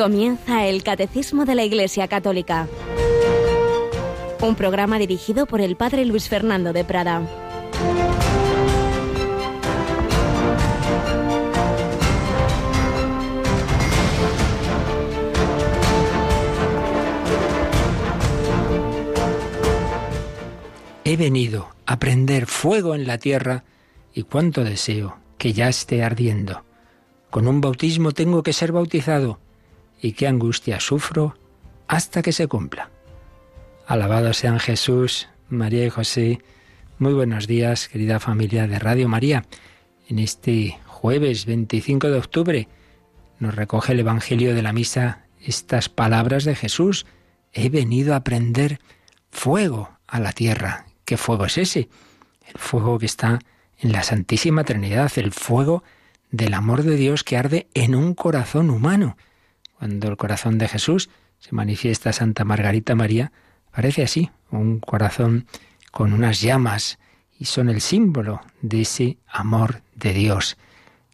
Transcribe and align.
Comienza 0.00 0.64
el 0.64 0.82
Catecismo 0.82 1.44
de 1.44 1.54
la 1.54 1.62
Iglesia 1.62 2.08
Católica, 2.08 2.66
un 4.40 4.54
programa 4.54 4.98
dirigido 4.98 5.44
por 5.44 5.60
el 5.60 5.76
Padre 5.76 6.06
Luis 6.06 6.26
Fernando 6.26 6.72
de 6.72 6.84
Prada. 6.84 7.20
He 21.04 21.18
venido 21.18 21.68
a 21.84 21.98
prender 21.98 22.46
fuego 22.46 22.94
en 22.94 23.06
la 23.06 23.18
tierra 23.18 23.64
y 24.14 24.22
cuánto 24.22 24.64
deseo 24.64 25.18
que 25.36 25.52
ya 25.52 25.68
esté 25.68 26.02
ardiendo. 26.02 26.64
Con 27.28 27.46
un 27.46 27.60
bautismo 27.60 28.12
tengo 28.12 28.42
que 28.42 28.54
ser 28.54 28.72
bautizado 28.72 29.38
y 30.00 30.12
qué 30.12 30.26
angustia 30.26 30.80
sufro 30.80 31.36
hasta 31.88 32.22
que 32.22 32.32
se 32.32 32.46
cumpla. 32.46 32.90
Alabado 33.86 34.32
sean 34.32 34.60
Jesús, 34.60 35.28
María 35.48 35.84
y 35.84 35.90
José. 35.90 36.40
Muy 36.98 37.12
buenos 37.12 37.46
días, 37.46 37.88
querida 37.88 38.20
familia 38.20 38.66
de 38.66 38.78
Radio 38.78 39.08
María. 39.08 39.44
En 40.08 40.18
este 40.18 40.78
jueves 40.86 41.46
25 41.46 42.08
de 42.08 42.18
octubre 42.18 42.68
nos 43.38 43.54
recoge 43.54 43.92
el 43.92 44.00
Evangelio 44.00 44.54
de 44.54 44.62
la 44.62 44.72
Misa 44.72 45.26
estas 45.40 45.88
palabras 45.88 46.44
de 46.44 46.54
Jesús. 46.54 47.06
He 47.52 47.68
venido 47.68 48.14
a 48.14 48.22
prender 48.22 48.80
fuego 49.30 49.90
a 50.06 50.20
la 50.20 50.32
tierra. 50.32 50.86
¿Qué 51.04 51.16
fuego 51.16 51.46
es 51.46 51.58
ese? 51.58 51.88
El 52.46 52.60
fuego 52.60 52.98
que 52.98 53.06
está 53.06 53.40
en 53.78 53.92
la 53.92 54.02
Santísima 54.02 54.64
Trinidad, 54.64 55.10
el 55.16 55.32
fuego 55.32 55.82
del 56.30 56.54
amor 56.54 56.82
de 56.82 56.96
Dios 56.96 57.24
que 57.24 57.36
arde 57.36 57.68
en 57.74 57.94
un 57.94 58.14
corazón 58.14 58.70
humano. 58.70 59.16
Cuando 59.80 60.08
el 60.08 60.18
corazón 60.18 60.58
de 60.58 60.68
Jesús 60.68 61.08
se 61.38 61.54
manifiesta 61.54 62.12
Santa 62.12 62.44
Margarita 62.44 62.94
María, 62.94 63.32
parece 63.70 64.02
así, 64.02 64.28
un 64.50 64.78
corazón 64.78 65.46
con 65.90 66.12
unas 66.12 66.42
llamas 66.42 66.98
y 67.38 67.46
son 67.46 67.70
el 67.70 67.80
símbolo 67.80 68.42
de 68.60 68.82
ese 68.82 69.16
amor 69.26 69.80
de 69.94 70.12
Dios 70.12 70.58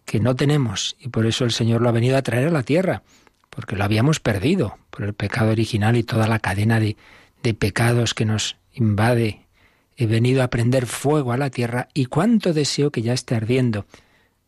que 0.04 0.18
no 0.18 0.34
tenemos 0.34 0.96
y 0.98 1.10
por 1.10 1.26
eso 1.26 1.44
el 1.44 1.52
Señor 1.52 1.80
lo 1.80 1.90
ha 1.90 1.92
venido 1.92 2.16
a 2.16 2.22
traer 2.22 2.48
a 2.48 2.50
la 2.50 2.64
tierra, 2.64 3.04
porque 3.50 3.76
lo 3.76 3.84
habíamos 3.84 4.18
perdido 4.18 4.76
por 4.90 5.04
el 5.04 5.14
pecado 5.14 5.52
original 5.52 5.96
y 5.96 6.02
toda 6.02 6.26
la 6.26 6.40
cadena 6.40 6.80
de, 6.80 6.96
de 7.44 7.54
pecados 7.54 8.14
que 8.14 8.24
nos 8.24 8.56
invade. 8.72 9.46
He 9.96 10.06
venido 10.06 10.42
a 10.42 10.50
prender 10.50 10.86
fuego 10.86 11.30
a 11.30 11.36
la 11.36 11.50
tierra 11.50 11.86
y 11.94 12.06
cuánto 12.06 12.52
deseo 12.52 12.90
que 12.90 13.02
ya 13.02 13.12
esté 13.12 13.36
ardiendo. 13.36 13.86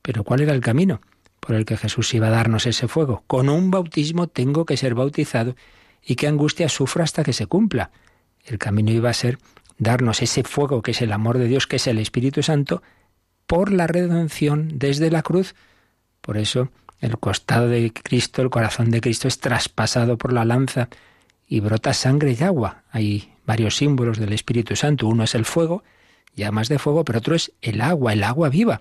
Pero 0.02 0.24
¿cuál 0.24 0.40
era 0.40 0.54
el 0.54 0.60
camino 0.60 1.00
por 1.40 1.54
el 1.54 1.64
que 1.64 1.76
Jesús 1.76 2.12
iba 2.14 2.28
a 2.28 2.30
darnos 2.30 2.66
ese 2.66 2.88
fuego? 2.88 3.24
Con 3.26 3.48
un 3.48 3.70
bautismo 3.70 4.28
tengo 4.28 4.64
que 4.64 4.76
ser 4.76 4.94
bautizado 4.94 5.56
y 6.04 6.16
qué 6.16 6.26
angustia 6.26 6.68
sufro 6.68 7.02
hasta 7.02 7.24
que 7.24 7.32
se 7.32 7.46
cumpla. 7.46 7.90
El 8.44 8.58
camino 8.58 8.90
iba 8.90 9.10
a 9.10 9.14
ser 9.14 9.38
darnos 9.78 10.22
ese 10.22 10.42
fuego 10.42 10.82
que 10.82 10.92
es 10.92 11.02
el 11.02 11.12
amor 11.12 11.38
de 11.38 11.46
Dios, 11.46 11.66
que 11.66 11.76
es 11.76 11.86
el 11.86 11.98
Espíritu 11.98 12.42
Santo, 12.42 12.82
por 13.46 13.72
la 13.72 13.86
redención 13.86 14.70
desde 14.74 15.10
la 15.10 15.22
cruz. 15.22 15.54
Por 16.20 16.36
eso 16.36 16.70
el 17.00 17.18
costado 17.18 17.68
de 17.68 17.92
Cristo, 17.92 18.42
el 18.42 18.50
corazón 18.50 18.90
de 18.90 19.00
Cristo 19.00 19.28
es 19.28 19.38
traspasado 19.38 20.18
por 20.18 20.32
la 20.32 20.44
lanza 20.44 20.88
y 21.46 21.60
brota 21.60 21.94
sangre 21.94 22.36
y 22.38 22.42
agua. 22.42 22.82
Hay 22.90 23.32
varios 23.46 23.76
símbolos 23.76 24.18
del 24.18 24.32
Espíritu 24.32 24.76
Santo. 24.76 25.06
Uno 25.06 25.24
es 25.24 25.34
el 25.34 25.44
fuego, 25.44 25.84
llamas 26.34 26.68
de 26.68 26.78
fuego, 26.78 27.04
pero 27.04 27.20
otro 27.20 27.34
es 27.34 27.52
el 27.62 27.80
agua, 27.80 28.12
el 28.12 28.24
agua 28.24 28.48
viva 28.48 28.80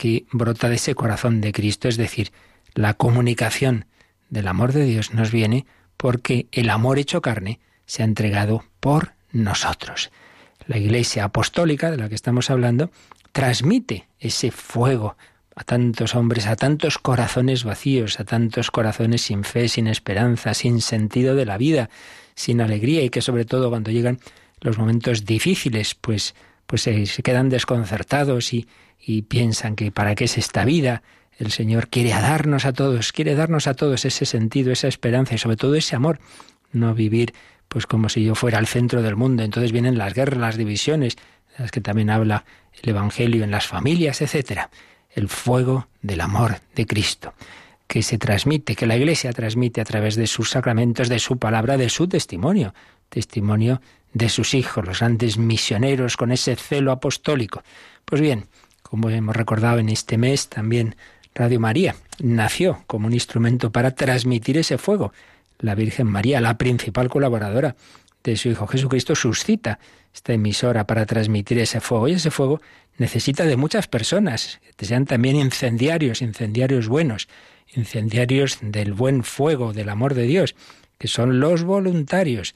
que 0.00 0.24
brota 0.32 0.70
de 0.70 0.76
ese 0.76 0.94
corazón 0.94 1.42
de 1.42 1.52
Cristo, 1.52 1.86
es 1.86 1.98
decir, 1.98 2.32
la 2.72 2.94
comunicación 2.94 3.84
del 4.30 4.48
amor 4.48 4.72
de 4.72 4.86
Dios 4.86 5.12
nos 5.12 5.30
viene 5.30 5.66
porque 5.98 6.46
el 6.52 6.70
amor 6.70 6.98
hecho 6.98 7.20
carne 7.20 7.60
se 7.84 8.00
ha 8.00 8.06
entregado 8.06 8.64
por 8.80 9.12
nosotros. 9.30 10.10
La 10.66 10.78
Iglesia 10.78 11.24
apostólica 11.24 11.90
de 11.90 11.98
la 11.98 12.08
que 12.08 12.14
estamos 12.14 12.48
hablando 12.48 12.90
transmite 13.32 14.08
ese 14.18 14.50
fuego 14.50 15.18
a 15.54 15.64
tantos 15.64 16.14
hombres, 16.14 16.46
a 16.46 16.56
tantos 16.56 16.96
corazones 16.96 17.64
vacíos, 17.64 18.20
a 18.20 18.24
tantos 18.24 18.70
corazones 18.70 19.20
sin 19.20 19.44
fe, 19.44 19.68
sin 19.68 19.86
esperanza, 19.86 20.54
sin 20.54 20.80
sentido 20.80 21.34
de 21.34 21.44
la 21.44 21.58
vida, 21.58 21.90
sin 22.34 22.62
alegría 22.62 23.02
y 23.02 23.10
que 23.10 23.20
sobre 23.20 23.44
todo 23.44 23.68
cuando 23.68 23.90
llegan 23.90 24.18
los 24.62 24.78
momentos 24.78 25.26
difíciles, 25.26 25.94
pues, 25.94 26.34
pues 26.70 26.82
se, 26.82 27.04
se 27.06 27.24
quedan 27.24 27.48
desconcertados 27.48 28.54
y, 28.54 28.68
y 29.00 29.22
piensan 29.22 29.74
que 29.74 29.90
para 29.90 30.14
qué 30.14 30.24
es 30.26 30.38
esta 30.38 30.64
vida. 30.64 31.02
El 31.36 31.50
Señor 31.50 31.88
quiere 31.88 32.10
darnos 32.10 32.64
a 32.64 32.72
todos, 32.72 33.10
quiere 33.10 33.34
darnos 33.34 33.66
a 33.66 33.74
todos 33.74 34.04
ese 34.04 34.24
sentido, 34.24 34.70
esa 34.70 34.86
esperanza 34.86 35.34
y 35.34 35.38
sobre 35.38 35.56
todo 35.56 35.74
ese 35.74 35.96
amor. 35.96 36.20
No 36.70 36.94
vivir 36.94 37.34
pues 37.66 37.86
como 37.86 38.08
si 38.08 38.22
yo 38.22 38.36
fuera 38.36 38.58
al 38.58 38.68
centro 38.68 39.02
del 39.02 39.16
mundo. 39.16 39.42
Entonces 39.42 39.72
vienen 39.72 39.98
las 39.98 40.14
guerras, 40.14 40.38
las 40.38 40.56
divisiones, 40.56 41.16
las 41.58 41.72
que 41.72 41.80
también 41.80 42.08
habla 42.08 42.44
el 42.80 42.90
Evangelio 42.90 43.42
en 43.42 43.50
las 43.50 43.66
familias, 43.66 44.20
etcétera. 44.20 44.70
El 45.12 45.28
fuego 45.28 45.88
del 46.02 46.20
amor 46.20 46.60
de 46.76 46.86
Cristo 46.86 47.34
que 47.88 48.04
se 48.04 48.16
transmite, 48.16 48.76
que 48.76 48.86
la 48.86 48.96
Iglesia 48.96 49.32
transmite 49.32 49.80
a 49.80 49.84
través 49.84 50.14
de 50.14 50.28
sus 50.28 50.50
sacramentos, 50.50 51.08
de 51.08 51.18
su 51.18 51.38
palabra, 51.38 51.76
de 51.76 51.88
su 51.88 52.06
testimonio, 52.06 52.72
testimonio 53.08 53.82
de 54.12 54.28
sus 54.28 54.54
hijos, 54.54 54.84
los 54.84 55.00
grandes 55.00 55.38
misioneros 55.38 56.16
con 56.16 56.32
ese 56.32 56.56
celo 56.56 56.92
apostólico. 56.92 57.62
Pues 58.04 58.20
bien, 58.20 58.46
como 58.82 59.10
hemos 59.10 59.36
recordado 59.36 59.78
en 59.78 59.88
este 59.88 60.18
mes, 60.18 60.48
también 60.48 60.96
Radio 61.34 61.60
María 61.60 61.94
nació 62.18 62.82
como 62.86 63.06
un 63.06 63.12
instrumento 63.12 63.70
para 63.70 63.92
transmitir 63.92 64.58
ese 64.58 64.78
fuego. 64.78 65.12
La 65.58 65.74
Virgen 65.74 66.06
María, 66.06 66.40
la 66.40 66.58
principal 66.58 67.08
colaboradora 67.08 67.76
de 68.24 68.36
su 68.36 68.48
Hijo 68.48 68.66
Jesucristo, 68.66 69.14
suscita 69.14 69.78
esta 70.12 70.32
emisora 70.32 70.86
para 70.86 71.06
transmitir 71.06 71.58
ese 71.58 71.80
fuego. 71.80 72.08
Y 72.08 72.12
ese 72.12 72.30
fuego 72.30 72.60
necesita 72.98 73.44
de 73.44 73.56
muchas 73.56 73.86
personas, 73.86 74.60
que 74.76 74.86
sean 74.86 75.06
también 75.06 75.36
incendiarios, 75.36 76.20
incendiarios 76.20 76.88
buenos, 76.88 77.28
incendiarios 77.74 78.58
del 78.60 78.92
buen 78.92 79.22
fuego, 79.22 79.72
del 79.72 79.88
amor 79.88 80.14
de 80.14 80.24
Dios, 80.24 80.56
que 80.98 81.08
son 81.08 81.40
los 81.40 81.62
voluntarios. 81.62 82.54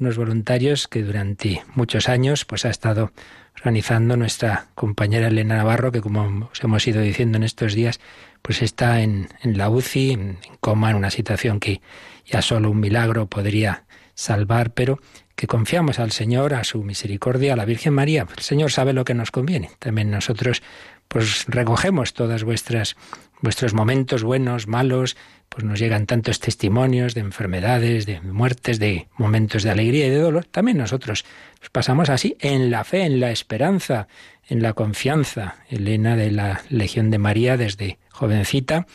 Unos 0.00 0.16
voluntarios 0.16 0.88
que 0.88 1.02
durante 1.02 1.62
muchos 1.76 2.08
años 2.08 2.44
pues 2.44 2.64
ha 2.64 2.70
estado 2.70 3.12
organizando 3.54 4.16
nuestra 4.16 4.66
compañera 4.74 5.28
Elena 5.28 5.56
Navarro, 5.56 5.92
que 5.92 6.00
como 6.00 6.48
os 6.50 6.64
hemos 6.64 6.84
ido 6.88 7.00
diciendo 7.00 7.36
en 7.36 7.44
estos 7.44 7.74
días, 7.74 8.00
pues 8.42 8.60
está 8.60 9.02
en, 9.02 9.28
la 9.44 9.70
UCI, 9.70 10.10
en, 10.10 10.38
coma, 10.58 10.90
en 10.90 10.96
una 10.96 11.10
situación 11.10 11.60
que 11.60 11.80
ya 12.26 12.42
solo 12.42 12.70
un 12.70 12.80
milagro 12.80 13.26
podría 13.26 13.84
salvar, 14.14 14.72
pero 14.72 14.98
que 15.36 15.46
confiamos 15.46 16.00
al 16.00 16.10
Señor, 16.10 16.54
a 16.54 16.64
su 16.64 16.82
misericordia, 16.82 17.52
a 17.52 17.56
la 17.56 17.64
Virgen 17.64 17.94
María. 17.94 18.26
El 18.36 18.42
Señor 18.42 18.72
sabe 18.72 18.92
lo 18.94 19.04
que 19.04 19.14
nos 19.14 19.30
conviene. 19.30 19.70
También 19.78 20.10
nosotros 20.10 20.60
pues 21.06 21.44
recogemos 21.46 22.14
todas 22.14 22.42
vuestras 22.42 22.96
vuestros 23.40 23.74
momentos 23.74 24.24
buenos, 24.24 24.66
malos, 24.66 25.16
pues 25.54 25.64
nos 25.64 25.78
llegan 25.78 26.06
tantos 26.06 26.40
testimonios 26.40 27.14
de 27.14 27.20
enfermedades, 27.20 28.06
de 28.06 28.20
muertes, 28.20 28.80
de 28.80 29.06
momentos 29.16 29.62
de 29.62 29.70
alegría 29.70 30.08
y 30.08 30.10
de 30.10 30.18
dolor. 30.18 30.46
También 30.46 30.78
nosotros 30.78 31.24
nos 31.60 31.70
pasamos 31.70 32.10
así 32.10 32.36
en 32.40 32.72
la 32.72 32.82
fe, 32.82 33.04
en 33.04 33.20
la 33.20 33.30
esperanza, 33.30 34.08
en 34.48 34.62
la 34.62 34.72
confianza. 34.72 35.58
Elena 35.68 36.16
de 36.16 36.32
la 36.32 36.62
Legión 36.70 37.12
de 37.12 37.18
María 37.18 37.56
desde 37.56 37.98
jovencita, 38.10 38.88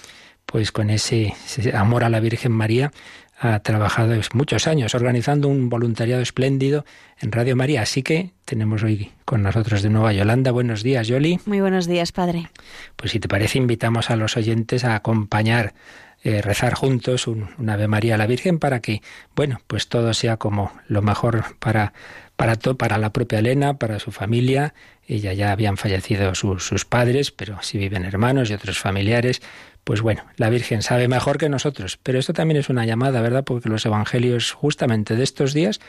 pues 0.46 0.74
con 0.74 0.90
ese, 0.90 1.34
amor 1.74 2.04
a 2.04 2.10
la 2.10 2.20
Virgen 2.20 2.52
María 2.52 2.92
ha 3.40 3.60
trabajado 3.60 4.20
muchos 4.34 4.68
años 4.68 4.94
organizando 4.96 5.48
un 5.48 5.70
voluntariado 5.70 6.22
espléndido 6.22 6.84
en 7.22 7.32
Radio 7.32 7.56
María. 7.56 7.84
Así 7.84 8.04
que 8.04 8.32
tenemos 8.44 8.84
hoy 8.84 9.14
con 9.24 9.44
nosotros 9.44 9.82
de 9.82 9.90
nuevo 9.90 10.08
a 10.08 10.12
Yolanda. 10.12 10.52
Buenos 10.52 10.84
días, 10.84 11.08
Yoli. 11.08 11.40
Muy 11.46 11.62
buenos 11.62 11.88
días, 11.88 12.12
padre. 12.12 12.50
Pues 12.98 13.14
si 13.14 13.22
te 13.22 13.30
parece, 13.30 13.60
invitamos 13.60 14.10
a 14.10 14.18
los 14.18 14.36
oyentes 14.36 14.84
a 14.84 14.96
acompañar 14.96 15.74
eh, 16.22 16.42
rezar 16.42 16.74
juntos 16.74 17.28
un, 17.28 17.50
Ave 17.70 17.88
María 17.88 18.16
a 18.16 18.18
la 18.18 18.28
Virgen 18.28 18.60
para 18.60 18.82
que, 18.82 19.02
bueno, 19.36 19.62
pues 19.68 19.88
todo 19.88 20.14
sea 20.14 20.38
como 20.38 20.72
lo 20.88 21.02
mejor 21.02 21.46
para, 21.60 21.94
para, 22.36 22.56
para 22.56 22.98
la 22.98 23.14
propia 23.14 23.40
Elena, 23.40 23.78
para 23.78 24.00
su 24.00 24.12
familia. 24.12 24.74
Ella 25.08 25.34
ya 25.34 25.52
habían 25.52 25.78
fallecido 25.78 26.36
sus 26.36 26.86
padres, 26.86 27.32
pero 27.32 27.62
si 27.62 27.78
viven 27.78 28.06
hermanos 28.06 28.50
y 28.50 28.54
otros 28.54 28.80
familiares. 28.80 29.42
Pues 29.84 30.02
bueno, 30.02 30.24
la 30.36 30.50
Virgen 30.50 30.82
sabe 30.82 31.08
mejor 31.08 31.38
que 31.38 31.50
nosotros. 31.50 31.98
Pero 32.04 32.20
esto 32.20 32.34
también 32.34 32.60
es 32.60 32.70
una 32.70 32.86
llamada, 32.86 33.22
¿verdad? 33.22 33.44
Porque 33.44 33.70
los 33.70 33.86
evangelios 33.86 34.52
justamente 34.52 35.16
de 35.16 35.24
estos 35.24 35.54
días 35.54 35.80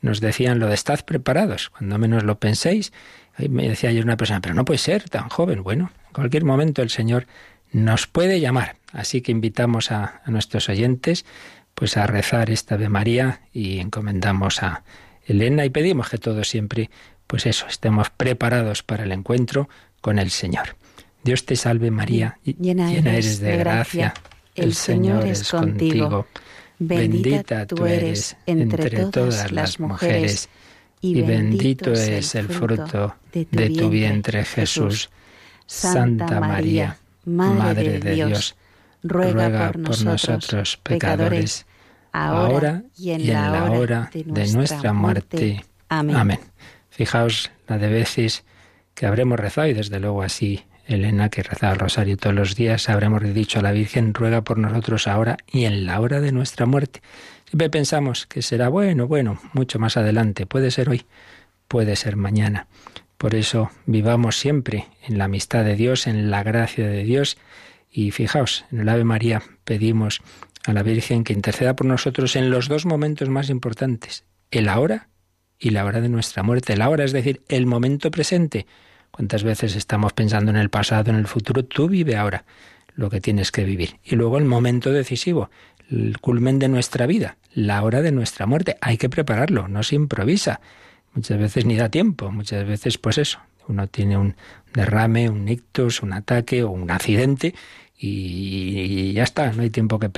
nos 0.00 0.20
decían 0.20 0.60
lo 0.60 0.68
de 0.68 0.74
estad 0.74 1.00
preparados, 1.04 1.70
cuando 1.70 1.98
menos 1.98 2.22
lo 2.24 2.38
penséis. 2.38 2.92
Me 3.36 3.68
decía 3.68 3.90
ayer 3.90 4.04
una 4.04 4.16
persona, 4.16 4.40
pero 4.40 4.54
no 4.54 4.64
puede 4.64 4.78
ser 4.78 5.08
tan 5.08 5.28
joven. 5.28 5.62
Bueno, 5.62 5.90
en 6.08 6.12
cualquier 6.12 6.44
momento 6.44 6.82
el 6.82 6.90
Señor 6.90 7.26
nos 7.72 8.06
puede 8.06 8.40
llamar. 8.40 8.77
Así 8.92 9.20
que 9.20 9.32
invitamos 9.32 9.90
a, 9.90 10.22
nuestros 10.26 10.68
oyentes 10.68 11.24
pues 11.74 11.96
a 11.96 12.06
rezar 12.06 12.50
esta 12.50 12.74
Ave 12.74 12.88
María 12.88 13.42
y 13.52 13.78
encomendamos 13.78 14.62
a 14.62 14.82
Elena 15.24 15.64
y 15.64 15.70
pedimos 15.70 16.08
que 16.08 16.18
todos 16.18 16.48
siempre, 16.48 16.90
pues 17.26 17.46
eso, 17.46 17.66
estemos 17.68 18.10
preparados 18.10 18.82
para 18.82 19.04
el 19.04 19.12
encuentro 19.12 19.68
con 20.00 20.18
el 20.18 20.30
Señor. 20.30 20.76
Dios 21.22 21.44
te 21.44 21.54
salve 21.54 21.90
María, 21.90 22.38
llena, 22.44 22.92
eres 22.92 23.38
de 23.38 23.58
gracia, 23.58 24.14
el 24.54 24.74
Señor 24.74 25.26
es 25.26 25.48
contigo. 25.50 26.26
Bendita 26.80 27.66
tú 27.66 27.86
eres 27.86 28.36
entre 28.46 29.06
todas 29.06 29.52
las 29.52 29.78
mujeres, 29.78 30.48
y 31.00 31.22
bendito 31.22 31.92
es 31.92 32.34
el 32.34 32.48
fruto 32.48 33.16
de 33.32 33.70
tu 33.70 33.88
vientre 33.88 34.44
Jesús. 34.44 35.10
Santa 35.66 36.40
María, 36.40 36.96
Madre 37.24 38.00
de 38.00 38.14
Dios, 38.14 38.56
ruega 39.02 39.72
por 39.72 40.02
nosotros 40.02 40.78
pecadores, 40.82 41.66
ahora 42.12 42.82
y 42.96 43.10
en 43.10 43.32
la 43.32 43.70
hora 43.70 44.10
de 44.12 44.52
nuestra 44.52 44.92
muerte. 44.92 45.64
Amén. 45.88 46.40
Fijaos 46.90 47.50
la 47.66 47.78
de 47.78 47.88
veces 47.88 48.44
que 48.94 49.06
habremos 49.06 49.38
rezado 49.38 49.68
y 49.68 49.74
desde 49.74 50.00
luego 50.00 50.22
así 50.22 50.64
Elena, 50.88 51.28
que 51.28 51.42
rezaba 51.42 51.74
el 51.74 51.78
rosario 51.78 52.16
todos 52.16 52.34
los 52.34 52.56
días, 52.56 52.88
habremos 52.88 53.22
dicho 53.34 53.58
a 53.58 53.62
la 53.62 53.72
Virgen, 53.72 54.14
ruega 54.14 54.42
por 54.42 54.56
nosotros 54.56 55.06
ahora 55.06 55.36
y 55.46 55.66
en 55.66 55.84
la 55.84 56.00
hora 56.00 56.20
de 56.20 56.32
nuestra 56.32 56.64
muerte. 56.64 57.02
Siempre 57.44 57.68
pensamos 57.68 58.26
que 58.26 58.40
será 58.40 58.70
bueno, 58.70 59.06
bueno, 59.06 59.38
mucho 59.52 59.78
más 59.78 59.98
adelante. 59.98 60.46
Puede 60.46 60.70
ser 60.70 60.88
hoy, 60.88 61.04
puede 61.68 61.94
ser 61.94 62.16
mañana. 62.16 62.68
Por 63.18 63.34
eso 63.34 63.70
vivamos 63.84 64.36
siempre 64.36 64.86
en 65.06 65.18
la 65.18 65.24
amistad 65.24 65.64
de 65.64 65.76
Dios, 65.76 66.06
en 66.06 66.30
la 66.30 66.42
gracia 66.42 66.86
de 66.86 67.04
Dios. 67.04 67.36
Y 67.90 68.10
fijaos, 68.10 68.64
en 68.70 68.80
el 68.80 68.88
Ave 68.88 69.04
María 69.04 69.42
pedimos 69.64 70.20
a 70.64 70.72
la 70.72 70.82
Virgen 70.82 71.24
que 71.24 71.32
interceda 71.32 71.74
por 71.74 71.86
nosotros 71.86 72.36
en 72.36 72.50
los 72.50 72.68
dos 72.68 72.86
momentos 72.86 73.28
más 73.28 73.50
importantes, 73.50 74.24
el 74.50 74.68
ahora 74.68 75.08
y 75.58 75.70
la 75.70 75.84
hora 75.84 76.00
de 76.00 76.08
nuestra 76.08 76.42
muerte. 76.42 76.74
El 76.74 76.82
ahora 76.82 77.04
es 77.04 77.12
decir, 77.12 77.42
el 77.48 77.66
momento 77.66 78.10
presente 78.10 78.66
¿Cuántas 79.10 79.42
veces 79.42 79.74
estamos 79.74 80.12
pensando 80.12 80.50
en 80.50 80.56
el 80.56 80.70
pasado, 80.70 81.10
en 81.10 81.16
el 81.16 81.26
futuro? 81.26 81.64
Tú 81.64 81.88
vive 81.88 82.16
ahora 82.16 82.44
lo 82.94 83.10
que 83.10 83.20
tienes 83.20 83.50
que 83.50 83.64
vivir. 83.64 83.96
Y 84.04 84.16
luego 84.16 84.38
el 84.38 84.44
momento 84.44 84.92
decisivo, 84.92 85.50
el 85.90 86.18
culmen 86.20 86.58
de 86.58 86.68
nuestra 86.68 87.06
vida, 87.06 87.36
la 87.52 87.82
hora 87.82 88.02
de 88.02 88.12
nuestra 88.12 88.46
muerte. 88.46 88.76
Hay 88.80 88.96
que 88.96 89.08
prepararlo, 89.08 89.68
no 89.68 89.82
se 89.82 89.96
improvisa. 89.96 90.60
Muchas 91.14 91.38
veces 91.38 91.64
ni 91.64 91.76
da 91.76 91.88
tiempo, 91.88 92.30
muchas 92.30 92.66
veces 92.66 92.98
pues 92.98 93.18
eso, 93.18 93.40
uno 93.68 93.86
tiene 93.86 94.16
un 94.16 94.34
derrame, 94.72 95.28
un 95.28 95.48
ictus, 95.48 96.02
un 96.02 96.12
ataque 96.12 96.62
o 96.62 96.70
un 96.70 96.90
accidente 96.90 97.54
y 98.00 99.12
ya 99.12 99.24
está, 99.24 99.52
no 99.52 99.62
hay 99.62 99.70
tiempo 99.70 99.98
que, 99.98 100.10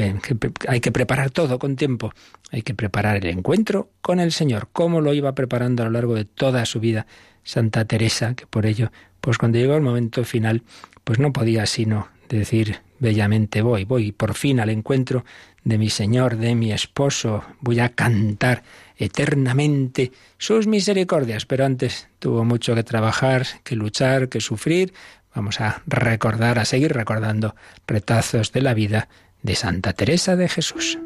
hay 0.69 0.81
que 0.81 0.93
preparar 0.93 1.31
todo 1.31 1.59
con 1.59 1.77
tiempo. 1.77 2.13
Hay 2.51 2.63
que 2.63 2.75
preparar 2.75 3.17
el 3.17 3.27
encuentro 3.27 3.89
con 4.03 4.21
el 4.21 4.33
Señor, 4.33 4.69
como 4.73 5.01
lo 5.01 5.15
iba 5.15 5.35
preparando 5.35 5.83
a 5.83 5.87
lo 5.87 5.93
largo 5.93 6.15
de 6.15 6.27
toda 6.27 6.67
su 6.67 6.79
vida 6.81 7.07
Santa 7.43 7.87
Teresa, 7.87 8.35
que 8.35 8.47
por 8.47 8.67
ello, 8.67 8.93
pues 9.23 9.39
cuando 9.39 9.59
llegó 9.59 9.77
el 9.77 9.83
momento 9.83 10.25
final, 10.25 10.63
pues 11.05 11.19
no 11.19 11.33
podía 11.33 11.65
sino 11.65 12.09
decir 12.29 12.81
bellamente 12.99 13.63
voy, 13.63 13.85
voy 13.85 14.13
por 14.13 14.35
fin 14.35 14.61
al 14.61 14.69
encuentro 14.69 15.25
de 15.65 15.79
mi 15.79 15.89
Señor, 15.89 16.37
de 16.37 16.55
mi 16.55 16.73
esposo, 16.73 17.45
voy 17.61 17.81
a 17.81 17.91
cantar 17.91 18.63
eternamente 19.01 20.13
sus 20.39 20.67
misericordias, 20.67 21.47
pero 21.47 21.65
antes 21.65 22.09
tuvo 22.19 22.45
mucho 22.45 22.75
que 22.75 22.85
trabajar, 22.85 23.47
que 23.65 23.75
luchar, 23.75 24.29
que 24.29 24.41
sufrir. 24.41 24.93
Vamos 25.35 25.61
a 25.61 25.83
recordar, 25.87 26.59
a 26.59 26.65
seguir 26.65 26.93
recordando 26.93 27.57
retazos 27.87 28.53
de 28.53 28.63
la 28.63 28.75
vida 28.75 29.09
de 29.43 29.57
Santa 29.57 29.95
Teresa 29.95 30.37
de 30.37 30.49
Jesús. 30.49 30.99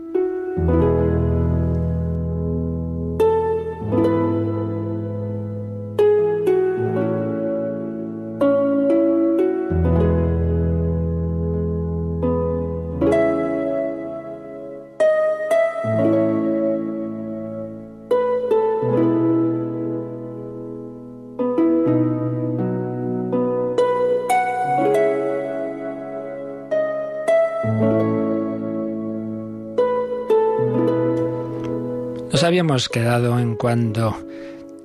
Habíamos 32.44 32.88
quedado 32.88 33.38
en 33.38 33.56
cuando 33.56 34.16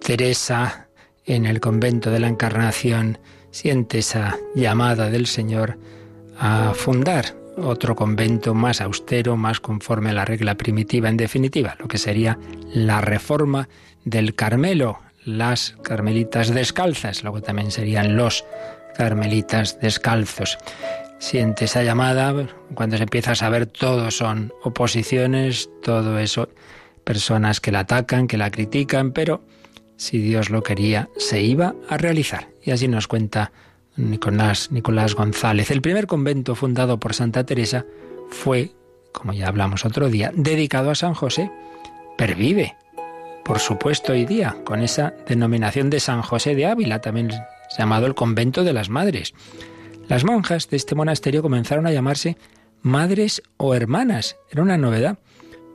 Teresa 0.01 0.87
en 1.25 1.45
el 1.45 1.59
convento 1.59 2.09
de 2.09 2.19
la 2.19 2.27
Encarnación 2.27 3.17
siente 3.51 3.99
esa 3.99 4.37
llamada 4.55 5.09
del 5.09 5.27
Señor 5.27 5.77
a 6.39 6.73
fundar 6.73 7.35
otro 7.57 7.95
convento 7.95 8.53
más 8.53 8.81
austero, 8.81 9.35
más 9.35 9.59
conforme 9.59 10.11
a 10.11 10.13
la 10.13 10.25
regla 10.25 10.55
primitiva, 10.55 11.09
en 11.09 11.17
definitiva, 11.17 11.75
lo 11.79 11.87
que 11.87 11.97
sería 11.97 12.39
la 12.73 13.01
reforma 13.01 13.67
del 14.05 14.35
Carmelo, 14.35 14.99
las 15.25 15.75
carmelitas 15.83 16.53
descalzas, 16.53 17.23
luego 17.23 17.41
también 17.41 17.71
serían 17.71 18.15
los 18.15 18.45
carmelitas 18.95 19.79
descalzos. 19.81 20.57
Siente 21.19 21.65
esa 21.65 21.83
llamada, 21.83 22.33
cuando 22.73 22.95
se 22.95 23.03
empieza 23.03 23.31
a 23.31 23.35
saber 23.35 23.65
todo 23.65 24.09
son 24.11 24.53
oposiciones, 24.63 25.69
todo 25.83 26.17
eso 26.19 26.47
personas 27.09 27.59
que 27.59 27.71
la 27.71 27.79
atacan, 27.79 28.27
que 28.27 28.37
la 28.37 28.51
critican, 28.51 29.13
pero 29.13 29.41
si 29.97 30.19
Dios 30.19 30.51
lo 30.51 30.61
quería, 30.61 31.09
se 31.17 31.41
iba 31.41 31.73
a 31.89 31.97
realizar. 31.97 32.49
Y 32.63 32.69
así 32.69 32.87
nos 32.87 33.07
cuenta 33.07 33.51
Nicolás, 33.95 34.71
Nicolás 34.71 35.15
González. 35.15 35.71
El 35.71 35.81
primer 35.81 36.05
convento 36.05 36.53
fundado 36.53 36.99
por 36.99 37.15
Santa 37.15 37.43
Teresa 37.47 37.83
fue, 38.29 38.73
como 39.11 39.33
ya 39.33 39.47
hablamos 39.47 39.85
otro 39.85 40.07
día, 40.07 40.31
dedicado 40.35 40.91
a 40.91 40.95
San 40.95 41.15
José. 41.15 41.49
Pervive, 42.15 42.75
por 43.43 43.57
supuesto, 43.57 44.13
hoy 44.13 44.25
día, 44.25 44.57
con 44.63 44.83
esa 44.83 45.15
denominación 45.27 45.89
de 45.89 46.01
San 46.01 46.21
José 46.21 46.53
de 46.53 46.67
Ávila, 46.67 47.01
también 47.01 47.31
llamado 47.75 48.05
el 48.05 48.13
convento 48.13 48.63
de 48.63 48.73
las 48.73 48.89
madres. 48.89 49.33
Las 50.07 50.25
monjas 50.25 50.69
de 50.69 50.77
este 50.77 50.93
monasterio 50.93 51.41
comenzaron 51.41 51.87
a 51.87 51.91
llamarse 51.91 52.37
madres 52.83 53.41
o 53.57 53.73
hermanas. 53.73 54.37
Era 54.51 54.61
una 54.61 54.77
novedad 54.77 55.17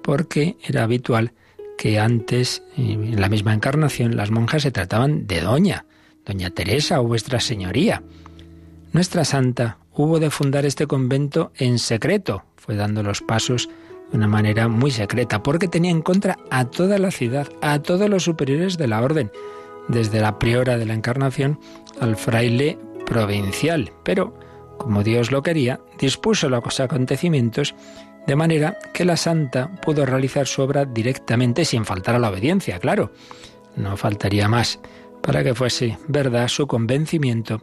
porque 0.04 0.58
era 0.62 0.82
habitual 0.82 1.32
que 1.78 1.98
antes, 1.98 2.62
en 2.76 3.18
la 3.18 3.30
misma 3.30 3.54
encarnación, 3.54 4.16
las 4.16 4.30
monjas 4.30 4.62
se 4.62 4.70
trataban 4.70 5.26
de 5.26 5.40
doña, 5.40 5.86
doña 6.26 6.50
Teresa 6.50 7.00
o 7.00 7.04
vuestra 7.04 7.40
señoría. 7.40 8.02
Nuestra 8.92 9.24
santa 9.24 9.78
hubo 9.94 10.20
de 10.20 10.28
fundar 10.28 10.66
este 10.66 10.86
convento 10.86 11.52
en 11.56 11.78
secreto, 11.78 12.44
fue 12.56 12.76
dando 12.76 13.02
los 13.02 13.22
pasos 13.22 13.70
de 14.10 14.18
una 14.18 14.28
manera 14.28 14.68
muy 14.68 14.90
secreta, 14.90 15.42
porque 15.42 15.68
tenía 15.68 15.90
en 15.90 16.02
contra 16.02 16.38
a 16.50 16.66
toda 16.66 16.98
la 16.98 17.10
ciudad, 17.10 17.48
a 17.62 17.78
todos 17.80 18.10
los 18.10 18.24
superiores 18.24 18.76
de 18.76 18.88
la 18.88 19.00
orden, 19.00 19.32
desde 19.88 20.20
la 20.20 20.38
priora 20.38 20.76
de 20.76 20.84
la 20.84 20.94
encarnación 20.94 21.58
al 21.98 22.16
fraile 22.16 22.78
provincial. 23.06 23.90
Pero, 24.02 24.38
como 24.76 25.02
Dios 25.02 25.32
lo 25.32 25.42
quería, 25.42 25.80
dispuso 25.98 26.50
los 26.50 26.78
acontecimientos 26.78 27.74
de 28.26 28.36
manera 28.36 28.78
que 28.92 29.04
la 29.04 29.16
santa 29.16 29.70
pudo 29.82 30.06
realizar 30.06 30.46
su 30.46 30.62
obra 30.62 30.84
directamente 30.84 31.64
sin 31.64 31.84
faltar 31.84 32.14
a 32.14 32.18
la 32.18 32.30
obediencia, 32.30 32.78
claro. 32.78 33.12
No 33.76 33.96
faltaría 33.96 34.48
más 34.48 34.80
para 35.22 35.42
que 35.42 35.54
fuese 35.54 35.98
verdad 36.06 36.48
su 36.48 36.66
convencimiento 36.66 37.62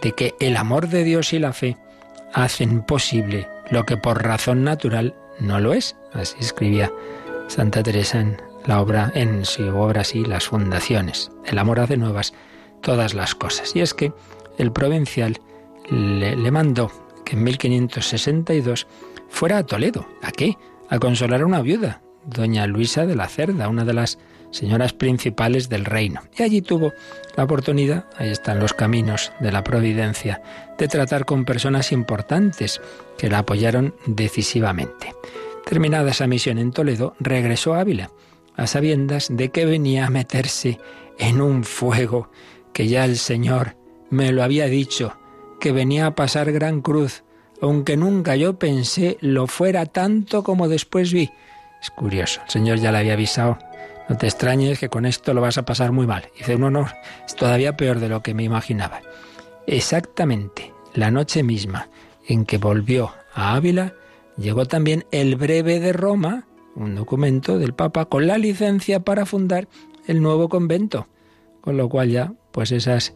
de 0.00 0.12
que 0.12 0.34
el 0.40 0.56
amor 0.56 0.88
de 0.88 1.04
Dios 1.04 1.32
y 1.32 1.38
la 1.38 1.52
fe 1.52 1.76
hacen 2.32 2.82
posible 2.82 3.48
lo 3.70 3.84
que 3.84 3.96
por 3.96 4.22
razón 4.22 4.64
natural 4.64 5.14
no 5.38 5.60
lo 5.60 5.72
es. 5.72 5.96
Así 6.12 6.36
escribía 6.40 6.92
Santa 7.48 7.82
Teresa 7.82 8.20
en 8.20 8.40
la 8.66 8.80
obra, 8.80 9.12
en 9.14 9.44
su 9.44 9.66
obra 9.76 10.02
así, 10.02 10.24
las 10.24 10.46
fundaciones. 10.46 11.30
El 11.44 11.58
amor 11.58 11.80
hace 11.80 11.96
nuevas 11.96 12.32
todas 12.80 13.14
las 13.14 13.34
cosas. 13.34 13.74
Y 13.74 13.80
es 13.80 13.94
que 13.94 14.12
el 14.58 14.72
provincial 14.72 15.40
le, 15.90 16.36
le 16.36 16.50
mandó 16.50 16.90
en 17.32 17.42
1562 17.42 18.86
fuera 19.28 19.58
a 19.58 19.66
Toledo. 19.66 20.06
¿A 20.22 20.30
qué? 20.30 20.56
A 20.88 20.98
consolar 20.98 21.40
a 21.40 21.46
una 21.46 21.62
viuda, 21.62 22.02
doña 22.26 22.66
Luisa 22.66 23.06
de 23.06 23.16
la 23.16 23.28
Cerda, 23.28 23.68
una 23.68 23.84
de 23.84 23.94
las 23.94 24.18
señoras 24.50 24.92
principales 24.92 25.68
del 25.68 25.86
reino. 25.86 26.20
Y 26.36 26.42
allí 26.42 26.60
tuvo 26.60 26.92
la 27.36 27.44
oportunidad, 27.44 28.04
ahí 28.18 28.28
están 28.28 28.60
los 28.60 28.74
caminos 28.74 29.32
de 29.40 29.50
la 29.50 29.64
providencia, 29.64 30.42
de 30.78 30.88
tratar 30.88 31.24
con 31.24 31.46
personas 31.46 31.90
importantes 31.90 32.80
que 33.16 33.30
la 33.30 33.38
apoyaron 33.38 33.94
decisivamente. 34.06 35.14
Terminada 35.64 36.10
esa 36.10 36.26
misión 36.26 36.58
en 36.58 36.72
Toledo, 36.72 37.14
regresó 37.18 37.74
a 37.74 37.80
Ávila, 37.80 38.10
a 38.56 38.66
sabiendas 38.66 39.28
de 39.30 39.48
que 39.48 39.64
venía 39.64 40.06
a 40.06 40.10
meterse 40.10 40.78
en 41.18 41.40
un 41.40 41.64
fuego 41.64 42.30
que 42.74 42.88
ya 42.88 43.04
el 43.06 43.16
Señor 43.16 43.76
me 44.10 44.32
lo 44.32 44.42
había 44.42 44.66
dicho, 44.66 45.16
que 45.62 45.70
venía 45.70 46.06
a 46.06 46.14
pasar 46.16 46.50
gran 46.50 46.80
cruz, 46.80 47.22
aunque 47.60 47.96
nunca 47.96 48.34
yo 48.34 48.58
pensé 48.58 49.16
lo 49.20 49.46
fuera 49.46 49.86
tanto 49.86 50.42
como 50.42 50.68
después 50.68 51.12
vi. 51.12 51.30
Es 51.80 51.88
curioso, 51.90 52.40
el 52.44 52.50
Señor 52.50 52.78
ya 52.80 52.90
le 52.90 52.98
había 52.98 53.12
avisado. 53.12 53.58
No 54.08 54.16
te 54.16 54.26
extrañes 54.26 54.80
que 54.80 54.88
con 54.88 55.06
esto 55.06 55.32
lo 55.32 55.40
vas 55.40 55.58
a 55.58 55.64
pasar 55.64 55.92
muy 55.92 56.04
mal. 56.04 56.26
Dice, 56.36 56.58
no, 56.58 56.68
no, 56.68 56.88
es 57.24 57.36
todavía 57.36 57.76
peor 57.76 58.00
de 58.00 58.08
lo 58.08 58.24
que 58.24 58.34
me 58.34 58.42
imaginaba. 58.42 59.02
Exactamente 59.68 60.74
la 60.94 61.12
noche 61.12 61.44
misma 61.44 61.88
en 62.26 62.44
que 62.44 62.58
volvió 62.58 63.12
a 63.32 63.54
Ávila, 63.54 63.94
llegó 64.36 64.66
también 64.66 65.04
el 65.12 65.36
breve 65.36 65.78
de 65.78 65.92
Roma, 65.92 66.48
un 66.74 66.96
documento 66.96 67.60
del 67.60 67.72
Papa 67.72 68.06
con 68.06 68.26
la 68.26 68.36
licencia 68.36 68.98
para 68.98 69.26
fundar 69.26 69.68
el 70.08 70.22
nuevo 70.22 70.48
convento. 70.48 71.06
Con 71.60 71.76
lo 71.76 71.88
cual 71.88 72.10
ya, 72.10 72.32
pues 72.50 72.72
esas 72.72 73.14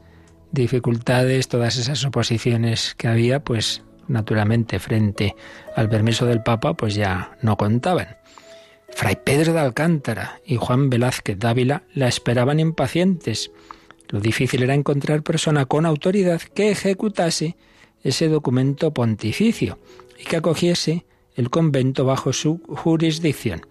dificultades, 0.53 1.49
todas 1.49 1.76
esas 1.76 2.05
oposiciones 2.05 2.95
que 2.97 3.09
había, 3.09 3.41
pues 3.41 3.83
naturalmente 4.09 4.79
frente 4.79 5.35
al 5.75 5.88
permiso 5.88 6.26
del 6.26 6.43
Papa, 6.43 6.75
pues 6.75 6.95
ya 6.95 7.37
no 7.43 7.57
contaban. 7.57 8.17
Fray 8.91 9.19
Pedro 9.23 9.53
de 9.53 9.61
Alcántara 9.61 10.41
y 10.45 10.57
Juan 10.57 10.88
Velázquez 10.88 11.38
Dávila 11.38 11.83
la 11.95 12.09
esperaban 12.09 12.61
impacientes. 12.61 13.50
Lo 14.09 14.21
difícil 14.21 14.62
era 14.62 14.75
encontrar 14.75 15.23
persona 15.23 15.67
con 15.67 15.85
autoridad 15.85 16.41
que 16.41 16.71
ejecutase 16.71 17.57
ese 18.03 18.29
documento 18.29 18.95
pontificio 18.95 19.79
y 20.19 20.25
que 20.25 20.37
acogiese 20.37 21.05
el 21.35 21.50
convento 21.50 22.05
bajo 22.05 22.33
su 22.33 22.62
jurisdicción. 22.69 23.67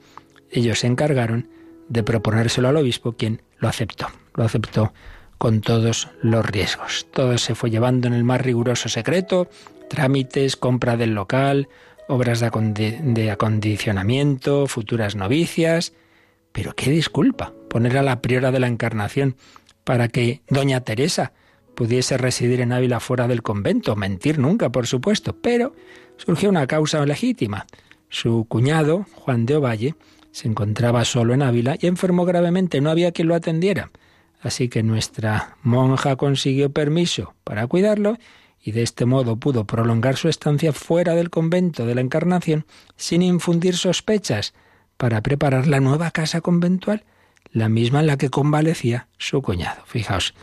Ellos 0.51 0.79
se 0.79 0.87
encargaron 0.87 1.49
de 1.87 2.03
proponérselo 2.03 2.67
al 2.67 2.77
obispo, 2.77 3.13
quien 3.13 3.41
lo 3.57 3.67
aceptó. 3.67 4.07
Lo 4.35 4.43
aceptó 4.43 4.93
con 5.37 5.61
todos 5.61 6.09
los 6.21 6.45
riesgos. 6.45 7.07
Todo 7.11 7.37
se 7.37 7.55
fue 7.55 7.69
llevando 7.69 8.07
en 8.07 8.13
el 8.13 8.23
más 8.23 8.41
riguroso 8.41 8.89
secreto, 8.89 9.49
trámites, 9.89 10.55
compra 10.55 10.97
del 10.97 11.13
local, 11.13 11.67
obras 12.07 12.39
de, 12.39 13.31
acondicionamiento, 13.31 14.67
futuras 14.67 15.15
novicias. 15.15 15.93
Pero 16.51 16.73
qué 16.73 16.89
disculpa 16.89 17.53
poner 17.69 17.97
a 17.97 18.03
la 18.03 18.21
priora 18.21 18.51
de 18.51 18.59
la 18.59 18.67
Encarnación 18.67 19.35
para 19.83 20.07
que 20.07 20.41
doña 20.49 20.81
Teresa 20.81 21.33
pudiese 21.75 22.17
residir 22.17 22.61
en 22.61 22.71
Ávila 22.71 22.99
fuera 22.99 23.27
del 23.27 23.43
convento, 23.43 23.95
mentir 23.95 24.39
nunca, 24.39 24.71
por 24.71 24.87
supuesto, 24.87 25.35
pero 25.41 25.75
surgió 26.17 26.49
una 26.49 26.67
causa 26.67 27.05
legítima. 27.05 27.67
Su 28.09 28.45
cuñado, 28.47 29.05
Juan 29.13 29.45
de 29.45 29.57
Ovalle, 29.57 29.95
se 30.31 30.47
encontraba 30.47 31.03
solo 31.03 31.33
en 31.33 31.41
Ávila 31.41 31.75
y 31.79 31.87
enfermó 31.87 32.25
gravemente, 32.25 32.79
no 32.79 32.89
había 32.89 33.11
quien 33.11 33.27
lo 33.27 33.35
atendiera. 33.35 33.91
Así 34.45 34.69
que 34.69 34.83
nuestra 34.83 35.57
monja 35.63 36.17
consiguió 36.17 36.71
permiso 36.71 37.33
para 37.43 37.65
cuidarlo 37.65 38.19
y 38.61 38.73
de 38.73 38.83
este 38.83 39.05
modo 39.05 39.37
pudo 39.37 39.65
prolongar 39.65 40.17
su 40.17 40.29
estancia 40.29 40.71
fuera 40.71 41.15
del 41.15 41.31
convento 41.31 41.87
de 41.87 41.95
la 41.95 42.01
Encarnación 42.01 42.67
sin 42.95 43.23
infundir 43.23 43.75
sospechas 43.75 44.53
para 44.97 45.23
preparar 45.23 45.65
la 45.65 45.79
nueva 45.79 46.11
casa 46.11 46.41
conventual, 46.41 47.05
la 47.51 47.69
misma 47.69 48.01
en 48.01 48.07
la 48.07 48.17
que 48.17 48.29
convalecía 48.29 49.07
su 49.17 49.41
cuñado. 49.41 49.81
Fijaos, 49.87 50.35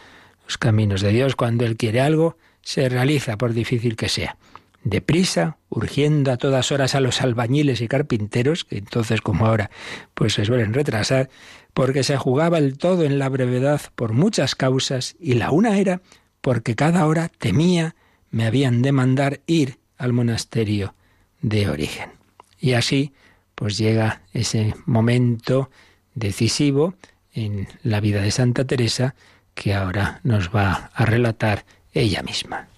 los 0.46 0.58
caminos 0.58 1.00
de 1.00 1.12
Dios, 1.12 1.36
cuando 1.36 1.64
Él 1.64 1.76
quiere 1.76 2.00
algo, 2.00 2.36
se 2.60 2.88
realiza 2.88 3.38
por 3.38 3.52
difícil 3.52 3.94
que 3.94 4.08
sea. 4.08 4.36
Deprisa, 4.82 5.58
urgiendo 5.68 6.32
a 6.32 6.38
todas 6.38 6.72
horas 6.72 6.96
a 6.96 7.00
los 7.00 7.22
albañiles 7.22 7.80
y 7.80 7.86
carpinteros, 7.86 8.64
que 8.64 8.78
entonces 8.78 9.20
como 9.20 9.46
ahora 9.46 9.70
pues 10.12 10.34
se 10.34 10.44
suelen 10.44 10.74
retrasar, 10.74 11.30
porque 11.74 12.02
se 12.02 12.16
jugaba 12.16 12.58
el 12.58 12.78
todo 12.78 13.04
en 13.04 13.18
la 13.18 13.28
brevedad 13.28 13.80
por 13.94 14.12
muchas 14.12 14.54
causas, 14.54 15.16
y 15.18 15.34
la 15.34 15.50
una 15.50 15.78
era 15.78 16.02
porque 16.40 16.74
cada 16.74 17.06
hora 17.06 17.30
temía 17.38 17.94
me 18.30 18.46
habían 18.46 18.82
de 18.82 18.92
mandar 18.92 19.40
ir 19.46 19.78
al 19.96 20.12
monasterio 20.12 20.94
de 21.40 21.68
origen. 21.68 22.10
Y 22.58 22.72
así, 22.72 23.12
pues 23.54 23.78
llega 23.78 24.22
ese 24.32 24.74
momento 24.86 25.70
decisivo 26.14 26.94
en 27.34 27.68
la 27.82 28.00
vida 28.00 28.22
de 28.22 28.30
Santa 28.30 28.64
Teresa 28.64 29.14
que 29.54 29.74
ahora 29.74 30.20
nos 30.24 30.54
va 30.54 30.90
a 30.94 31.04
relatar 31.04 31.64
ella 31.92 32.22
misma. 32.22 32.68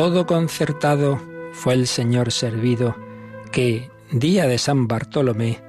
Todo 0.00 0.24
concertado 0.24 1.20
fue 1.52 1.74
el 1.74 1.86
Señor 1.86 2.32
servido 2.32 2.96
que, 3.52 3.90
día 4.10 4.46
de 4.46 4.56
San 4.56 4.88
Bartolomé, 4.88 5.60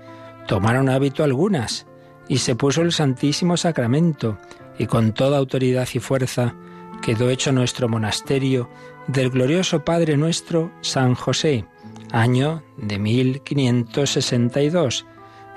tomaron 0.48 0.88
hábito 0.88 1.26
algunas, 1.26 1.86
y 2.30 2.38
se 2.38 2.56
puso 2.56 2.82
el 2.82 2.94
Santísimo 2.94 3.58
Sacramento, 3.58 4.38
y 4.80 4.86
con 4.86 5.12
toda 5.12 5.38
autoridad 5.38 5.86
y 5.94 6.00
fuerza 6.00 6.56
quedó 7.02 7.30
hecho 7.30 7.52
nuestro 7.52 7.90
monasterio 7.90 8.70
del 9.08 9.32
glorioso 9.32 9.84
Padre 9.84 10.16
nuestro 10.16 10.72
San 10.80 11.14
José, 11.14 11.66
año 12.14 12.64
de 12.78 13.00
1562. 13.00 15.06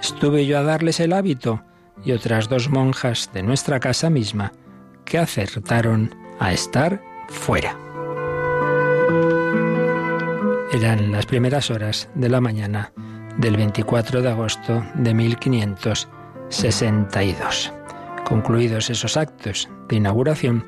Estuve 0.01 0.47
yo 0.47 0.59
a 0.59 0.65
darles 0.65 0.99
el 0.99 1.13
hábito 1.13 1.63
y 2.05 2.11
otras 2.11 2.49
dos 2.49 2.69
monjas 2.71 3.31
de 3.33 3.45
nuestra 3.45 3.79
casa 3.79 4.11
misma 4.11 4.51
que 5.05 5.19
acertaron 5.19 6.13
a 6.41 6.53
estar 6.53 7.01
fuera. 7.29 7.84
Eran 10.75 11.13
las 11.13 11.25
primeras 11.25 11.71
horas 11.71 12.11
de 12.17 12.29
la 12.29 12.41
mañana 12.41 12.93
del 13.39 13.57
24 13.57 14.23
de 14.23 14.29
agosto 14.29 14.85
de 14.97 15.15
1562. 15.15 17.73
Concluidos 18.25 18.91
esos 18.91 19.17
actos 19.17 19.69
de 19.89 19.95
inauguración, 19.95 20.65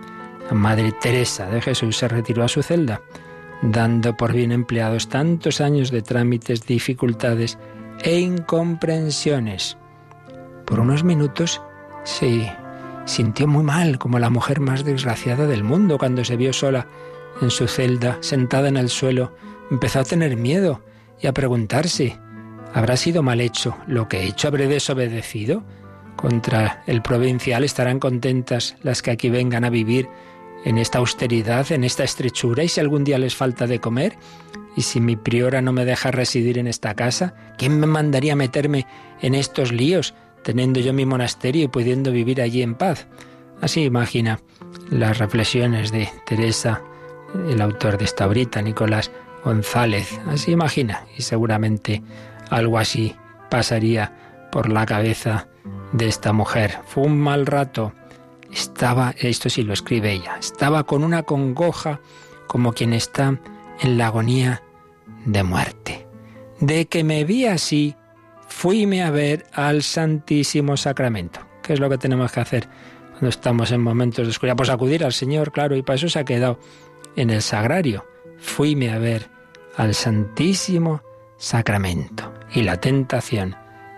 Madre 0.52 0.92
Teresa 0.92 1.46
de 1.46 1.60
Jesús 1.60 1.96
se 1.96 2.06
retiró 2.06 2.44
a 2.44 2.48
su 2.48 2.62
celda, 2.62 3.02
dando 3.62 4.16
por 4.16 4.32
bien 4.32 4.52
empleados 4.52 5.08
tantos 5.08 5.60
años 5.60 5.90
de 5.90 6.02
trámites, 6.02 6.64
dificultades 6.64 7.58
e 8.04 8.20
incomprensiones. 8.20 9.76
Por 10.66 10.78
unos 10.78 11.02
minutos 11.02 11.60
se 12.04 12.52
sintió 13.06 13.48
muy 13.48 13.64
mal, 13.64 13.98
como 13.98 14.20
la 14.20 14.30
mujer 14.30 14.60
más 14.60 14.84
desgraciada 14.84 15.48
del 15.48 15.64
mundo, 15.64 15.98
cuando 15.98 16.24
se 16.24 16.36
vio 16.36 16.52
sola 16.52 16.86
en 17.42 17.50
su 17.50 17.66
celda, 17.66 18.18
sentada 18.20 18.68
en 18.68 18.76
el 18.76 18.88
suelo, 18.88 19.32
empezó 19.70 20.00
a 20.00 20.04
tener 20.04 20.36
miedo 20.36 20.82
y 21.20 21.26
a 21.26 21.32
preguntarse, 21.32 22.18
¿habrá 22.74 22.96
sido 22.96 23.22
mal 23.22 23.40
hecho 23.40 23.76
lo 23.86 24.08
que 24.08 24.20
he 24.20 24.26
hecho? 24.26 24.48
¿Habré 24.48 24.68
desobedecido? 24.68 25.64
Contra 26.16 26.82
el 26.86 27.02
provincial 27.02 27.64
estarán 27.64 27.98
contentas 27.98 28.76
las 28.82 29.02
que 29.02 29.10
aquí 29.10 29.28
vengan 29.28 29.64
a 29.64 29.70
vivir 29.70 30.08
en 30.64 30.78
esta 30.78 30.98
austeridad, 30.98 31.70
en 31.70 31.84
esta 31.84 32.04
estrechura, 32.04 32.64
y 32.64 32.68
si 32.68 32.80
algún 32.80 33.04
día 33.04 33.18
les 33.18 33.36
falta 33.36 33.66
de 33.66 33.80
comer, 33.80 34.16
y 34.76 34.82
si 34.82 35.00
mi 35.00 35.14
priora 35.16 35.62
no 35.62 35.72
me 35.72 35.84
deja 35.84 36.10
residir 36.10 36.58
en 36.58 36.66
esta 36.66 36.94
casa, 36.94 37.34
¿quién 37.56 37.78
me 37.78 37.86
mandaría 37.86 38.34
meterme 38.34 38.86
en 39.20 39.34
estos 39.34 39.72
líos, 39.72 40.14
teniendo 40.42 40.80
yo 40.80 40.92
mi 40.92 41.06
monasterio 41.06 41.64
y 41.64 41.68
pudiendo 41.68 42.10
vivir 42.12 42.40
allí 42.40 42.62
en 42.62 42.74
paz? 42.74 43.06
Así 43.60 43.84
imagina 43.84 44.40
las 44.90 45.18
reflexiones 45.18 45.92
de 45.92 46.08
Teresa, 46.26 46.82
el 47.48 47.60
autor 47.60 47.98
de 47.98 48.04
esta 48.04 48.26
obrita, 48.26 48.60
Nicolás 48.60 49.10
González. 49.46 50.18
Así 50.26 50.50
imagina, 50.50 51.06
y 51.16 51.22
seguramente 51.22 52.02
algo 52.50 52.78
así 52.78 53.14
pasaría 53.48 54.48
por 54.50 54.68
la 54.68 54.84
cabeza 54.86 55.46
de 55.92 56.08
esta 56.08 56.32
mujer. 56.32 56.80
Fue 56.84 57.04
un 57.04 57.16
mal 57.16 57.46
rato. 57.46 57.92
Estaba, 58.52 59.14
esto 59.16 59.48
sí 59.48 59.62
lo 59.62 59.72
escribe 59.72 60.10
ella, 60.10 60.36
estaba 60.40 60.82
con 60.82 61.04
una 61.04 61.22
congoja 61.22 62.00
como 62.48 62.72
quien 62.72 62.92
está 62.92 63.38
en 63.78 63.96
la 63.96 64.08
agonía 64.08 64.62
de 65.24 65.44
muerte. 65.44 66.08
De 66.58 66.86
que 66.86 67.04
me 67.04 67.22
vi 67.22 67.46
así, 67.46 67.94
fuime 68.48 69.04
a 69.04 69.12
ver 69.12 69.46
al 69.52 69.84
Santísimo 69.84 70.76
Sacramento. 70.76 71.38
¿Qué 71.62 71.72
es 71.72 71.78
lo 71.78 71.88
que 71.88 71.98
tenemos 71.98 72.32
que 72.32 72.40
hacer 72.40 72.68
cuando 73.12 73.28
estamos 73.28 73.70
en 73.70 73.80
momentos 73.80 74.26
de 74.26 74.30
oscuridad? 74.30 74.56
Pues 74.56 74.70
acudir 74.70 75.04
al 75.04 75.12
Señor, 75.12 75.52
claro, 75.52 75.76
y 75.76 75.82
para 75.82 75.94
eso 75.94 76.08
se 76.08 76.18
ha 76.18 76.24
quedado 76.24 76.58
en 77.14 77.30
el 77.30 77.42
sagrario. 77.42 78.04
Fuime 78.38 78.90
a 78.90 78.98
ver 78.98 79.35
al 79.76 79.94
Santísimo 79.94 81.02
Sacramento 81.36 82.32
y 82.52 82.62
la 82.62 82.80
tentación 82.80 83.54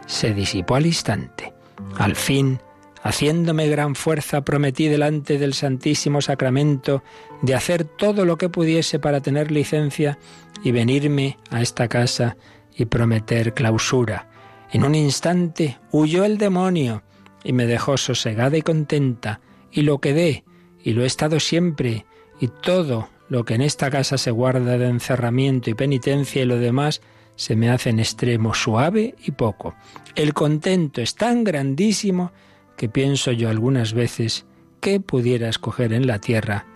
se 0.06 0.34
disipó 0.34 0.74
al 0.74 0.86
instante. 0.86 1.52
Al 1.96 2.16
fin, 2.16 2.60
haciéndome 3.02 3.68
gran 3.68 3.94
fuerza, 3.94 4.42
prometí 4.42 4.88
delante 4.88 5.38
del 5.38 5.54
Santísimo 5.54 6.20
Sacramento 6.20 7.02
de 7.42 7.54
hacer 7.54 7.84
todo 7.84 8.24
lo 8.24 8.36
que 8.36 8.48
pudiese 8.48 8.98
para 8.98 9.20
tener 9.20 9.52
licencia 9.52 10.18
y 10.64 10.72
venirme 10.72 11.38
a 11.50 11.62
esta 11.62 11.88
casa 11.88 12.36
y 12.74 12.86
prometer 12.86 13.54
clausura. 13.54 14.28
En 14.72 14.84
un 14.84 14.94
instante 14.94 15.78
huyó 15.92 16.24
el 16.24 16.38
demonio 16.38 17.02
y 17.44 17.52
me 17.52 17.66
dejó 17.66 17.96
sosegada 17.96 18.56
y 18.56 18.62
contenta, 18.62 19.40
y 19.70 19.82
lo 19.82 19.98
quedé, 19.98 20.44
y 20.82 20.92
lo 20.92 21.04
he 21.04 21.06
estado 21.06 21.38
siempre, 21.40 22.04
y 22.40 22.48
todo 22.48 23.08
lo 23.28 23.44
que 23.44 23.54
en 23.54 23.62
esta 23.62 23.90
casa 23.90 24.18
se 24.18 24.30
guarda 24.30 24.78
de 24.78 24.88
encerramiento 24.88 25.70
y 25.70 25.74
penitencia 25.74 26.42
y 26.42 26.46
lo 26.46 26.58
demás 26.58 27.00
se 27.36 27.54
me 27.54 27.70
hace 27.70 27.90
en 27.90 28.00
extremo 28.00 28.54
suave 28.54 29.14
y 29.24 29.30
poco. 29.30 29.74
El 30.14 30.34
contento 30.34 31.00
es 31.00 31.14
tan 31.14 31.44
grandísimo 31.44 32.32
que 32.76 32.88
pienso 32.88 33.32
yo 33.32 33.48
algunas 33.48 33.92
veces 33.92 34.46
que 34.80 35.00
pudiera 35.00 35.48
escoger 35.48 35.92
en 35.92 36.06
la 36.06 36.18
tierra 36.18 36.66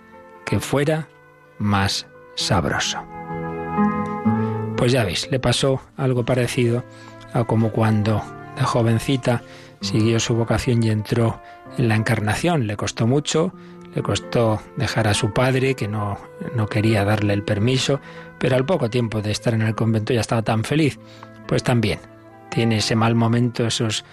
que 0.45 0.59
fuera 0.59 1.09
más 1.57 2.07
sabroso. 2.35 2.99
Pues 4.77 4.91
ya 4.91 5.03
veis, 5.03 5.29
le 5.31 5.39
pasó 5.39 5.81
algo 5.97 6.25
parecido 6.25 6.83
a 7.33 7.45
como 7.45 7.71
cuando 7.71 8.21
de 8.55 8.63
jovencita 8.63 9.43
siguió 9.81 10.19
su 10.19 10.35
vocación 10.35 10.83
y 10.83 10.89
entró 10.89 11.41
en 11.77 11.87
la 11.87 11.95
encarnación. 11.95 12.67
Le 12.67 12.77
costó 12.77 13.07
mucho, 13.07 13.53
le 13.95 14.01
costó 14.01 14.61
dejar 14.75 15.07
a 15.07 15.13
su 15.13 15.33
padre, 15.33 15.75
que 15.75 15.87
no, 15.87 16.17
no 16.55 16.67
quería 16.67 17.05
darle 17.05 17.33
el 17.33 17.43
permiso, 17.43 17.99
pero 18.39 18.55
al 18.55 18.65
poco 18.65 18.89
tiempo 18.89 19.21
de 19.21 19.31
estar 19.31 19.53
en 19.53 19.61
el 19.61 19.75
convento 19.75 20.13
ya 20.13 20.21
estaba 20.21 20.41
tan 20.41 20.63
feliz. 20.63 20.99
Pues 21.47 21.63
también 21.63 21.99
tiene 22.49 22.77
ese 22.77 22.95
mal 22.95 23.15
momento, 23.15 23.65
esos, 23.65 24.05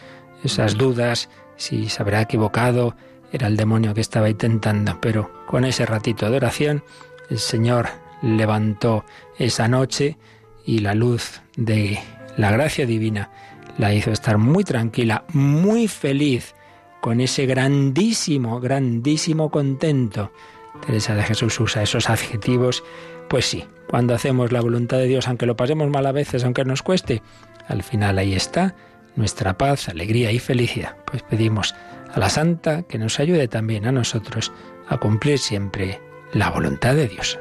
esas 0.44 0.76
dudas, 0.76 1.28
si 1.56 1.88
se 1.88 2.02
habrá 2.02 2.22
equivocado, 2.22 2.96
era 3.32 3.46
el 3.46 3.56
demonio 3.56 3.94
que 3.94 4.00
estaba 4.00 4.28
intentando, 4.28 5.00
pero 5.00 5.44
con 5.46 5.64
ese 5.64 5.86
ratito 5.86 6.30
de 6.30 6.36
oración 6.36 6.82
el 7.28 7.38
Señor 7.38 7.88
levantó 8.22 9.04
esa 9.38 9.68
noche 9.68 10.18
y 10.64 10.78
la 10.80 10.94
luz 10.94 11.40
de 11.56 11.98
la 12.36 12.50
gracia 12.50 12.86
divina 12.86 13.30
la 13.78 13.94
hizo 13.94 14.10
estar 14.10 14.36
muy 14.38 14.64
tranquila, 14.64 15.24
muy 15.32 15.88
feliz, 15.88 16.54
con 17.00 17.20
ese 17.20 17.46
grandísimo, 17.46 18.60
grandísimo 18.60 19.50
contento. 19.50 20.32
Teresa 20.86 21.14
de 21.14 21.22
Jesús 21.22 21.58
usa 21.60 21.82
esos 21.82 22.08
adjetivos, 22.08 22.82
pues 23.28 23.46
sí, 23.46 23.64
cuando 23.88 24.14
hacemos 24.14 24.52
la 24.52 24.60
voluntad 24.60 24.98
de 24.98 25.06
Dios, 25.06 25.28
aunque 25.28 25.46
lo 25.46 25.56
pasemos 25.56 25.90
mal 25.90 26.06
a 26.06 26.12
veces, 26.12 26.44
aunque 26.44 26.64
nos 26.64 26.82
cueste, 26.82 27.22
al 27.68 27.82
final 27.82 28.18
ahí 28.18 28.34
está 28.34 28.74
nuestra 29.16 29.58
paz, 29.58 29.88
alegría 29.88 30.32
y 30.32 30.38
felicidad. 30.38 30.96
Pues 31.04 31.22
pedimos 31.22 31.74
a 32.12 32.18
la 32.18 32.28
Santa 32.28 32.82
que 32.82 32.98
nos 32.98 33.20
ayude 33.20 33.48
también 33.48 33.86
a 33.86 33.92
nosotros 33.92 34.52
a 34.88 34.98
cumplir 34.98 35.38
siempre 35.38 36.00
la 36.32 36.50
voluntad 36.50 36.94
de 36.94 37.08
Dios. 37.08 37.38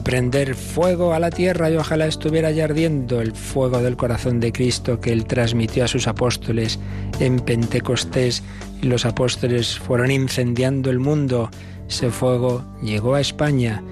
Prender 0.00 0.54
fuego 0.54 1.12
a 1.12 1.20
la 1.20 1.30
tierra 1.30 1.70
y 1.70 1.76
ojalá 1.76 2.06
estuviera 2.06 2.50
ya 2.50 2.64
ardiendo 2.64 3.20
el 3.20 3.32
fuego 3.32 3.82
del 3.82 3.96
corazón 3.96 4.40
de 4.40 4.52
Cristo 4.52 5.00
que 5.00 5.12
él 5.12 5.26
transmitió 5.26 5.84
a 5.84 5.88
sus 5.88 6.08
apóstoles 6.08 6.78
en 7.20 7.38
Pentecostés 7.38 8.42
y 8.80 8.86
los 8.86 9.04
apóstoles 9.04 9.78
fueron 9.78 10.10
incendiando 10.10 10.90
el 10.90 10.98
mundo. 10.98 11.50
Ese 11.88 12.10
fuego 12.10 12.64
llegó 12.82 13.14
a 13.14 13.20
España. 13.20 13.82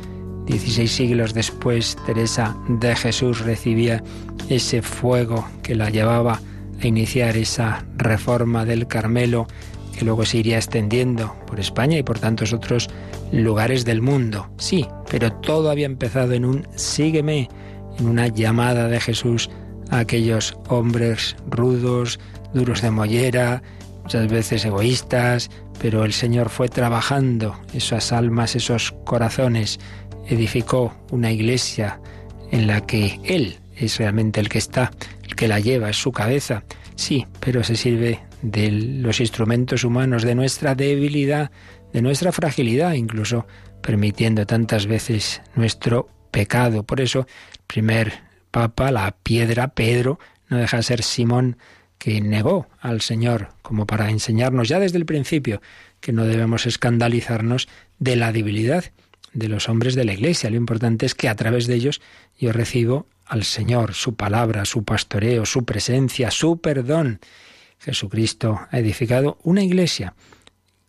Dieciséis 0.46 0.92
siglos 0.92 1.34
después, 1.34 1.96
Teresa 2.06 2.56
de 2.68 2.96
Jesús 2.96 3.40
recibía 3.40 4.02
ese 4.48 4.82
fuego 4.82 5.46
que 5.62 5.74
la 5.74 5.90
llevaba 5.90 6.40
a 6.82 6.86
iniciar 6.86 7.36
esa 7.36 7.84
reforma 7.96 8.64
del 8.64 8.86
Carmelo 8.86 9.46
que 9.96 10.04
luego 10.04 10.24
se 10.24 10.38
iría 10.38 10.56
extendiendo 10.56 11.34
por 11.46 11.60
España 11.60 11.98
y 11.98 12.02
por 12.02 12.18
tantos 12.18 12.52
otros 12.52 12.88
lugares 13.32 13.84
del 13.84 14.02
mundo. 14.02 14.48
Sí, 14.58 14.86
pero 15.10 15.32
todo 15.32 15.70
había 15.70 15.86
empezado 15.86 16.32
en 16.32 16.44
un 16.44 16.66
sígueme, 16.76 17.48
en 17.98 18.08
una 18.08 18.28
llamada 18.28 18.88
de 18.88 19.00
Jesús 19.00 19.50
a 19.90 19.98
aquellos 19.98 20.56
hombres 20.68 21.36
rudos, 21.48 22.18
duros 22.54 22.82
de 22.82 22.90
mollera, 22.90 23.62
muchas 24.02 24.28
veces 24.28 24.64
egoístas, 24.64 25.50
pero 25.80 26.04
el 26.04 26.12
Señor 26.12 26.48
fue 26.48 26.68
trabajando 26.68 27.58
esas 27.74 28.12
almas, 28.12 28.56
esos 28.56 28.92
corazones, 29.04 29.80
edificó 30.28 30.94
una 31.10 31.32
iglesia 31.32 32.00
en 32.50 32.66
la 32.66 32.86
que 32.86 33.18
Él 33.24 33.58
es 33.76 33.98
realmente 33.98 34.40
el 34.40 34.48
que 34.48 34.58
está, 34.58 34.90
el 35.22 35.34
que 35.34 35.48
la 35.48 35.58
lleva, 35.58 35.90
es 35.90 35.96
su 35.96 36.12
cabeza, 36.12 36.64
sí, 36.96 37.26
pero 37.40 37.64
se 37.64 37.76
sirve 37.76 38.20
de 38.42 38.70
los 38.70 39.20
instrumentos 39.20 39.84
humanos, 39.84 40.22
de 40.22 40.34
nuestra 40.34 40.74
debilidad, 40.74 41.50
de 41.92 42.02
nuestra 42.02 42.32
fragilidad, 42.32 42.94
incluso 42.94 43.46
permitiendo 43.82 44.46
tantas 44.46 44.86
veces 44.86 45.42
nuestro 45.54 46.08
pecado. 46.30 46.84
Por 46.84 47.00
eso, 47.00 47.20
el 47.20 47.60
primer 47.66 48.12
papa, 48.50 48.90
la 48.90 49.16
piedra, 49.22 49.68
Pedro, 49.68 50.18
no 50.48 50.58
deja 50.58 50.78
de 50.78 50.82
ser 50.82 51.02
Simón 51.02 51.56
que 51.98 52.20
negó 52.20 52.66
al 52.80 53.02
Señor, 53.02 53.48
como 53.62 53.86
para 53.86 54.10
enseñarnos 54.10 54.68
ya 54.68 54.80
desde 54.80 54.98
el 54.98 55.06
principio 55.06 55.60
que 56.00 56.12
no 56.12 56.24
debemos 56.24 56.66
escandalizarnos 56.66 57.68
de 57.98 58.16
la 58.16 58.32
debilidad 58.32 58.84
de 59.32 59.48
los 59.48 59.68
hombres 59.68 59.94
de 59.94 60.04
la 60.04 60.14
Iglesia. 60.14 60.50
Lo 60.50 60.56
importante 60.56 61.06
es 61.06 61.14
que 61.14 61.28
a 61.28 61.36
través 61.36 61.66
de 61.66 61.74
ellos 61.74 62.00
yo 62.38 62.52
recibo 62.52 63.06
al 63.26 63.44
Señor, 63.44 63.94
su 63.94 64.16
palabra, 64.16 64.64
su 64.64 64.82
pastoreo, 64.82 65.46
su 65.46 65.64
presencia, 65.64 66.30
su 66.30 66.60
perdón. 66.60 67.20
Jesucristo 67.80 68.60
ha 68.70 68.78
edificado 68.78 69.38
una 69.42 69.62
iglesia 69.62 70.14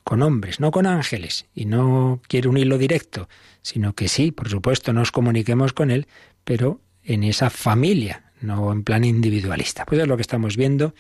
con 0.04 0.22
hombres, 0.22 0.60
no 0.60 0.72
con 0.72 0.86
ángeles, 0.86 1.46
y 1.56 1.66
no 1.66 2.22
quiere 2.28 2.50
un 2.50 2.58
hilo 2.58 2.78
directo, 2.78 3.30
sino 3.62 3.94
que 3.94 4.08
sí, 4.08 4.32
por 4.32 4.50
supuesto, 4.50 4.94
nos 4.94 5.12
comuniquemos 5.12 5.74
con 5.74 5.92
Él, 5.92 6.08
pero 6.44 6.82
en 7.04 7.24
esa 7.24 7.50
familia, 7.50 8.32
no 8.42 8.72
en 8.72 8.84
plan 8.84 9.04
individualista. 9.04 9.86
Pues 9.86 10.02
es 10.02 10.08
lo 10.08 10.18
que 10.18 10.22
estamos 10.22 10.58
viendo. 10.58 10.94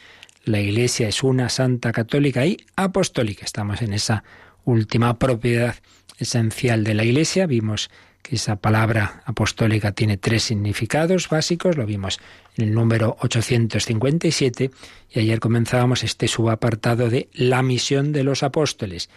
La 0.45 0.59
Iglesia 0.59 1.07
es 1.07 1.23
una 1.23 1.49
santa 1.49 1.91
católica 1.91 2.45
y 2.45 2.57
apostólica. 2.75 3.45
Estamos 3.45 3.81
en 3.81 3.93
esa 3.93 4.23
última 4.63 5.17
propiedad 5.19 5.75
esencial 6.17 6.83
de 6.83 6.93
la 6.93 7.03
Iglesia. 7.03 7.47
Vimos 7.47 7.89
que 8.21 8.35
esa 8.35 8.57
palabra 8.57 9.23
apostólica 9.25 9.91
tiene 9.91 10.17
tres 10.17 10.43
significados 10.43 11.29
básicos, 11.29 11.77
lo 11.77 11.85
vimos 11.85 12.19
en 12.57 12.65
el 12.65 12.73
número 12.73 13.17
857 13.19 14.71
y 15.09 15.19
ayer 15.19 15.39
comenzábamos 15.39 16.03
este 16.03 16.27
subapartado 16.27 17.09
de 17.09 17.29
la 17.33 17.63
misión 17.63 18.11
de 18.11 18.23
los 18.23 18.43
apóstoles. 18.43 19.09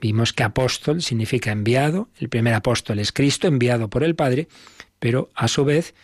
Vimos 0.00 0.32
que 0.32 0.42
apóstol 0.42 1.02
significa 1.02 1.52
enviado, 1.52 2.08
el 2.18 2.28
primer 2.28 2.54
apóstol 2.54 2.98
es 2.98 3.12
Cristo, 3.12 3.46
enviado 3.46 3.88
por 3.88 4.02
el 4.02 4.14
Padre, 4.14 4.48
pero 4.98 5.30
a 5.34 5.48
su 5.48 5.64
vez, 5.64 5.94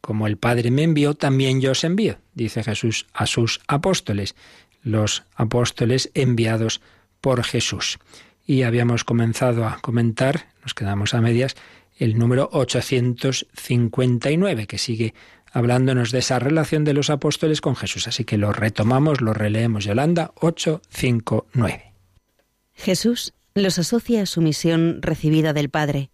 como 0.00 0.26
el 0.26 0.36
Padre 0.36 0.70
me 0.70 0.82
envió, 0.82 1.14
también 1.14 1.60
yo 1.60 1.72
os 1.72 1.84
envío, 1.84 2.18
dice 2.34 2.62
Jesús 2.62 3.06
a 3.12 3.26
sus 3.26 3.60
apóstoles, 3.66 4.34
los 4.82 5.24
apóstoles 5.34 6.10
enviados 6.14 6.80
por 7.20 7.42
Jesús. 7.44 7.98
Y 8.46 8.62
habíamos 8.62 9.02
comenzado 9.02 9.66
a 9.66 9.78
comentar, 9.80 10.46
nos 10.62 10.74
quedamos 10.74 11.14
a 11.14 11.20
medias, 11.20 11.56
el 11.96 12.18
número 12.18 12.48
859, 12.52 14.66
que 14.66 14.78
sigue 14.78 15.14
hablándonos 15.52 16.10
de 16.12 16.18
esa 16.18 16.38
relación 16.38 16.84
de 16.84 16.92
los 16.92 17.08
apóstoles 17.10 17.60
con 17.60 17.74
Jesús. 17.76 18.08
Así 18.08 18.24
que 18.24 18.36
lo 18.36 18.52
retomamos, 18.52 19.20
lo 19.20 19.32
releemos. 19.32 19.84
Yolanda 19.84 20.32
859. 20.36 21.92
Jesús 22.74 23.32
los 23.54 23.78
asocia 23.78 24.22
a 24.22 24.26
su 24.26 24.42
misión 24.42 25.00
recibida 25.00 25.52
del 25.54 25.70
Padre. 25.70 26.10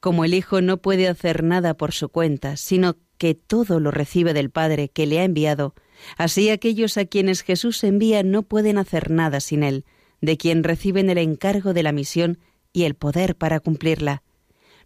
Como 0.00 0.24
el 0.24 0.34
Hijo 0.34 0.60
no 0.60 0.78
puede 0.78 1.06
hacer 1.06 1.44
nada 1.44 1.74
por 1.74 1.92
su 1.92 2.08
cuenta, 2.08 2.56
sino 2.56 2.96
que 3.18 3.36
todo 3.36 3.78
lo 3.78 3.92
recibe 3.92 4.34
del 4.34 4.50
Padre 4.50 4.88
que 4.88 5.06
le 5.06 5.20
ha 5.20 5.24
enviado, 5.24 5.76
así 6.16 6.50
aquellos 6.50 6.96
a 6.96 7.04
quienes 7.04 7.42
Jesús 7.42 7.84
envía 7.84 8.24
no 8.24 8.42
pueden 8.42 8.78
hacer 8.78 9.12
nada 9.12 9.38
sin 9.38 9.62
Él, 9.62 9.84
de 10.20 10.36
quien 10.36 10.64
reciben 10.64 11.08
el 11.08 11.18
encargo 11.18 11.72
de 11.72 11.84
la 11.84 11.92
misión 11.92 12.40
y 12.72 12.82
el 12.82 12.96
poder 12.96 13.36
para 13.36 13.60
cumplirla. 13.60 14.24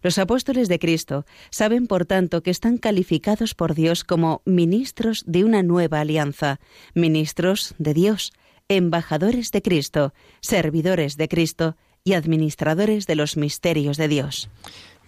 Los 0.07 0.19
apóstoles 0.19 0.69
de 0.69 0.79
Cristo 0.79 1.25
saben, 1.49 1.85
por 1.85 2.05
tanto, 2.05 2.41
que 2.41 2.49
están 2.49 2.77
calificados 2.77 3.53
por 3.53 3.75
Dios 3.75 4.05
como 4.05 4.41
ministros 4.45 5.25
de 5.27 5.43
una 5.43 5.63
nueva 5.63 5.99
alianza, 5.99 6.61
ministros 6.93 7.75
de 7.77 7.93
Dios, 7.93 8.31
embajadores 8.69 9.51
de 9.51 9.61
Cristo, 9.61 10.13
servidores 10.39 11.17
de 11.17 11.27
Cristo 11.27 11.75
y 12.05 12.13
administradores 12.13 13.05
de 13.05 13.15
los 13.15 13.35
misterios 13.35 13.97
de 13.97 14.07
Dios. 14.07 14.49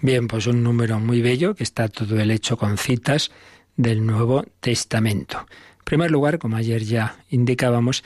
Bien, 0.02 0.28
pues 0.28 0.48
un 0.48 0.64
número 0.64 1.00
muy 1.00 1.22
bello 1.22 1.56
que 1.56 1.64
está 1.64 1.88
todo 1.88 2.20
el 2.20 2.30
hecho 2.30 2.58
con 2.58 2.78
citas 2.78 3.32
del 3.78 4.06
Nuevo 4.06 4.44
Testamento. 4.60 5.46
En 5.78 5.86
primer 5.86 6.12
lugar, 6.12 6.40
como 6.40 6.58
ayer 6.58 6.84
ya 6.84 7.24
indicábamos, 7.30 8.04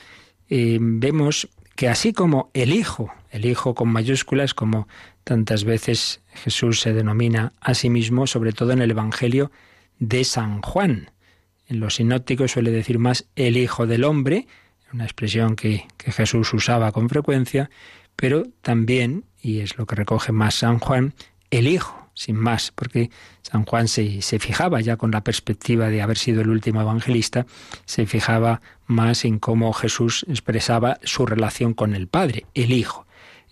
eh, 0.48 0.78
vemos 0.80 1.48
que 1.74 1.88
así 1.88 2.12
como 2.12 2.50
el 2.54 2.72
Hijo, 2.72 3.12
el 3.32 3.46
Hijo 3.46 3.74
con 3.74 3.88
mayúsculas, 3.88 4.54
como 4.54 4.86
tantas 5.24 5.64
veces 5.64 6.20
Jesús 6.34 6.80
se 6.80 6.92
denomina 6.92 7.52
a 7.60 7.74
sí 7.74 7.90
mismo, 7.90 8.26
sobre 8.26 8.52
todo 8.52 8.72
en 8.72 8.82
el 8.82 8.90
Evangelio 8.90 9.50
de 9.98 10.24
San 10.24 10.62
Juan. 10.62 11.10
En 11.66 11.80
los 11.80 11.96
sinópticos 11.96 12.52
suele 12.52 12.70
decir 12.70 12.98
más 12.98 13.26
el 13.36 13.56
Hijo 13.56 13.86
del 13.86 14.04
Hombre, 14.04 14.46
una 14.92 15.04
expresión 15.04 15.56
que, 15.56 15.86
Jesús 15.98 16.52
usaba 16.52 16.92
con 16.92 17.08
frecuencia, 17.08 17.70
pero 18.14 18.44
también, 18.60 19.24
y 19.40 19.60
es 19.60 19.76
lo 19.78 19.86
que 19.86 19.96
recoge 19.96 20.32
más 20.32 20.56
San 20.56 20.78
Juan, 20.78 21.14
el 21.50 21.66
Hijo, 21.66 22.10
sin 22.14 22.36
más, 22.36 22.70
porque 22.72 23.10
San 23.42 23.64
Juan 23.64 23.88
se, 23.88 24.20
fijaba 24.38 24.80
ya 24.80 24.96
con 24.96 25.10
la 25.10 25.24
perspectiva 25.24 25.88
de 25.88 26.02
haber 26.02 26.18
sido 26.18 26.42
el 26.42 26.50
último 26.50 26.80
evangelista, 26.80 27.46
se 27.86 28.06
fijaba 28.06 28.60
más 28.86 29.24
en 29.24 29.38
cómo 29.38 29.72
Jesús 29.72 30.24
expresaba 30.28 30.98
su 31.02 31.26
relación 31.26 31.74
con 31.74 31.94
el 31.94 32.06
Padre, 32.06 32.46
el 32.54 32.72
Hijo. 32.72 33.03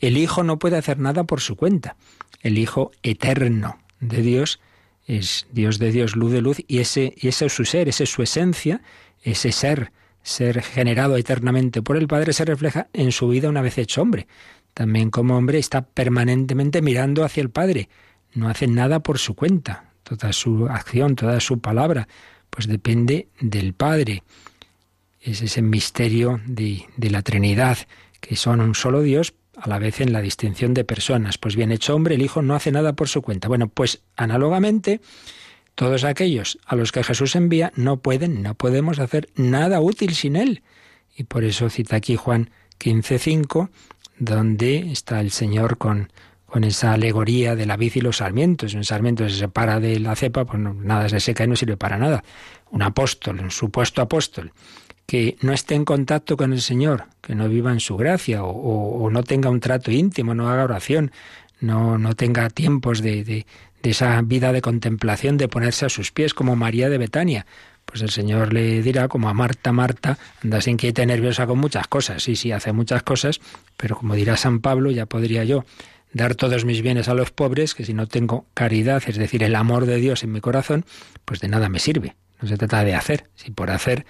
El 0.03 0.19
Hijo 0.19 0.43
no 0.43 0.59
puede 0.59 0.77
hacer 0.77 0.99
nada 0.99 1.25
por 1.25 1.41
su 1.41 1.55
cuenta. 1.55 1.97
El 2.43 2.59
Hijo 2.59 2.91
eterno 3.05 3.79
de 4.01 4.21
Dios 4.21 4.61
es 5.07 5.47
Dios 5.53 5.79
de 5.79 5.93
Dios, 5.93 6.17
luz 6.17 6.33
de 6.33 6.43
luz, 6.43 6.59
y 6.67 6.81
ese, 6.81 7.15
y 7.17 7.29
ese 7.29 7.47
es 7.47 7.53
su 7.53 7.65
ser, 7.65 7.89
esa 7.89 8.03
es 8.03 8.11
su 8.11 8.21
esencia, 8.21 8.83
ese 9.23 9.53
ser, 9.53 9.93
ser 10.25 10.61
generado 10.61 11.17
eternamente 11.17 11.83
por 11.83 11.97
el 11.97 12.09
Padre, 12.09 12.33
se 12.33 12.45
refleja 12.45 12.89
en 12.93 13.13
su 13.13 13.29
vida 13.29 13.49
una 13.49 13.63
vez 13.63 13.79
hecho 13.79 14.03
hombre. 14.03 14.27
También 14.75 15.11
como 15.11 15.37
hombre 15.37 15.61
está 15.61 15.83
permanentemente 15.83 16.83
mirando 16.83 17.25
hacia 17.25 17.41
el 17.41 17.51
Padre, 17.51 17.89
no 18.35 18.49
hace 18.49 18.67
nada 18.67 19.05
por 19.05 19.19
su 19.19 19.37
cuenta. 19.37 19.93
Toda 20.03 20.33
su 20.33 20.67
acción, 20.67 21.15
toda 21.15 21.39
su 21.39 21.61
palabra, 21.61 22.09
pues 22.51 22.67
depende 22.67 23.29
del 23.41 23.73
Padre. 23.73 24.25
Es 25.21 25.43
ese 25.43 25.63
misterio 25.63 26.41
de, 26.45 26.87
de 26.97 27.11
la 27.11 27.23
Trinidad, 27.23 27.79
que 28.21 28.35
son 28.35 28.61
un 28.61 28.75
solo 28.75 29.03
Dios, 29.03 29.33
a 29.57 29.69
la 29.69 29.79
vez 29.79 30.01
en 30.01 30.13
la 30.13 30.21
distinción 30.21 30.75
de 30.75 30.85
personas. 30.85 31.39
Pues 31.39 31.57
bien 31.57 31.73
hecho 31.73 31.95
hombre, 31.95 32.15
el 32.15 32.23
Hijo 32.23 32.43
no 32.43 32.55
hace 32.55 32.73
nada 32.73 32.95
por 32.95 33.09
su 33.09 33.23
cuenta. 33.23 33.49
Bueno, 33.49 33.69
pues 33.69 34.03
análogamente, 34.17 35.01
todos 35.75 36.05
aquellos 36.05 36.59
a 36.67 36.77
los 36.77 36.93
que 36.93 37.05
Jesús 37.05 37.37
envía 37.37 37.73
no 37.77 37.99
pueden, 37.99 38.43
no 38.43 38.55
podemos 38.55 38.99
hacer 38.99 39.29
nada 39.35 39.81
útil 39.81 40.15
sin 40.15 40.37
Él. 40.37 40.63
Y 41.17 41.25
por 41.25 41.45
eso 41.45 41.69
cita 41.71 41.97
aquí 41.97 42.17
Juan 42.17 42.51
15.5, 42.79 43.69
donde 44.19 44.93
está 44.93 45.21
el 45.21 45.31
Señor 45.31 45.79
con 45.79 46.09
con 46.53 46.65
esa 46.65 46.93
alegoría 46.93 47.57
de 47.57 47.65
la 47.65 47.79
vid 47.79 47.93
y 47.95 48.03
los 48.03 48.19
sarmientos. 48.19 48.75
Un 48.75 48.85
sarmiento 48.85 49.27
se 49.27 49.37
separa 49.37 49.81
de 49.81 49.99
la 49.99 50.15
cepa, 50.15 50.45
pues 50.45 50.61
nada 50.61 51.09
se 51.09 51.19
seca 51.19 51.45
y 51.45 51.47
no 51.47 51.57
sirve 51.57 51.79
para 51.79 51.97
nada. 51.97 52.23
Un 52.71 52.83
apóstol, 52.83 53.41
un 53.41 53.51
supuesto 53.51 54.03
apóstol, 54.03 54.53
que 55.13 55.37
no 55.43 55.53
esté 55.53 55.75
en 55.75 55.85
contacto 55.85 56.39
con 56.39 56.55
el 56.55 56.63
Señor, 56.63 57.05
que 57.21 57.35
no 57.35 57.47
viva 57.47 57.71
en 57.71 57.81
su 57.81 57.99
gracia 57.99 58.45
o, 58.45 59.11
no 59.11 59.23
tenga 59.23 59.51
un 59.51 59.61
trato 59.61 59.91
íntimo, 59.91 60.35
no 60.35 60.49
haga 60.49 60.65
oración, 60.65 61.13
no, 61.61 61.99
no 61.99 62.15
tenga 62.15 62.49
tiempos 62.49 63.03
de, 63.03 63.23
de, 63.23 63.45
esa 63.83 64.23
vida 64.23 64.55
de 64.55 64.63
contemplación, 64.63 65.37
de 65.37 65.49
ponerse 65.49 65.85
a 65.85 65.91
sus 65.91 66.13
pies 66.13 66.33
como 66.33 66.57
María 66.57 66.89
de 66.89 66.97
Betania, 66.97 67.45
pues 67.85 68.01
el 68.01 68.09
Señor 68.09 68.55
le 68.55 68.81
dirá, 68.81 69.07
como 69.09 69.29
a 69.29 69.35
Marta, 69.35 69.71
Marta, 69.71 70.17
andas 70.43 70.67
inquieta 70.67 71.03
y 71.03 71.07
nerviosa 71.07 71.47
con 71.47 71.59
muchas 71.59 71.89
cosas. 71.89 72.23
Sí, 72.23 72.35
sí, 72.35 72.51
hace 72.51 72.73
muchas 72.73 73.03
cosas, 73.03 73.39
pero 73.77 73.97
como 73.97 74.15
dirá 74.15 74.39
San 74.39 74.61
Pablo, 74.61 74.91
ya 74.93 75.05
podría 75.05 75.45
yo 75.45 75.67
dar 76.15 76.37
todos 76.37 76.65
mis 76.65 76.81
bienes 76.81 77.09
a 77.09 77.15
los 77.15 77.33
pobres, 77.33 77.75
que 77.75 77.85
si 77.85 77.93
no 77.93 78.07
tengo 78.07 78.47
caridad, 78.55 79.03
es 79.07 79.19
decir, 79.19 79.43
el 79.43 79.57
amor 79.57 79.85
de 79.85 79.97
Dios 79.97 80.25
en 80.25 80.33
mi 80.33 80.41
corazón, 80.41 80.87
pues 81.27 81.41
de 81.41 81.49
nada 81.49 81.69
me 81.69 81.81
sirve. 81.81 82.17
No 82.41 82.49
se 82.49 82.57
trata 82.57 82.83
de 82.83 82.95
hacer. 82.95 83.29
Si 83.37 83.53
por 83.53 83.71
hacer, 83.71 84.05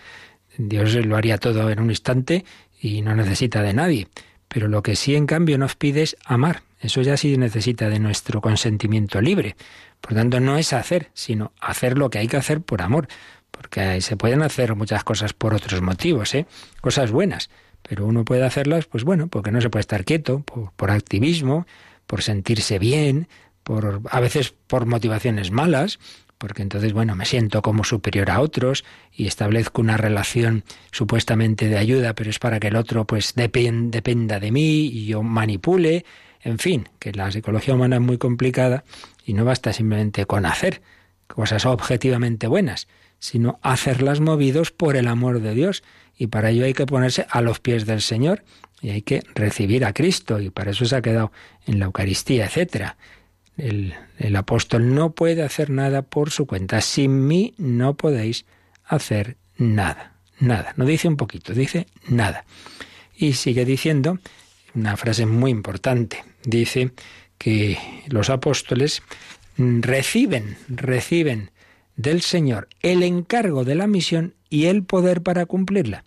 Dios 0.56 0.94
lo 0.94 1.16
haría 1.16 1.38
todo 1.38 1.70
en 1.70 1.80
un 1.80 1.90
instante 1.90 2.44
y 2.80 3.02
no 3.02 3.14
necesita 3.14 3.62
de 3.62 3.72
nadie. 3.72 4.08
Pero 4.48 4.68
lo 4.68 4.82
que 4.82 4.96
sí, 4.96 5.14
en 5.14 5.26
cambio, 5.26 5.56
nos 5.56 5.76
pide 5.76 6.02
es 6.02 6.16
amar. 6.24 6.62
Eso 6.80 7.00
ya 7.00 7.16
sí 7.16 7.36
necesita 7.36 7.88
de 7.88 8.00
nuestro 8.00 8.40
consentimiento 8.40 9.20
libre. 9.20 9.56
Por 10.00 10.14
tanto, 10.14 10.40
no 10.40 10.58
es 10.58 10.72
hacer, 10.72 11.10
sino 11.14 11.52
hacer 11.60 11.96
lo 11.96 12.10
que 12.10 12.18
hay 12.18 12.28
que 12.28 12.36
hacer 12.36 12.60
por 12.60 12.82
amor. 12.82 13.08
Porque 13.50 14.00
se 14.00 14.16
pueden 14.16 14.42
hacer 14.42 14.74
muchas 14.74 15.04
cosas 15.04 15.32
por 15.32 15.54
otros 15.54 15.80
motivos, 15.80 16.34
¿eh? 16.34 16.46
Cosas 16.80 17.10
buenas. 17.10 17.50
Pero 17.82 18.06
uno 18.06 18.24
puede 18.24 18.44
hacerlas, 18.44 18.86
pues 18.86 19.04
bueno, 19.04 19.28
porque 19.28 19.52
no 19.52 19.60
se 19.60 19.70
puede 19.70 19.82
estar 19.82 20.04
quieto, 20.04 20.40
por, 20.40 20.72
por 20.72 20.90
activismo, 20.90 21.66
por 22.06 22.22
sentirse 22.22 22.78
bien, 22.78 23.28
por 23.62 24.02
a 24.10 24.20
veces 24.20 24.54
por 24.66 24.86
motivaciones 24.86 25.50
malas, 25.50 25.98
porque 26.42 26.62
entonces, 26.62 26.92
bueno, 26.92 27.14
me 27.14 27.24
siento 27.24 27.62
como 27.62 27.84
superior 27.84 28.28
a 28.28 28.40
otros 28.40 28.84
y 29.12 29.28
establezco 29.28 29.80
una 29.80 29.96
relación 29.96 30.64
supuestamente 30.90 31.68
de 31.68 31.78
ayuda, 31.78 32.14
pero 32.14 32.30
es 32.30 32.40
para 32.40 32.58
que 32.58 32.66
el 32.66 32.74
otro 32.74 33.06
pues 33.06 33.34
dependa 33.36 34.40
de 34.40 34.50
mí 34.50 34.86
y 34.86 35.06
yo 35.06 35.22
manipule, 35.22 36.04
en 36.42 36.58
fin, 36.58 36.88
que 36.98 37.12
la 37.12 37.30
psicología 37.30 37.74
humana 37.74 37.94
es 37.94 38.02
muy 38.02 38.18
complicada 38.18 38.82
y 39.24 39.34
no 39.34 39.44
basta 39.44 39.72
simplemente 39.72 40.26
con 40.26 40.44
hacer 40.44 40.82
cosas 41.28 41.64
objetivamente 41.64 42.48
buenas, 42.48 42.88
sino 43.20 43.60
hacerlas 43.62 44.18
movidos 44.18 44.72
por 44.72 44.96
el 44.96 45.06
amor 45.06 45.42
de 45.42 45.54
Dios 45.54 45.84
y 46.18 46.26
para 46.26 46.50
ello 46.50 46.64
hay 46.64 46.74
que 46.74 46.86
ponerse 46.86 47.24
a 47.30 47.40
los 47.40 47.60
pies 47.60 47.86
del 47.86 48.00
Señor 48.00 48.42
y 48.80 48.90
hay 48.90 49.02
que 49.02 49.22
recibir 49.36 49.84
a 49.84 49.92
Cristo 49.92 50.40
y 50.40 50.50
para 50.50 50.72
eso 50.72 50.86
se 50.86 50.96
ha 50.96 51.02
quedado 51.02 51.30
en 51.68 51.78
la 51.78 51.84
Eucaristía, 51.84 52.46
etcétera. 52.46 52.96
El, 53.56 53.94
apóstol 54.36 54.94
no 54.94 55.12
puede 55.12 55.42
hacer 55.42 55.70
nada 55.70 56.02
por 56.02 56.30
su 56.30 56.46
cuenta. 56.46 56.80
Sin 56.80 57.26
mí 57.26 57.54
no 57.58 57.96
podéis 57.96 58.44
hacer 58.84 59.36
nada. 59.56 60.14
Nada. 60.38 60.74
No 60.76 60.84
dice 60.84 61.08
un 61.08 61.16
poquito, 61.16 61.52
dice 61.52 61.86
nada. 62.08 62.44
Y 63.14 63.34
sigue 63.34 63.64
diciendo 63.64 64.18
una 64.74 64.96
frase 64.96 65.26
muy 65.26 65.50
importante. 65.50 66.24
Dice 66.44 66.92
que 67.38 67.78
los 68.08 68.30
apóstoles 68.30 69.02
reciben, 69.56 70.56
reciben 70.68 71.50
del 71.96 72.22
Señor 72.22 72.68
el 72.80 73.02
encargo 73.02 73.64
de 73.64 73.74
la 73.74 73.86
misión 73.86 74.34
y 74.48 74.66
el 74.66 74.82
poder 74.82 75.22
para 75.22 75.46
cumplirla. 75.46 76.04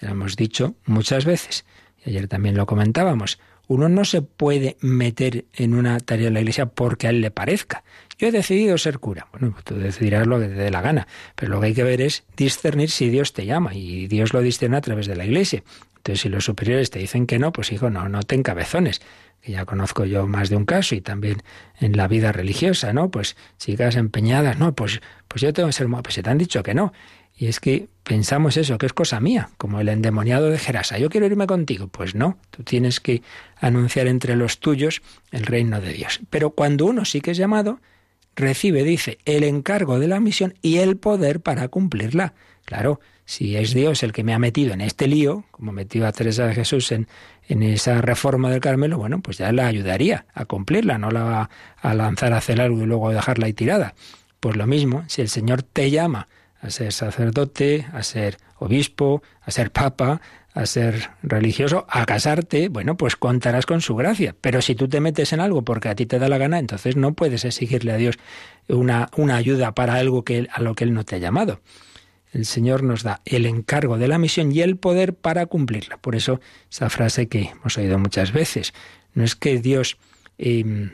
Lo 0.00 0.10
hemos 0.10 0.36
dicho 0.36 0.74
muchas 0.86 1.24
veces 1.24 1.64
ayer 2.06 2.28
también 2.28 2.56
lo 2.56 2.66
comentábamos, 2.66 3.38
uno 3.66 3.88
no 3.88 4.04
se 4.04 4.22
puede 4.22 4.76
meter 4.80 5.44
en 5.54 5.74
una 5.74 5.98
tarea 6.00 6.26
de 6.26 6.32
la 6.32 6.40
iglesia 6.40 6.66
porque 6.66 7.06
a 7.06 7.10
él 7.10 7.20
le 7.20 7.30
parezca. 7.30 7.84
Yo 8.18 8.28
he 8.28 8.32
decidido 8.32 8.78
ser 8.78 8.98
cura. 8.98 9.26
Bueno, 9.32 9.56
tú 9.64 9.74
decidirás 9.76 10.26
lo 10.26 10.38
que 10.38 10.46
te 10.46 10.54
dé 10.54 10.70
la 10.70 10.82
gana, 10.82 11.06
pero 11.34 11.52
lo 11.52 11.60
que 11.60 11.66
hay 11.66 11.74
que 11.74 11.82
ver 11.82 12.00
es 12.00 12.24
discernir 12.36 12.90
si 12.90 13.08
Dios 13.08 13.32
te 13.32 13.46
llama 13.46 13.74
y 13.74 14.06
Dios 14.06 14.32
lo 14.32 14.40
discierne 14.40 14.76
a 14.76 14.80
través 14.80 15.06
de 15.06 15.16
la 15.16 15.24
iglesia. 15.24 15.64
Entonces, 15.96 16.20
si 16.20 16.28
los 16.28 16.44
superiores 16.44 16.90
te 16.90 16.98
dicen 16.98 17.26
que 17.26 17.38
no, 17.38 17.52
pues 17.52 17.72
hijo, 17.72 17.90
no, 17.90 18.08
no 18.08 18.22
te 18.22 18.34
encabezones, 18.34 19.00
que 19.44 19.52
ya 19.52 19.66
conozco 19.66 20.06
yo 20.06 20.26
más 20.26 20.48
de 20.48 20.56
un 20.56 20.64
caso 20.64 20.94
y 20.94 21.02
también 21.02 21.42
en 21.78 21.96
la 21.96 22.08
vida 22.08 22.32
religiosa, 22.32 22.94
¿no? 22.94 23.10
Pues 23.10 23.36
chicas 23.58 23.96
empeñadas, 23.96 24.58
no, 24.58 24.74
pues, 24.74 25.02
pues 25.28 25.42
yo 25.42 25.52
tengo 25.52 25.68
que 25.68 25.74
ser, 25.74 25.86
pues 25.86 26.14
se 26.14 26.22
te 26.22 26.30
han 26.30 26.38
dicho 26.38 26.62
que 26.62 26.72
no. 26.72 26.92
Y 27.36 27.46
es 27.46 27.60
que 27.60 27.88
pensamos 28.04 28.56
eso, 28.56 28.78
que 28.78 28.86
es 28.86 28.92
cosa 28.92 29.20
mía, 29.20 29.50
como 29.58 29.80
el 29.80 29.88
endemoniado 29.88 30.48
de 30.48 30.58
Gerasa. 30.58 30.98
Yo 30.98 31.10
quiero 31.10 31.26
irme 31.26 31.46
contigo. 31.46 31.88
Pues 31.88 32.14
no, 32.14 32.38
tú 32.50 32.62
tienes 32.62 33.00
que 33.00 33.22
anunciar 33.56 34.06
entre 34.06 34.36
los 34.36 34.60
tuyos 34.60 35.02
el 35.30 35.44
reino 35.44 35.80
de 35.80 35.92
Dios. 35.92 36.20
Pero 36.30 36.50
cuando 36.50 36.86
uno 36.86 37.04
sí 37.04 37.20
que 37.20 37.32
es 37.32 37.36
llamado, 37.36 37.80
recibe, 38.36 38.84
dice, 38.84 39.18
el 39.24 39.42
encargo 39.42 39.98
de 39.98 40.08
la 40.08 40.20
misión 40.20 40.54
y 40.62 40.78
el 40.78 40.96
poder 40.96 41.40
para 41.40 41.68
cumplirla. 41.68 42.34
Claro, 42.64 43.00
si 43.26 43.56
es 43.56 43.74
Dios 43.74 44.02
el 44.02 44.12
que 44.12 44.22
me 44.22 44.32
ha 44.32 44.38
metido 44.38 44.72
en 44.72 44.80
este 44.80 45.08
lío, 45.08 45.44
como 45.50 45.72
metió 45.72 46.06
a 46.06 46.12
Teresa 46.12 46.46
de 46.46 46.54
Jesús 46.54 46.92
en, 46.92 47.08
en 47.48 47.62
esa 47.62 48.00
reforma 48.00 48.50
del 48.50 48.60
Carmelo, 48.60 48.98
bueno, 48.98 49.20
pues 49.20 49.38
ya 49.38 49.52
la 49.52 49.66
ayudaría 49.66 50.26
a 50.34 50.44
cumplirla, 50.44 50.98
no 50.98 51.10
la 51.10 51.24
va 51.24 51.50
a 51.80 51.94
lanzar 51.94 52.32
a 52.32 52.38
hacer 52.38 52.60
algo 52.60 52.82
y 52.82 52.86
luego 52.86 53.10
dejarla 53.10 53.46
ahí 53.46 53.52
tirada. 53.52 53.94
Pues 54.40 54.56
lo 54.56 54.66
mismo, 54.66 55.04
si 55.08 55.22
el 55.22 55.28
Señor 55.28 55.62
te 55.62 55.90
llama 55.90 56.28
a 56.60 56.70
ser 56.70 56.92
sacerdote, 56.92 57.86
a 57.92 58.02
ser 58.02 58.38
obispo, 58.58 59.22
a 59.42 59.50
ser 59.50 59.70
papa, 59.70 60.20
a 60.54 60.66
ser 60.66 61.10
religioso, 61.22 61.84
a 61.90 62.06
casarte, 62.06 62.68
bueno, 62.68 62.96
pues 62.96 63.16
contarás 63.16 63.66
con 63.66 63.80
su 63.80 63.96
gracia. 63.96 64.34
Pero 64.40 64.62
si 64.62 64.74
tú 64.74 64.88
te 64.88 65.00
metes 65.00 65.32
en 65.32 65.40
algo 65.40 65.62
porque 65.62 65.88
a 65.88 65.94
ti 65.94 66.06
te 66.06 66.18
da 66.18 66.28
la 66.28 66.38
gana, 66.38 66.58
entonces 66.58 66.96
no 66.96 67.12
puedes 67.12 67.44
exigirle 67.44 67.92
a 67.92 67.96
Dios 67.96 68.16
una, 68.68 69.10
una 69.16 69.36
ayuda 69.36 69.74
para 69.74 69.94
algo 69.94 70.24
que, 70.24 70.48
a 70.52 70.62
lo 70.62 70.74
que 70.74 70.84
Él 70.84 70.94
no 70.94 71.04
te 71.04 71.16
ha 71.16 71.18
llamado. 71.18 71.60
El 72.34 72.46
Señor 72.46 72.82
nos 72.82 73.04
da 73.04 73.22
el 73.24 73.46
encargo 73.46 73.96
de 73.96 74.08
la 74.08 74.18
misión 74.18 74.50
y 74.50 74.60
el 74.60 74.76
poder 74.76 75.14
para 75.14 75.46
cumplirla. 75.46 75.98
Por 75.98 76.16
eso 76.16 76.40
esa 76.70 76.90
frase 76.90 77.28
que 77.28 77.52
hemos 77.52 77.78
oído 77.78 77.96
muchas 77.98 78.32
veces. 78.32 78.74
No 79.14 79.22
es 79.22 79.36
que 79.36 79.60
Dios 79.60 79.98
em, 80.36 80.90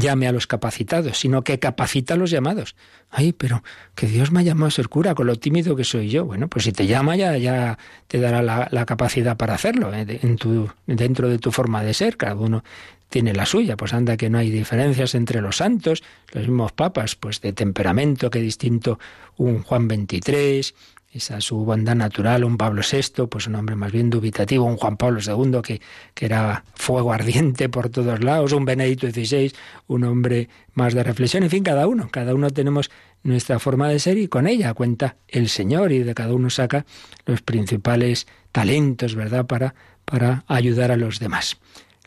llame 0.00 0.26
a 0.26 0.32
los 0.32 0.46
capacitados, 0.46 1.18
sino 1.18 1.42
que 1.42 1.58
capacita 1.58 2.14
a 2.14 2.16
los 2.16 2.30
llamados. 2.30 2.76
Ay, 3.10 3.32
pero 3.32 3.62
que 3.94 4.06
Dios 4.06 4.30
me 4.30 4.40
ha 4.40 4.42
llamado 4.42 4.68
a 4.68 4.70
ser 4.70 4.88
cura 4.88 5.14
con 5.14 5.26
lo 5.26 5.36
tímido 5.36 5.76
que 5.76 5.84
soy 5.84 6.08
yo. 6.08 6.24
Bueno, 6.24 6.48
pues 6.48 6.64
si 6.64 6.72
te 6.72 6.86
llama 6.86 7.16
ya, 7.16 7.36
ya 7.36 7.78
te 8.08 8.20
dará 8.20 8.42
la, 8.42 8.86
capacidad 8.86 9.36
para 9.36 9.54
hacerlo 9.54 9.92
¿eh? 9.94 10.20
en 10.22 10.36
tu, 10.36 10.70
dentro 10.86 11.28
de 11.28 11.38
tu 11.38 11.52
forma 11.52 11.82
de 11.82 11.94
ser. 11.94 12.16
Cada 12.16 12.34
uno 12.34 12.64
tiene 13.08 13.34
la 13.34 13.46
suya. 13.46 13.76
Pues 13.76 13.92
anda 13.92 14.16
que 14.16 14.30
no 14.30 14.38
hay 14.38 14.50
diferencias 14.50 15.14
entre 15.14 15.40
los 15.40 15.58
santos, 15.58 16.02
los 16.32 16.48
mismos 16.48 16.72
papas, 16.72 17.14
pues 17.14 17.40
de 17.40 17.52
temperamento, 17.52 18.30
que 18.30 18.40
distinto 18.40 18.98
un 19.36 19.62
Juan 19.62 19.88
XXIII, 19.88 20.74
esa 21.12 21.40
su 21.42 21.56
bondad 21.58 21.94
natural, 21.94 22.42
un 22.42 22.56
Pablo 22.56 22.80
VI, 22.90 23.26
pues 23.26 23.46
un 23.46 23.54
hombre 23.54 23.76
más 23.76 23.92
bien 23.92 24.08
dubitativo, 24.08 24.64
un 24.64 24.78
Juan 24.78 24.96
Pablo 24.96 25.20
II 25.20 25.60
que, 25.62 25.80
que 26.14 26.24
era 26.24 26.64
fuego 26.74 27.12
ardiente 27.12 27.68
por 27.68 27.90
todos 27.90 28.24
lados, 28.24 28.52
un 28.52 28.64
Benedicto 28.64 29.10
XVI, 29.10 29.52
un 29.88 30.04
hombre 30.04 30.48
más 30.74 30.94
de 30.94 31.02
reflexión, 31.02 31.42
en 31.42 31.50
fin, 31.50 31.62
cada 31.62 31.86
uno, 31.86 32.08
cada 32.10 32.34
uno 32.34 32.50
tenemos 32.50 32.90
nuestra 33.22 33.58
forma 33.58 33.88
de 33.88 33.98
ser 33.98 34.16
y 34.16 34.28
con 34.28 34.46
ella 34.46 34.72
cuenta 34.72 35.16
el 35.28 35.50
Señor 35.50 35.92
y 35.92 35.98
de 35.98 36.14
cada 36.14 36.32
uno 36.32 36.48
saca 36.48 36.86
los 37.26 37.42
principales 37.42 38.26
talentos, 38.50 39.14
¿verdad?, 39.14 39.46
para, 39.46 39.74
para 40.06 40.44
ayudar 40.48 40.90
a 40.90 40.96
los 40.96 41.18
demás. 41.18 41.58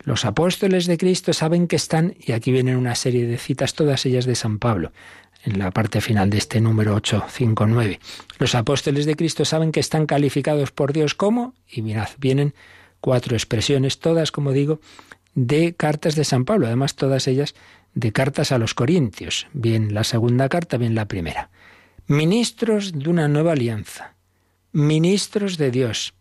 Los 0.04 0.26
apóstoles 0.26 0.86
de 0.88 0.98
Cristo 0.98 1.34
saben 1.34 1.68
que 1.68 1.78
están, 1.78 2.16
y 2.20 2.34
aquí 2.34 2.52
vienen 2.52 2.76
una 2.76 2.96
serie 2.96 3.26
de 3.26 3.38
citas, 3.38 3.74
todas 3.74 4.06
ellas 4.06 4.26
de 4.26 4.36
San 4.36 4.60
Pablo, 4.60 4.92
en 5.46 5.60
la 5.60 5.72
parte 5.72 6.02
final 6.02 6.30
de 6.30 6.40
este 6.40 6.60
número 6.60 6.96
859. 6.96 8.00
Los 8.40 8.56
apóstoles 8.56 9.06
de 9.06 9.16
Cristo 9.16 9.46
saben 9.46 9.72
que 9.72 9.80
están 9.80 10.08
calificados 10.08 10.72
por 10.72 10.92
Dios 10.92 11.14
como, 11.14 11.54
y 11.70 11.82
mirad, 11.82 12.10
vienen 12.18 12.54
cuatro 13.00 13.36
expresiones, 13.36 14.00
todas, 14.00 14.32
como 14.32 14.52
digo, 14.52 14.80
de 15.36 15.76
cartas 15.76 16.16
de 16.16 16.24
San 16.24 16.46
Pablo, 16.46 16.66
además 16.66 16.96
todas 16.96 17.28
ellas 17.28 17.54
de 17.94 18.12
cartas 18.12 18.52
a 18.52 18.58
los 18.58 18.74
Corintios, 18.74 19.48
bien 19.54 19.94
la 19.94 20.04
segunda 20.04 20.50
carta, 20.50 20.78
bien 20.78 20.96
la 20.96 21.06
primera. 21.06 21.50
Ministros 22.08 22.94
de 22.98 23.10
una 23.10 23.28
nueva 23.28 23.54
alianza, 23.54 24.16
ministros 24.72 25.58
de 25.58 25.72
Dios, 25.72 26.14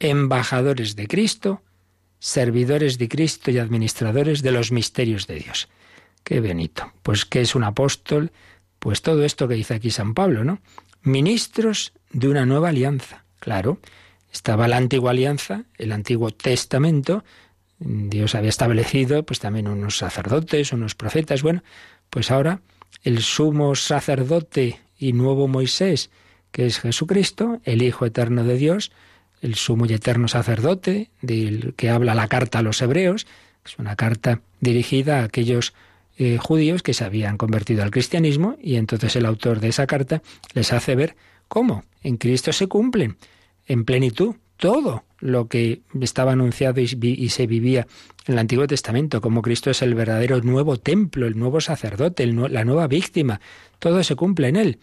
embajadores 0.00 0.96
de 0.96 1.06
Cristo, 1.06 1.62
servidores 2.18 2.98
de 2.98 3.08
Cristo 3.08 3.50
y 3.50 3.58
administradores 3.58 4.42
de 4.42 4.50
los 4.50 4.72
misterios 4.72 5.26
de 5.26 5.36
Dios. 5.36 5.68
Qué 6.24 6.40
bonito. 6.40 6.92
Pues 7.04 7.24
que 7.24 7.40
es 7.40 7.54
un 7.54 7.62
apóstol, 7.62 8.32
pues 8.86 9.02
todo 9.02 9.24
esto 9.24 9.48
que 9.48 9.56
dice 9.56 9.74
aquí 9.74 9.90
San 9.90 10.14
Pablo, 10.14 10.44
¿no? 10.44 10.60
Ministros 11.02 11.92
de 12.12 12.28
una 12.28 12.46
nueva 12.46 12.68
alianza. 12.68 13.24
Claro, 13.40 13.80
estaba 14.32 14.68
la 14.68 14.76
antigua 14.76 15.10
alianza, 15.10 15.64
el 15.76 15.90
Antiguo 15.90 16.30
Testamento, 16.30 17.24
Dios 17.80 18.36
había 18.36 18.50
establecido 18.50 19.24
pues 19.24 19.40
también 19.40 19.66
unos 19.66 19.98
sacerdotes, 19.98 20.72
unos 20.72 20.94
profetas, 20.94 21.42
bueno, 21.42 21.64
pues 22.10 22.30
ahora 22.30 22.60
el 23.02 23.22
sumo 23.22 23.74
sacerdote 23.74 24.78
y 24.96 25.14
nuevo 25.14 25.48
Moisés, 25.48 26.10
que 26.52 26.66
es 26.66 26.78
Jesucristo, 26.78 27.60
el 27.64 27.82
Hijo 27.82 28.06
eterno 28.06 28.44
de 28.44 28.56
Dios, 28.56 28.92
el 29.42 29.56
sumo 29.56 29.86
y 29.86 29.94
eterno 29.94 30.28
sacerdote, 30.28 31.10
del 31.22 31.74
que 31.74 31.90
habla 31.90 32.14
la 32.14 32.28
carta 32.28 32.60
a 32.60 32.62
los 32.62 32.80
hebreos, 32.82 33.26
es 33.64 33.80
una 33.80 33.96
carta 33.96 34.42
dirigida 34.60 35.22
a 35.22 35.24
aquellos 35.24 35.74
eh, 36.16 36.38
judíos 36.38 36.82
que 36.82 36.94
se 36.94 37.04
habían 37.04 37.36
convertido 37.36 37.82
al 37.82 37.90
cristianismo 37.90 38.56
y 38.62 38.76
entonces 38.76 39.16
el 39.16 39.26
autor 39.26 39.60
de 39.60 39.68
esa 39.68 39.86
carta 39.86 40.22
les 40.54 40.72
hace 40.72 40.94
ver 40.94 41.16
cómo 41.48 41.84
en 42.02 42.16
Cristo 42.16 42.52
se 42.52 42.66
cumplen 42.66 43.16
en 43.66 43.84
plenitud 43.84 44.36
todo 44.56 45.04
lo 45.18 45.48
que 45.48 45.82
estaba 46.00 46.32
anunciado 46.32 46.80
y, 46.80 47.28
se 47.28 47.46
vivía 47.46 47.86
en 48.26 48.34
el 48.34 48.38
Antiguo 48.38 48.66
Testamento, 48.66 49.20
como 49.20 49.42
Cristo 49.42 49.70
es 49.70 49.82
el 49.82 49.94
verdadero 49.94 50.40
nuevo 50.40 50.78
templo, 50.78 51.26
el 51.26 51.38
nuevo 51.38 51.60
sacerdote, 51.60 52.26
la 52.26 52.64
nueva 52.64 52.86
víctima, 52.86 53.40
todo 53.78 54.02
se 54.02 54.14
cumple 54.14 54.48
en 54.48 54.56
él. 54.56 54.78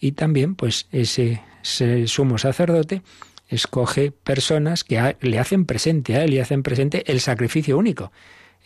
Y 0.00 0.12
también, 0.12 0.54
pues, 0.54 0.86
ese, 0.92 1.42
sumo 1.62 2.38
sacerdote 2.38 3.02
escoge 3.48 4.10
personas 4.10 4.84
que 4.84 5.16
le 5.20 5.38
hacen 5.38 5.64
presente 5.64 6.16
a 6.16 6.24
él 6.24 6.34
y 6.34 6.38
hacen 6.38 6.62
presente 6.62 7.10
el 7.10 7.20
sacrificio 7.20 7.78
único. 7.78 8.12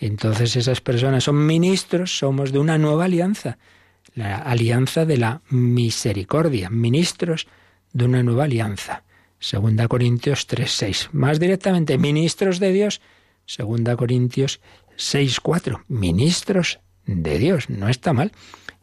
Entonces 0.02 0.56
esas 0.56 0.80
personas 0.80 1.22
son 1.22 1.46
ministros, 1.46 2.18
somos 2.18 2.50
de 2.50 2.58
una 2.58 2.76
nueva 2.76 3.04
alianza, 3.04 3.58
la 4.16 4.36
alianza 4.36 5.06
de 5.06 5.16
la 5.16 5.42
misericordia, 5.48 6.70
ministros 6.70 7.46
de 7.92 8.06
una 8.06 8.24
nueva 8.24 8.44
alianza. 8.44 9.04
Segunda 9.38 9.86
Corintios 9.86 10.48
3:6. 10.48 11.10
Más 11.12 11.38
directamente, 11.38 11.98
ministros 11.98 12.58
de 12.58 12.72
Dios. 12.72 13.00
Segunda 13.46 13.94
Corintios 13.94 14.60
6:4. 14.96 15.84
Ministros 15.86 16.80
de 17.06 17.38
Dios. 17.38 17.70
No 17.70 17.88
está 17.88 18.12
mal. 18.12 18.32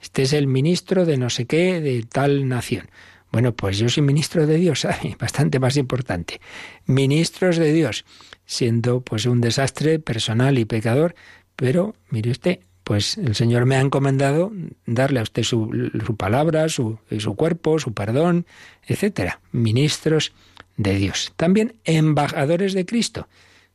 Este 0.01 0.21
es 0.21 0.31
el 0.31 0.47
ministro 0.47 1.05
de 1.05 1.17
no 1.17 1.29
sé 1.29 1.47
qué, 1.47 1.81
de 1.81 2.01
tal 2.03 2.47
nación. 2.47 2.89
Bueno, 3.31 3.53
pues 3.55 3.77
yo 3.77 3.89
soy 3.89 4.03
ministro 4.03 4.47
de 4.47 4.57
Dios, 4.57 4.87
bastante 5.19 5.59
más 5.59 5.77
importante. 5.77 6.41
Ministros 6.85 7.57
de 7.57 7.71
Dios 7.71 8.05
siendo 8.49 9.01
pues 9.01 9.27
un 9.27 9.41
desastre 9.41 9.99
personal 9.99 10.57
y 10.57 10.65
pecador, 10.65 11.13
pero 11.55 11.95
mire 12.09 12.31
usted, 12.31 12.61
pues 12.83 13.15
el 13.19 13.35
Señor 13.35 13.67
me 13.67 13.75
ha 13.75 13.81
encomendado 13.81 14.51
darle 14.87 15.19
a 15.19 15.23
usted 15.23 15.43
su, 15.43 15.69
palabra, 16.17 16.67
su, 16.67 16.97
su 17.19 17.35
cuerpo, 17.35 17.77
su 17.77 17.93
perdón, 17.93 18.47
etcétera. 18.87 19.39
Ministros 19.51 20.33
de 20.77 20.95
Dios. 20.95 21.31
También 21.35 21.75
embajadores 21.83 22.73
de 22.73 22.87
Cristo. 22.87 23.27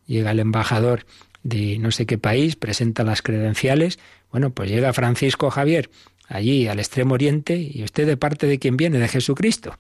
Llega 0.07 0.33
el 0.33 0.41
embajador 0.41 1.07
de 1.45 1.79
no 1.79 1.93
sé 1.93 2.05
qué 2.07 2.19
país, 2.19 2.57
presenta 2.57 3.05
las 3.05 3.23
credenciales. 3.23 4.01
Bueno, 4.33 4.51
pues 4.51 4.69
llega 4.69 4.93
Francisco 4.93 5.51
Javier 5.51 5.89
allí 6.29 6.69
al 6.69 6.79
extremo 6.79 7.15
oriente 7.15 7.57
y 7.57 7.83
usted 7.85 8.07
de 8.07 8.17
parte 8.17 8.47
de 8.47 8.59
quien 8.59 8.77
viene, 8.77 8.99
de 8.99 9.09
Jesucristo, 9.09 9.79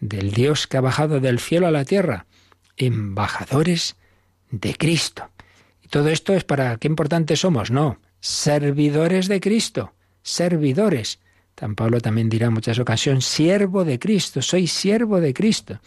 del 0.00 0.32
Dios 0.32 0.66
que 0.66 0.76
ha 0.76 0.80
bajado 0.80 1.20
del 1.20 1.38
cielo 1.38 1.66
a 1.66 1.70
la 1.70 1.84
tierra. 1.84 2.26
Embajadores 2.76 3.96
de 4.50 4.74
Cristo. 4.74 5.30
Y 5.82 5.88
todo 5.88 6.08
esto 6.08 6.34
es 6.34 6.44
para 6.44 6.76
qué 6.78 6.88
importantes 6.88 7.40
somos, 7.40 7.70
no, 7.70 7.98
servidores 8.20 9.28
de 9.28 9.40
Cristo, 9.40 9.92
servidores. 10.22 11.20
San 11.58 11.74
Pablo 11.74 12.00
también 12.00 12.28
dirá 12.28 12.48
en 12.48 12.52
muchas 12.52 12.78
ocasiones, 12.78 13.24
siervo 13.24 13.84
de 13.84 13.98
Cristo, 13.98 14.42
soy 14.42 14.66
siervo 14.66 15.20
de 15.20 15.32
Cristo, 15.32 15.80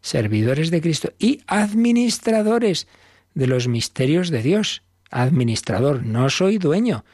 servidores 0.00 0.70
de 0.70 0.80
Cristo 0.80 1.12
y 1.18 1.40
administradores 1.46 2.86
de 3.34 3.46
los 3.46 3.68
misterios 3.68 4.30
de 4.30 4.42
Dios. 4.42 4.82
Administrador, 5.10 6.04
no 6.04 6.30
soy 6.30 6.58
dueño. 6.58 7.04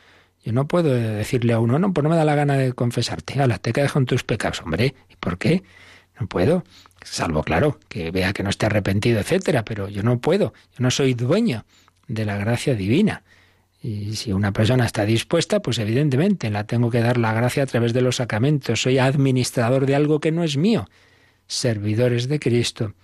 Yo 0.49 0.55
no 0.55 0.67
puedo 0.67 0.95
decirle 0.95 1.53
a 1.53 1.61
uno, 1.61 1.79
no, 1.79 1.93
pues 1.93 2.03
no 2.03 2.09
me 2.09 2.17
da 2.17 2.25
la 2.25 2.35
gana 2.35 2.57
de 2.57 2.73
confesarte, 2.73 3.39
ala, 3.39 3.59
te 3.59 3.75
quedas 3.75 3.93
con 3.93 4.07
tus 4.07 4.25
pecados, 4.25 4.63
hombre, 4.63 4.95
¿y 5.11 5.17
por 5.17 5.37
qué? 5.37 5.63
No 6.19 6.27
puedo 6.27 6.65
salvo 7.05 7.43
claro, 7.43 7.79
que 7.91 8.11
vea 8.11 8.33
que 8.33 8.43
no 8.43 8.49
esté 8.49 8.65
arrepentido, 8.65 9.21
etcétera, 9.21 9.63
pero 9.63 9.91
yo 9.91 10.03
no 10.03 10.21
puedo, 10.21 10.55
yo 10.73 10.79
no 10.79 10.91
soy 10.91 11.13
dueño 11.13 11.67
de 12.07 12.25
la 12.25 12.39
gracia 12.39 12.75
divina. 12.75 13.25
Y 13.83 14.17
si 14.17 14.33
una 14.33 14.55
persona 14.55 14.87
está 14.87 15.05
dispuesta, 15.05 15.61
pues 15.61 15.79
evidentemente 15.81 16.49
la 16.49 16.65
tengo 16.65 16.89
que 16.89 17.01
dar 17.01 17.19
la 17.19 17.35
gracia 17.35 17.65
a 17.65 17.67
través 17.67 17.93
de 17.93 18.01
los 18.01 18.17
sacramentos. 18.17 18.81
Soy 18.81 18.97
administrador 18.97 19.85
de 19.85 19.97
algo 19.97 20.19
que 20.19 20.33
no 20.33 20.45
es 20.45 20.57
mío. 20.57 20.89
Servidores 21.47 22.27
de 22.27 22.41
Cristo 22.41 22.95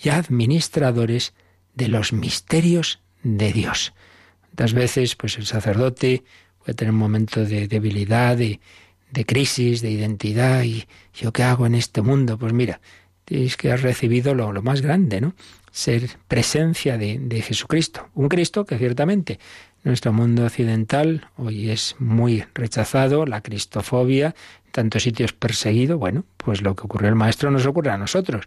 y 0.00 0.10
administradores 0.10 1.34
de 1.74 1.88
los 1.88 2.12
misterios 2.12 3.00
de 3.24 3.52
Dios. 3.52 3.92
Muchas 4.52 4.72
veces, 4.72 5.16
pues 5.16 5.36
el 5.36 5.46
sacerdote 5.46 6.22
puede 6.62 6.74
tener 6.74 6.92
un 6.92 6.98
momento 6.98 7.44
de 7.44 7.68
debilidad, 7.68 8.36
de, 8.36 8.60
de 9.10 9.24
crisis, 9.24 9.82
de 9.82 9.90
identidad. 9.90 10.62
¿Y 10.62 10.86
yo 11.14 11.32
qué 11.32 11.42
hago 11.42 11.66
en 11.66 11.74
este 11.74 12.02
mundo? 12.02 12.38
Pues 12.38 12.52
mira, 12.52 12.80
es 13.26 13.56
que 13.56 13.72
has 13.72 13.82
recibido 13.82 14.34
lo, 14.34 14.62
más 14.62 14.82
grande, 14.82 15.20
¿no? 15.20 15.34
Ser 15.70 16.10
presencia 16.28 16.98
de, 16.98 17.18
de, 17.18 17.40
Jesucristo. 17.40 18.08
Un 18.14 18.28
Cristo 18.28 18.66
que 18.66 18.76
ciertamente 18.76 19.38
nuestro 19.84 20.12
mundo 20.12 20.44
occidental 20.44 21.28
hoy 21.36 21.70
es 21.70 21.96
muy 21.98 22.44
rechazado, 22.54 23.24
la 23.24 23.40
cristofobia, 23.40 24.34
tantos 24.70 25.02
sitios 25.02 25.32
perseguido. 25.32 25.98
Bueno, 25.98 26.24
pues 26.36 26.62
lo 26.62 26.76
que 26.76 26.84
ocurrió 26.84 27.08
al 27.08 27.14
Maestro 27.14 27.50
nos 27.50 27.66
ocurre 27.66 27.90
a 27.90 27.98
nosotros. 27.98 28.46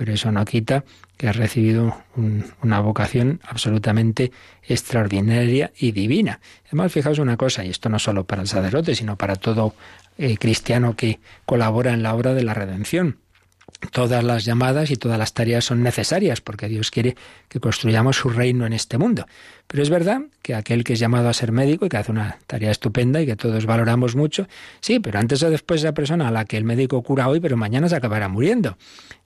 Pero 0.00 0.14
eso 0.14 0.32
no 0.32 0.42
quita 0.46 0.86
que 1.18 1.28
has 1.28 1.36
recibido 1.36 1.94
una 2.62 2.80
vocación 2.80 3.38
absolutamente 3.46 4.32
extraordinaria 4.66 5.72
y 5.78 5.92
divina. 5.92 6.40
Además, 6.68 6.90
fijaos 6.90 7.18
una 7.18 7.36
cosa, 7.36 7.66
y 7.66 7.68
esto 7.68 7.90
no 7.90 7.98
solo 7.98 8.24
para 8.24 8.40
el 8.40 8.48
sacerdote, 8.48 8.94
sino 8.94 9.16
para 9.16 9.36
todo 9.36 9.74
eh, 10.16 10.38
cristiano 10.38 10.96
que 10.96 11.20
colabora 11.44 11.92
en 11.92 12.02
la 12.02 12.14
obra 12.14 12.32
de 12.32 12.44
la 12.44 12.54
redención 12.54 13.18
todas 13.92 14.22
las 14.24 14.44
llamadas 14.44 14.90
y 14.90 14.96
todas 14.96 15.18
las 15.18 15.34
tareas 15.34 15.64
son 15.64 15.82
necesarias 15.82 16.40
porque 16.40 16.68
Dios 16.68 16.90
quiere 16.90 17.16
que 17.48 17.60
construyamos 17.60 18.16
su 18.16 18.28
reino 18.28 18.66
en 18.66 18.72
este 18.72 18.98
mundo. 18.98 19.26
Pero 19.66 19.82
es 19.82 19.90
verdad 19.90 20.22
que 20.42 20.54
aquel 20.54 20.84
que 20.84 20.94
es 20.94 20.98
llamado 20.98 21.28
a 21.28 21.32
ser 21.32 21.52
médico 21.52 21.86
y 21.86 21.88
que 21.88 21.96
hace 21.96 22.10
una 22.10 22.38
tarea 22.46 22.70
estupenda 22.70 23.20
y 23.20 23.26
que 23.26 23.36
todos 23.36 23.66
valoramos 23.66 24.16
mucho, 24.16 24.48
sí, 24.80 25.00
pero 25.00 25.18
antes 25.18 25.42
o 25.42 25.50
después 25.50 25.80
esa 25.80 25.92
persona 25.92 26.28
a 26.28 26.30
la 26.30 26.44
que 26.44 26.56
el 26.56 26.64
médico 26.64 27.02
cura 27.02 27.28
hoy, 27.28 27.40
pero 27.40 27.56
mañana 27.56 27.88
se 27.88 27.96
acabará 27.96 28.28
muriendo. 28.28 28.76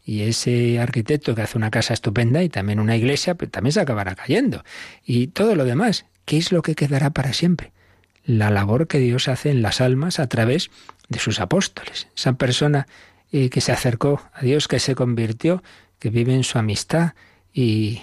Y 0.05 0.23
ese 0.23 0.79
arquitecto 0.79 1.35
que 1.35 1.43
hace 1.43 1.57
una 1.57 1.71
casa 1.71 1.95
estupenda 1.95 2.43
y 2.43 2.49
también 2.49 2.79
una 2.79 2.97
iglesia, 2.97 3.35
pues 3.35 3.51
también 3.51 3.73
se 3.73 3.81
acabará 3.81 4.15
cayendo. 4.15 4.65
Y 5.05 5.29
todo 5.29 5.55
lo 5.55 5.65
demás, 5.65 6.05
¿qué 6.27 6.37
es 6.37 6.53
lo 6.53 6.63
que 6.63 6.75
quedará 6.75 7.11
para 7.11 7.33
siempre? 7.33 7.73
La 8.27 8.51
labor 8.51 8.87
que 8.87 8.99
Dios 8.99 9.29
hace 9.29 9.51
en 9.51 9.63
las 9.63 9.81
almas 9.81 10.19
a 10.19 10.27
través 10.27 10.71
de 11.09 11.19
sus 11.19 11.41
apóstoles. 11.41 12.09
Esa 12.17 12.35
persona 12.35 12.87
que 13.51 13.61
se 13.61 13.73
acercó 13.73 14.23
a 14.33 14.42
Dios, 14.42 14.68
que 14.68 14.79
se 14.79 14.94
convirtió, 14.94 15.62
que 15.99 16.11
vive 16.11 16.35
en 16.35 16.44
su 16.44 16.59
amistad 16.59 17.14
y, 17.53 18.03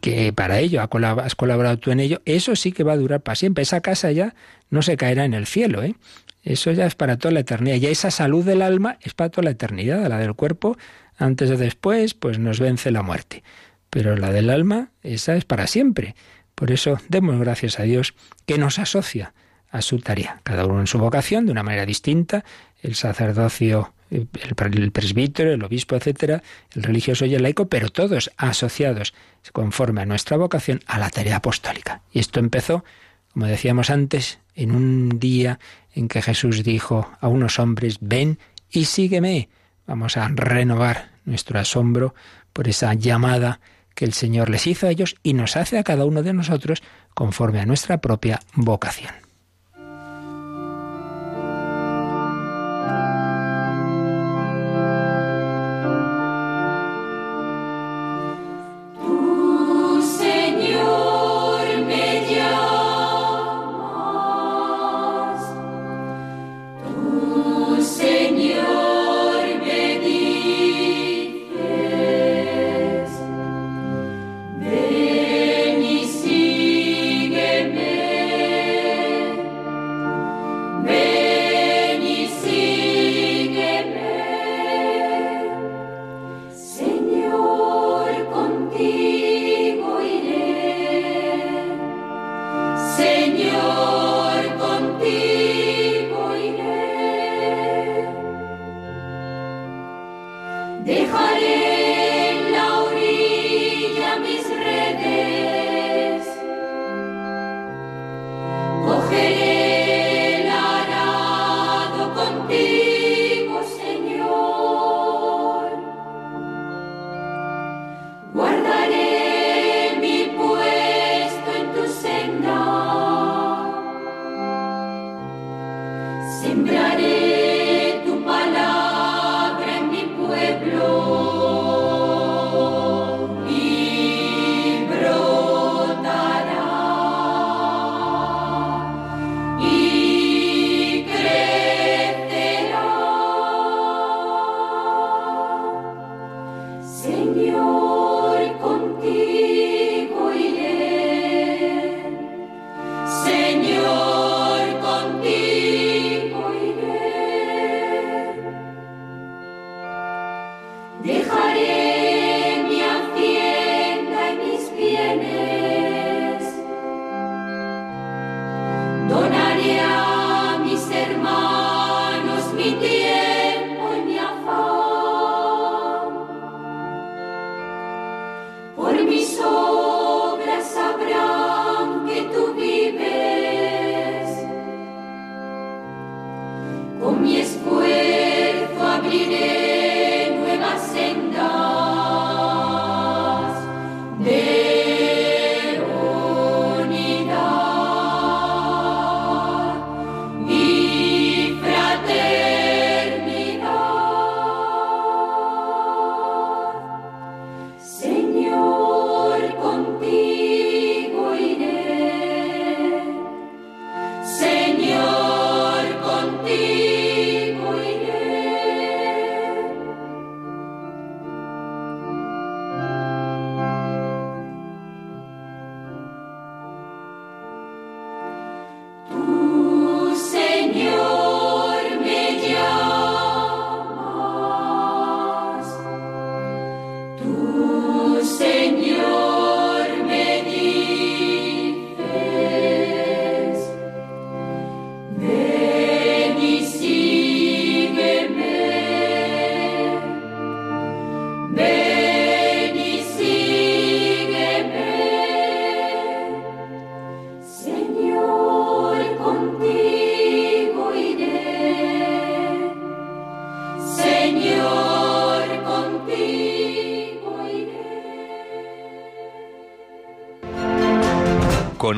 que 0.00 0.32
para 0.32 0.58
ello 0.58 0.80
has 0.80 1.34
colaborado 1.34 1.78
tú 1.78 1.90
en 1.90 2.00
ello, 2.00 2.22
eso 2.24 2.56
sí 2.56 2.72
que 2.72 2.84
va 2.84 2.92
a 2.92 2.96
durar 2.96 3.20
para 3.20 3.36
siempre. 3.36 3.62
Esa 3.62 3.80
casa 3.80 4.10
ya 4.12 4.34
no 4.70 4.82
se 4.82 4.96
caerá 4.96 5.24
en 5.24 5.34
el 5.34 5.46
cielo, 5.46 5.82
¿eh? 5.82 5.94
Eso 6.42 6.72
ya 6.72 6.86
es 6.86 6.94
para 6.94 7.18
toda 7.18 7.32
la 7.32 7.40
eternidad. 7.40 7.76
Y 7.76 7.86
esa 7.86 8.10
salud 8.10 8.44
del 8.44 8.62
alma 8.62 8.98
es 9.02 9.12
para 9.12 9.30
toda 9.30 9.44
la 9.44 9.50
eternidad, 9.50 10.06
la 10.06 10.18
del 10.18 10.34
cuerpo 10.34 10.78
Antes 11.18 11.50
o 11.50 11.56
después, 11.58 12.14
pues 12.14 12.38
nos 12.38 12.60
vence 12.60 12.90
la 12.90 13.02
muerte. 13.02 13.42
Pero 13.90 14.16
la 14.16 14.32
del 14.32 14.48
alma, 14.48 14.90
esa 15.02 15.36
es 15.36 15.44
para 15.44 15.66
siempre. 15.66 16.14
Por 16.54 16.70
eso 16.70 16.98
demos 17.08 17.38
gracias 17.38 17.78
a 17.78 17.82
Dios 17.82 18.14
que 18.46 18.56
nos 18.56 18.78
asocia 18.78 19.34
a 19.70 19.82
su 19.82 19.98
tarea, 19.98 20.40
cada 20.44 20.64
uno 20.64 20.80
en 20.80 20.86
su 20.86 20.98
vocación, 20.98 21.44
de 21.44 21.52
una 21.52 21.62
manera 21.62 21.84
distinta, 21.84 22.44
el 22.82 22.94
sacerdocio, 22.94 23.92
el 24.10 24.90
presbítero, 24.92 25.52
el 25.52 25.62
obispo, 25.62 25.96
etcétera, 25.96 26.42
el 26.74 26.82
religioso 26.82 27.24
y 27.24 27.34
el 27.34 27.42
laico, 27.42 27.68
pero 27.68 27.90
todos 27.90 28.30
asociados 28.36 29.14
conforme 29.52 30.02
a 30.02 30.06
nuestra 30.06 30.36
vocación 30.36 30.80
a 30.86 30.98
la 30.98 31.10
tarea 31.10 31.36
apostólica. 31.36 32.02
Y 32.12 32.18
esto 32.18 32.40
empezó, 32.40 32.84
como 33.32 33.46
decíamos 33.46 33.90
antes, 33.90 34.38
en 34.54 34.72
un 34.72 35.18
día 35.18 35.58
en 35.94 36.08
que 36.08 36.22
Jesús 36.22 36.62
dijo 36.62 37.10
a 37.20 37.28
unos 37.28 37.58
hombres, 37.58 37.98
ven 38.00 38.38
y 38.70 38.84
sígueme. 38.84 39.48
Vamos 39.86 40.16
a 40.16 40.28
renovar 40.28 41.10
nuestro 41.24 41.58
asombro 41.58 42.14
por 42.52 42.68
esa 42.68 42.94
llamada 42.94 43.60
que 43.94 44.04
el 44.04 44.12
Señor 44.12 44.50
les 44.50 44.66
hizo 44.66 44.86
a 44.86 44.90
ellos 44.90 45.16
y 45.22 45.34
nos 45.34 45.56
hace 45.56 45.78
a 45.78 45.84
cada 45.84 46.04
uno 46.04 46.22
de 46.22 46.32
nosotros 46.32 46.82
conforme 47.14 47.60
a 47.60 47.66
nuestra 47.66 48.00
propia 48.00 48.40
vocación. 48.54 49.29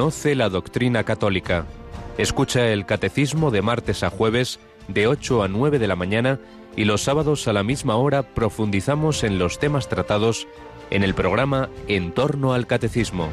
Conoce 0.03 0.35
la 0.35 0.49
doctrina 0.49 1.05
católica. 1.05 1.65
Escucha 2.19 2.73
el 2.73 2.87
catecismo 2.87 3.53
de 3.53 3.63
martes 3.63 4.03
a 4.03 4.11
jueves 4.11 4.59
de 4.89 5.07
8 5.07 5.45
a 5.45 5.47
9 5.47 5.79
de 5.79 5.87
la 5.87 5.95
mañana 5.95 6.41
y 6.75 6.87
los 6.87 7.03
sábados 7.03 7.47
a 7.47 7.53
la 7.53 7.63
misma 7.63 7.95
hora 7.95 8.25
profundizamos 8.25 9.23
en 9.23 9.39
los 9.39 9.61
temas 9.61 9.89
tratados 9.89 10.49
en 10.91 11.05
el 11.05 11.15
programa 11.15 11.71
En 11.87 12.11
torno 12.11 12.53
al 12.53 12.67
catecismo. 12.67 13.29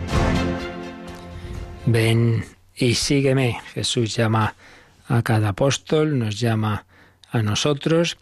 Ven 1.88 2.46
y 2.76 2.94
sígueme. 2.94 3.60
Jesús 3.74 4.16
llama 4.16 4.54
a 5.08 5.24
cada 5.24 5.50
apóstol, 5.50 6.20
nos 6.20 6.40
llama 6.40 6.86
a 7.32 7.42
nosotros 7.42 8.20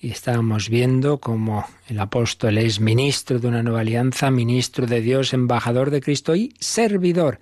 y 0.00 0.10
estábamos 0.10 0.70
viendo 0.70 1.18
cómo 1.18 1.66
el 1.86 2.00
apóstol 2.00 2.56
es 2.56 2.80
ministro 2.80 3.40
de 3.40 3.48
una 3.48 3.62
nueva 3.62 3.80
alianza, 3.80 4.30
ministro 4.30 4.86
de 4.86 5.02
Dios, 5.02 5.34
embajador 5.34 5.90
de 5.90 6.00
Cristo 6.00 6.34
y 6.34 6.54
servidor. 6.60 7.40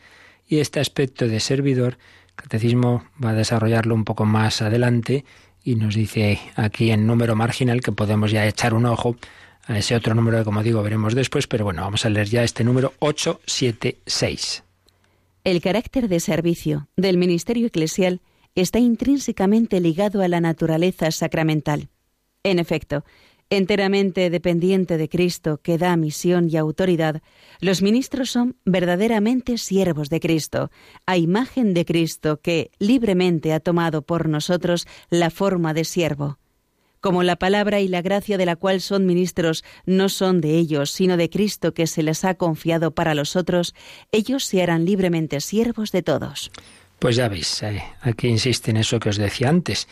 Y 0.49 0.61
este 0.61 0.80
aspecto 0.80 1.28
de 1.28 1.40
servidor, 1.40 1.99
el 2.28 2.34
Catecismo 2.34 3.05
va 3.22 3.30
a 3.30 3.34
desarrollarlo 3.34 3.94
un 3.94 4.05
poco 4.05 4.24
más 4.24 4.62
adelante 4.62 5.24
y 5.62 5.74
nos 5.74 5.94
dice 5.94 6.40
aquí 6.57 6.90
en 6.90 7.07
número 7.07 7.36
marginal 7.36 7.82
que 7.82 7.92
podemos 7.92 8.30
ya 8.30 8.46
echar 8.46 8.72
un 8.72 8.86
ojo 8.86 9.16
a 9.66 9.76
ese 9.76 9.94
otro 9.94 10.14
número 10.14 10.38
que, 10.38 10.44
como 10.44 10.62
digo, 10.62 10.82
veremos 10.82 11.14
después, 11.14 11.46
pero 11.46 11.64
bueno, 11.64 11.82
vamos 11.82 12.07
a 12.07 12.09
leer 12.09 12.28
ya 12.28 12.42
este 12.42 12.64
número 12.64 12.94
876. 13.01 14.64
El 15.44 15.61
carácter 15.61 16.09
de 16.09 16.20
servicio 16.20 16.88
del 16.96 17.18
ministerio 17.18 17.66
eclesial 17.66 18.22
está 18.55 18.78
intrínsecamente 18.78 19.80
ligado 19.80 20.22
a 20.22 20.28
la 20.28 20.40
naturaleza 20.40 21.11
sacramental. 21.11 21.88
En 22.42 22.59
efecto, 22.59 23.05
enteramente 23.51 24.30
dependiente 24.30 24.96
de 24.96 25.09
Cristo 25.09 25.61
que 25.62 25.78
da 25.78 25.96
misión 25.96 26.49
y 26.51 26.57
autoridad, 26.57 27.22
los 27.61 27.82
ministros 27.82 28.30
son 28.30 28.57
verdaderamente 28.64 29.59
siervos 29.59 30.11
de 30.11 30.20
Cristo, 30.20 30.70
a 31.07 31.16
imagen 31.16 31.74
de 31.74 31.84
Cristo 31.84 32.40
que 32.40 32.70
libremente 32.78 33.53
ha 33.53 33.61
tomado 33.61 34.03
por 34.03 34.28
nosotros 34.28 34.86
la 35.11 35.30
forma 35.30 35.74
de 35.74 35.84
siervo. 35.84 36.38
Como 37.01 37.22
la 37.22 37.36
palabra 37.36 37.80
y 37.80 37.86
la 37.86 38.03
gracia 38.03 38.38
de 38.38 38.46
la 38.46 38.57
cual 38.57 38.80
son 38.80 39.07
ministros 39.07 39.64
no 39.86 40.09
son 40.09 40.40
de 40.40 40.59
ellos, 40.59 40.90
sino 40.90 41.16
de 41.16 41.30
Cristo 41.30 41.72
que 41.72 41.86
se 41.86 42.03
les 42.03 42.24
ha 42.24 42.34
confiado 42.34 42.90
para 42.90 43.14
los 43.14 43.36
otros, 43.36 43.74
ellos 44.11 44.44
se 44.44 44.62
harán 44.62 44.84
libremente 44.84 45.40
siervos 45.40 45.92
de 45.92 46.03
todos. 46.03 46.51
Pues 46.99 47.14
ya 47.14 47.28
veis, 47.28 47.62
eh, 47.62 47.80
aquí 48.01 48.26
insiste 48.26 48.72
en 48.72 48.78
eso 48.78 48.99
que 48.99 49.11
os 49.11 49.16
decía 49.16 49.49
antes. 49.49 49.86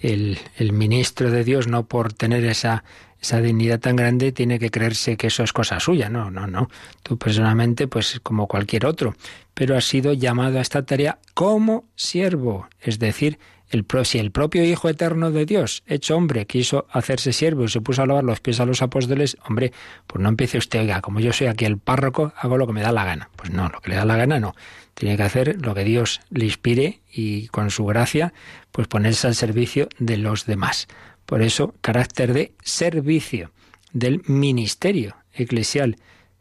El, 0.00 0.38
el 0.56 0.72
ministro 0.72 1.30
de 1.30 1.44
Dios, 1.44 1.68
no 1.68 1.86
por 1.86 2.12
tener 2.12 2.44
esa 2.44 2.84
esa 3.20 3.40
dignidad 3.40 3.80
tan 3.80 3.96
grande 3.96 4.32
tiene 4.32 4.58
que 4.58 4.70
creerse 4.70 5.16
que 5.16 5.26
eso 5.26 5.42
es 5.42 5.52
cosa 5.52 5.78
suya. 5.78 6.08
No, 6.08 6.30
no, 6.30 6.46
no. 6.46 6.70
Tú 7.02 7.18
personalmente, 7.18 7.86
pues 7.86 8.20
como 8.22 8.46
cualquier 8.46 8.86
otro, 8.86 9.14
pero 9.54 9.76
has 9.76 9.84
sido 9.84 10.12
llamado 10.12 10.58
a 10.58 10.62
esta 10.62 10.84
tarea 10.84 11.18
como 11.34 11.84
siervo, 11.96 12.68
es 12.80 12.98
decir, 12.98 13.38
el, 13.70 13.86
si 14.04 14.18
el 14.18 14.32
propio 14.32 14.64
Hijo 14.64 14.88
Eterno 14.88 15.30
de 15.30 15.46
Dios, 15.46 15.84
hecho 15.86 16.16
hombre, 16.16 16.46
quiso 16.46 16.86
hacerse 16.90 17.32
siervo 17.32 17.64
y 17.64 17.68
se 17.68 17.80
puso 17.80 18.02
a 18.02 18.06
lavar 18.06 18.24
los 18.24 18.40
pies 18.40 18.58
a 18.58 18.66
los 18.66 18.82
apóstoles, 18.82 19.36
hombre, 19.46 19.72
pues 20.06 20.20
no 20.20 20.28
empiece 20.28 20.58
usted, 20.58 20.80
oiga, 20.80 21.00
como 21.00 21.20
yo 21.20 21.32
soy 21.32 21.46
aquí 21.46 21.66
el 21.66 21.78
párroco, 21.78 22.32
hago 22.36 22.58
lo 22.58 22.66
que 22.66 22.72
me 22.72 22.80
da 22.80 22.90
la 22.90 23.04
gana. 23.04 23.30
Pues 23.36 23.50
no, 23.50 23.68
lo 23.68 23.80
que 23.80 23.90
le 23.90 23.96
da 23.96 24.04
la 24.04 24.16
gana 24.16 24.40
no. 24.40 24.54
Tiene 25.00 25.16
que 25.16 25.22
hacer 25.22 25.56
lo 25.64 25.74
que 25.74 25.82
Dios 25.82 26.20
le 26.28 26.44
inspire 26.44 27.00
y 27.10 27.46
con 27.46 27.70
su 27.70 27.86
gracia, 27.86 28.34
pues 28.70 28.86
ponerse 28.86 29.26
al 29.26 29.34
servicio 29.34 29.88
de 29.98 30.18
los 30.18 30.44
demás. 30.44 30.88
Por 31.24 31.40
eso, 31.40 31.74
carácter 31.80 32.34
de 32.34 32.52
servicio 32.62 33.50
del 33.94 34.20
ministerio 34.26 35.16
eclesial 35.32 35.96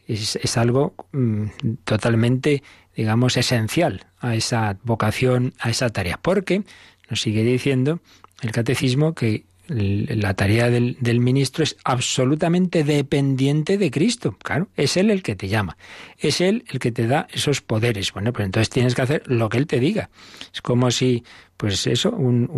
es, 0.07 0.57
algo 0.57 0.93
mm, 1.13 1.45
totalmente, 1.85 2.61
digamos, 2.97 3.37
esencial 3.37 4.07
a 4.19 4.35
esa 4.35 4.77
vocación, 4.83 5.53
a 5.59 5.69
esa 5.69 5.89
tarea. 5.89 6.19
Porque 6.21 6.63
nos 7.09 7.21
sigue 7.21 7.45
diciendo 7.45 8.01
el 8.41 8.51
catecismo 8.51 9.15
que 9.15 9.45
la 9.69 10.33
tarea 10.33 10.69
del, 10.69 10.97
del, 10.99 11.19
ministro 11.19 11.63
es 11.63 11.77
absolutamente 11.83 12.83
dependiente 12.83 13.77
de 13.77 13.91
Cristo. 13.91 14.37
Claro, 14.43 14.69
es 14.75 14.97
Él 14.97 15.11
el 15.11 15.23
que 15.23 15.35
te 15.35 15.47
llama, 15.47 15.77
es 16.17 16.41
Él 16.41 16.65
el 16.69 16.79
que 16.79 16.91
te 16.91 17.07
da 17.07 17.27
esos 17.31 17.61
poderes. 17.61 18.11
Bueno, 18.11 18.33
pues 18.33 18.45
entonces 18.45 18.69
tienes 18.69 18.95
que 18.95 19.01
hacer 19.01 19.23
lo 19.27 19.49
que 19.49 19.57
Él 19.57 19.67
te 19.67 19.79
diga. 19.79 20.09
Es 20.53 20.61
como 20.61 20.91
si 20.91 21.23
pues 21.59 21.87
eso, 21.87 22.11
un, 22.11 22.49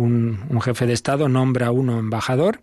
un, 0.48 0.60
jefe 0.60 0.86
de 0.86 0.92
Estado 0.92 1.28
nombra 1.28 1.66
a 1.66 1.70
uno 1.72 1.98
embajador 1.98 2.60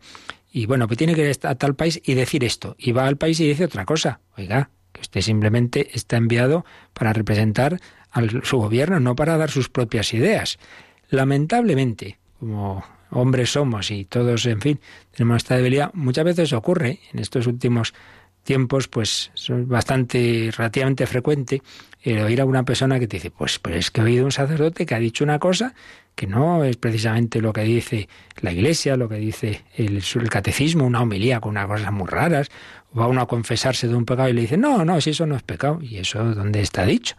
y 0.54 0.68
bueno, 0.68 0.88
pues 0.88 0.98
tiene 0.98 1.14
que 1.14 1.30
ir 1.30 1.38
a 1.44 1.56
tal 1.56 1.76
país 1.76 2.02
y 2.04 2.14
decir 2.14 2.46
esto. 2.46 2.78
Y 2.80 2.94
va 2.94 3.08
al 3.08 3.18
país 3.18 3.40
y 3.42 3.48
dice 3.48 3.66
otra 3.66 3.84
cosa. 3.84 4.22
Oiga, 4.38 4.70
que 4.94 5.02
usted 5.02 5.20
simplemente 5.20 5.90
está 5.94 6.16
enviado 6.16 6.64
para 6.94 7.12
representar 7.12 7.80
a 8.12 8.22
su 8.44 8.58
gobierno, 8.58 9.02
no 9.02 9.18
para 9.18 9.38
dar 9.38 9.52
sus 9.52 9.68
propias 9.68 10.14
ideas. 10.14 10.58
Lamentablemente, 11.10 12.20
como 12.40 12.86
hombres 13.12 13.52
somos 13.52 13.92
y 13.92 14.06
todos, 14.06 14.46
en 14.46 14.62
fin, 14.62 14.80
tenemos 15.12 15.38
esta 15.38 15.56
debilidad, 15.56 15.92
muchas 15.94 16.26
veces 16.26 16.54
ocurre 16.54 17.00
en 17.14 17.20
estos 17.20 17.48
últimos 17.48 17.94
tiempos, 18.44 18.88
pues 18.88 19.32
es 19.36 19.68
bastante, 19.68 20.52
relativamente 20.56 21.06
frecuente 21.06 21.62
el 22.02 22.20
oír 22.20 22.42
a 22.42 22.46
una 22.46 22.64
persona 22.64 23.00
que 23.00 23.08
te 23.08 23.18
dice, 23.18 23.32
pues, 23.32 23.60
pues 23.60 23.76
es 23.76 23.92
que 23.92 24.02
he 24.02 24.04
oído 24.06 24.26
un 24.26 24.32
sacerdote 24.32 24.86
que 24.86 24.96
ha 24.96 25.00
dicho 25.00 25.24
una 25.24 25.38
cosa 25.38 25.74
que 26.16 26.28
no 26.28 26.64
es 26.66 26.76
precisamente 26.76 27.42
lo 27.42 27.54
que 27.54 27.62
dice 27.62 28.10
la 28.42 28.52
Iglesia, 28.52 28.98
lo 28.98 29.08
que 29.08 29.16
dice 29.16 29.64
el, 29.76 30.04
el 30.16 30.30
catecismo, 30.30 30.86
una 30.86 31.02
homilía 31.02 31.40
con 31.40 31.52
unas 31.52 31.68
cosas 31.68 31.94
muy 31.94 32.08
raras, 32.08 32.50
va 32.98 33.08
uno 33.08 33.22
a 33.22 33.28
confesarse 33.28 33.88
de 33.88 33.96
un 33.96 34.06
pecado 34.06 34.28
y 34.30 34.34
le 34.34 34.42
dice, 34.42 34.58
no, 34.58 34.84
no, 34.84 35.00
si 35.00 35.12
eso 35.12 35.26
no 35.26 35.36
es 35.36 35.44
pecado, 35.44 35.80
y 35.82 35.98
eso 35.98 36.24
dónde 36.36 36.62
está 36.62 36.86
dicho. 36.86 37.16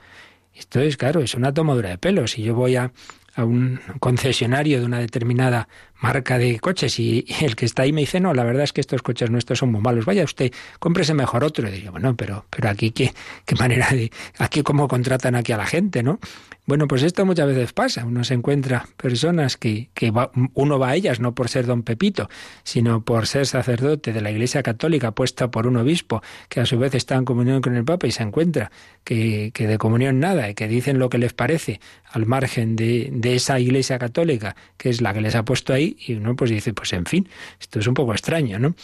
Esto 0.55 0.81
es, 0.81 0.97
claro, 0.99 1.21
es 1.21 1.35
una 1.35 1.55
tomadura 1.55 1.89
de 1.89 1.99
pelo. 1.99 2.27
Si 2.27 2.43
yo 2.43 2.55
voy 2.55 2.77
a, 2.77 2.93
a 3.35 3.45
un 3.45 3.81
concesionario 4.01 4.81
de 4.81 4.87
una 4.87 4.99
determinada 4.99 5.69
marca 6.01 6.39
de 6.39 6.59
coches 6.59 6.99
y, 6.99 7.27
el 7.41 7.57
que 7.57 7.67
está 7.67 7.83
ahí 7.83 7.93
me 7.93 8.01
dice, 8.01 8.21
no, 8.21 8.35
la 8.35 8.45
verdad 8.45 8.65
es 8.65 8.73
que 8.73 8.81
estos 8.81 9.03
coches 9.03 9.31
nuestros 9.31 9.59
son 9.59 9.73
muy 9.73 9.81
malos, 9.81 10.05
vaya 10.05 10.25
usted, 10.25 10.53
cómprese 10.79 11.15
mejor 11.15 11.45
otro. 11.45 11.69
Y 11.69 11.71
diría, 11.71 11.91
bueno, 11.91 12.17
pero, 12.17 12.47
pero 12.51 12.69
aquí 12.69 12.91
qué, 12.91 13.13
qué 13.45 13.55
manera 13.57 13.89
de, 13.91 14.11
aquí 14.39 14.63
cómo 14.63 14.89
contratan 14.89 15.35
aquí 15.35 15.53
a 15.53 15.57
la 15.57 15.67
gente, 15.67 16.03
¿no? 16.03 16.19
Bueno, 16.67 16.87
pues 16.87 17.03
esto 17.03 17.27
muchas 17.27 17.49
veces 17.49 17.73
pasa. 17.73 18.05
Uno 18.05 18.23
se 18.23 18.35
encuentra 18.35 18.87
personas 18.97 19.57
que, 19.57 19.91
que 19.93 20.13
uno 20.55 20.79
va 20.79 20.91
a 20.91 20.95
ellas 20.95 21.19
no 21.19 21.35
por 21.35 21.49
ser 21.49 21.67
don 21.67 21.83
Pepito, 21.83 22.29
sino 22.63 23.05
por 23.05 23.27
ser 23.27 23.47
sacerdote 23.47 24.13
de 24.13 24.21
la 24.21 24.31
Iglesia 24.31 24.63
Católica 24.63 25.11
puesta 25.11 25.51
por 25.51 25.67
un 25.67 25.77
obispo, 25.79 26.23
que 26.49 26.61
a 26.61 26.67
su 26.67 26.79
vez 26.79 26.95
está 26.95 27.17
en 27.17 27.25
comunión 27.25 27.61
con 27.61 27.75
el 27.75 27.85
Papa 27.85 28.07
y 28.07 28.13
se 28.13 28.23
encuentra 28.23 28.71
que, 29.03 29.51
que 29.53 29.67
de 29.67 29.79
comunión 29.79 30.21
nada, 30.21 30.49
y 30.49 30.55
que 30.55 30.69
dicen 30.69 31.01
lo 31.01 31.11
que 31.11 31.19
les 31.19 31.33
parece 31.33 31.81
al 32.05 32.27
margen 32.27 32.77
de, 32.77 33.09
de 33.13 33.35
esa 33.35 33.59
Iglesia 33.59 33.99
Católica, 33.99 34.55
que 34.77 34.91
es 34.91 35.01
la 35.01 35.13
que 35.13 35.23
les 35.23 35.35
ha 35.35 35.45
puesto 35.45 35.73
ahí, 35.73 35.90
y 35.99 36.15
uno 36.15 36.37
pues 36.37 36.51
dice, 36.51 36.73
pues 36.73 36.93
en 36.93 37.07
fin, 37.07 37.29
esto 37.61 37.81
es 37.81 37.87
un 37.87 37.95
poco 37.95 38.13
extraño, 38.13 38.59
¿no? 38.59 38.75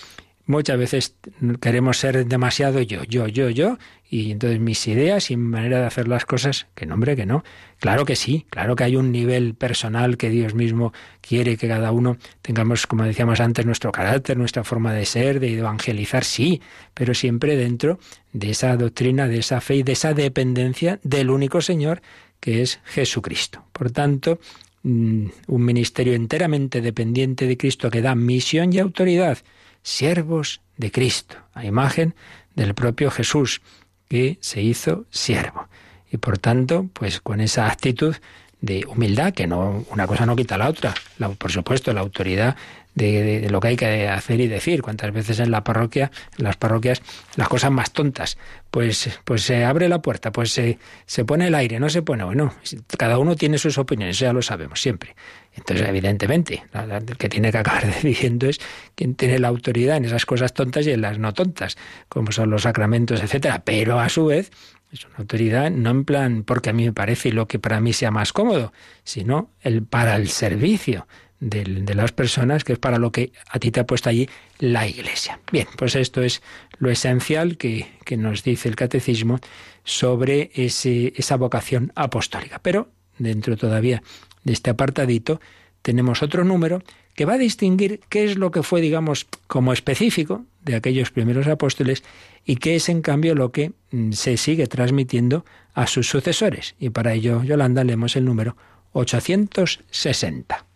Muchas 0.48 0.78
veces 0.78 1.16
queremos 1.60 1.98
ser 1.98 2.24
demasiado 2.24 2.80
yo, 2.80 3.02
yo, 3.02 3.26
yo, 3.26 3.50
yo, 3.50 3.78
y 4.08 4.30
entonces 4.30 4.60
mis 4.60 4.86
ideas 4.86 5.32
y 5.32 5.36
mi 5.36 5.48
manera 5.48 5.80
de 5.80 5.86
hacer 5.86 6.06
las 6.06 6.24
cosas, 6.24 6.68
que 6.76 6.86
nombre, 6.86 7.16
que 7.16 7.26
no. 7.26 7.42
Claro 7.80 8.04
que 8.04 8.14
sí, 8.14 8.46
claro 8.48 8.76
que 8.76 8.84
hay 8.84 8.94
un 8.94 9.10
nivel 9.10 9.54
personal 9.54 10.16
que 10.16 10.30
Dios 10.30 10.54
mismo 10.54 10.92
quiere 11.20 11.56
que 11.56 11.66
cada 11.66 11.90
uno 11.90 12.16
tengamos, 12.42 12.86
como 12.86 13.02
decíamos 13.02 13.40
antes, 13.40 13.66
nuestro 13.66 13.90
carácter, 13.90 14.36
nuestra 14.36 14.62
forma 14.62 14.92
de 14.92 15.04
ser, 15.04 15.40
de 15.40 15.58
evangelizar, 15.58 16.22
sí, 16.22 16.62
pero 16.94 17.12
siempre 17.12 17.56
dentro 17.56 17.98
de 18.32 18.50
esa 18.50 18.76
doctrina, 18.76 19.26
de 19.26 19.38
esa 19.38 19.60
fe 19.60 19.76
y 19.76 19.82
de 19.82 19.92
esa 19.92 20.14
dependencia 20.14 21.00
del 21.02 21.30
único 21.30 21.60
Señor 21.60 22.02
que 22.38 22.62
es 22.62 22.80
Jesucristo. 22.84 23.64
Por 23.72 23.90
tanto, 23.90 24.38
un 24.86 25.64
ministerio 25.64 26.14
enteramente 26.14 26.80
dependiente 26.80 27.46
de 27.46 27.56
Cristo 27.56 27.90
que 27.90 28.02
da 28.02 28.14
misión 28.14 28.72
y 28.72 28.78
autoridad, 28.78 29.38
siervos 29.82 30.60
de 30.76 30.92
Cristo, 30.92 31.36
a 31.54 31.64
imagen 31.64 32.14
del 32.54 32.74
propio 32.74 33.10
Jesús, 33.10 33.62
que 34.08 34.38
se 34.40 34.62
hizo 34.62 35.04
siervo. 35.10 35.68
Y 36.10 36.18
por 36.18 36.38
tanto, 36.38 36.88
pues 36.92 37.20
con 37.20 37.40
esa 37.40 37.66
actitud 37.66 38.14
de 38.60 38.86
humildad, 38.86 39.34
que 39.34 39.46
no 39.46 39.84
una 39.90 40.06
cosa 40.06 40.24
no 40.24 40.36
quita 40.36 40.56
la 40.56 40.68
otra. 40.68 40.94
por 41.38 41.50
supuesto, 41.50 41.92
la 41.92 42.00
autoridad 42.00 42.56
de, 42.96 43.48
lo 43.50 43.60
que 43.60 43.68
hay 43.68 43.76
que 43.76 44.08
hacer 44.08 44.40
y 44.40 44.48
decir. 44.48 44.82
Cuántas 44.82 45.12
veces 45.12 45.38
en 45.38 45.50
la 45.50 45.62
parroquia, 45.62 46.10
en 46.36 46.44
las 46.44 46.56
parroquias, 46.56 47.02
las 47.36 47.48
cosas 47.48 47.70
más 47.70 47.92
tontas. 47.92 48.38
Pues, 48.70 49.20
pues 49.24 49.42
se 49.42 49.64
abre 49.64 49.88
la 49.88 50.02
puerta, 50.02 50.32
pues 50.32 50.52
se, 50.52 50.78
se 51.06 51.24
pone 51.24 51.46
el 51.46 51.54
aire, 51.54 51.78
no 51.78 51.88
se 51.88 52.02
pone. 52.02 52.24
Bueno, 52.24 52.52
cada 52.98 53.18
uno 53.18 53.36
tiene 53.36 53.58
sus 53.58 53.78
opiniones, 53.78 54.18
ya 54.18 54.32
lo 54.32 54.42
sabemos 54.42 54.80
siempre. 54.80 55.14
Entonces, 55.54 55.88
evidentemente, 55.88 56.64
el 56.74 57.16
que 57.16 57.28
tiene 57.28 57.52
que 57.52 57.58
acabar 57.58 57.86
decidiendo 58.02 58.48
es 58.48 58.60
quien 58.94 59.14
tiene 59.14 59.38
la 59.38 59.48
autoridad 59.48 59.96
en 59.96 60.06
esas 60.06 60.26
cosas 60.26 60.52
tontas 60.52 60.86
y 60.86 60.90
en 60.90 61.02
las 61.02 61.18
no 61.18 61.32
tontas, 61.32 61.76
como 62.08 62.32
son 62.32 62.50
los 62.50 62.62
sacramentos, 62.62 63.22
etcétera. 63.22 63.62
Pero 63.64 64.00
a 64.00 64.08
su 64.08 64.26
vez, 64.26 64.50
es 64.92 65.04
una 65.04 65.16
autoridad 65.18 65.70
no 65.70 65.90
en 65.90 66.04
plan 66.04 66.44
porque 66.44 66.70
a 66.70 66.72
mí 66.72 66.84
me 66.84 66.92
parece 66.92 67.32
lo 67.32 67.46
que 67.46 67.58
para 67.58 67.80
mí 67.80 67.92
sea 67.92 68.10
más 68.10 68.32
cómodo, 68.32 68.72
sino 69.04 69.50
el 69.60 69.82
para 69.82 70.16
el 70.16 70.28
servicio 70.28 71.06
de, 71.40 71.94
las 71.94 72.12
personas, 72.12 72.64
que 72.64 72.74
es 72.74 72.78
para 72.78 72.98
lo 72.98 73.12
que 73.12 73.32
a 73.48 73.58
ti 73.58 73.70
te 73.70 73.80
ha 73.80 73.86
puesto 73.86 74.08
allí 74.08 74.28
la 74.58 74.86
Iglesia. 74.86 75.40
Bien, 75.52 75.66
pues 75.76 75.94
esto 75.94 76.22
es 76.22 76.42
lo 76.78 76.90
esencial 76.90 77.56
que, 77.56 77.86
que 78.04 78.16
nos 78.16 78.42
dice 78.42 78.68
el 78.68 78.76
catecismo 78.76 79.40
sobre 79.84 80.50
ese, 80.54 81.12
esa 81.16 81.36
vocación 81.36 81.92
apostólica. 81.94 82.60
Pero 82.60 82.88
dentro 83.18 83.56
todavía 83.56 84.02
de 84.44 84.52
este 84.52 84.70
apartadito 84.70 85.40
tenemos 85.82 86.22
otro 86.22 86.44
número 86.44 86.82
que 87.14 87.24
va 87.24 87.34
a 87.34 87.38
distinguir 87.38 88.00
qué 88.08 88.24
es 88.24 88.36
lo 88.36 88.50
que 88.50 88.62
fue, 88.62 88.80
digamos, 88.80 89.26
como 89.46 89.72
específico 89.72 90.44
de 90.62 90.76
aquellos 90.76 91.10
primeros 91.10 91.46
apóstoles 91.46 92.04
y 92.44 92.56
qué 92.56 92.76
es, 92.76 92.88
en 92.88 93.00
cambio, 93.00 93.34
lo 93.34 93.52
que 93.52 93.72
mm, 93.90 94.12
se 94.12 94.36
sigue 94.36 94.66
transmitiendo 94.66 95.44
a 95.72 95.86
sus 95.86 96.08
sucesores. 96.08 96.74
Y 96.78 96.90
para 96.90 97.14
ello, 97.14 97.42
Yolanda, 97.42 97.84
leemos 97.84 98.16
el 98.16 98.26
número 98.26 98.56
860. 98.92 100.66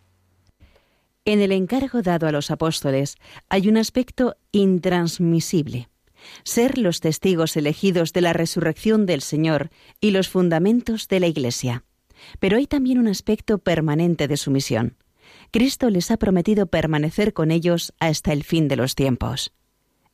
En 1.23 1.39
el 1.39 1.51
encargo 1.51 2.01
dado 2.01 2.27
a 2.27 2.31
los 2.31 2.49
apóstoles 2.49 3.15
hay 3.47 3.67
un 3.67 3.77
aspecto 3.77 4.37
intransmisible, 4.51 5.87
ser 6.43 6.79
los 6.79 6.99
testigos 6.99 7.55
elegidos 7.55 8.11
de 8.11 8.21
la 8.21 8.33
resurrección 8.33 9.05
del 9.05 9.21
Señor 9.21 9.69
y 9.99 10.11
los 10.11 10.29
fundamentos 10.29 11.07
de 11.07 11.19
la 11.19 11.27
Iglesia. 11.27 11.83
Pero 12.39 12.57
hay 12.57 12.65
también 12.65 12.97
un 12.97 13.07
aspecto 13.07 13.59
permanente 13.59 14.27
de 14.27 14.37
su 14.37 14.49
misión. 14.49 14.97
Cristo 15.51 15.91
les 15.91 16.09
ha 16.09 16.17
prometido 16.17 16.65
permanecer 16.65 17.33
con 17.33 17.51
ellos 17.51 17.93
hasta 17.99 18.33
el 18.33 18.43
fin 18.43 18.67
de 18.67 18.77
los 18.77 18.95
tiempos. 18.95 19.53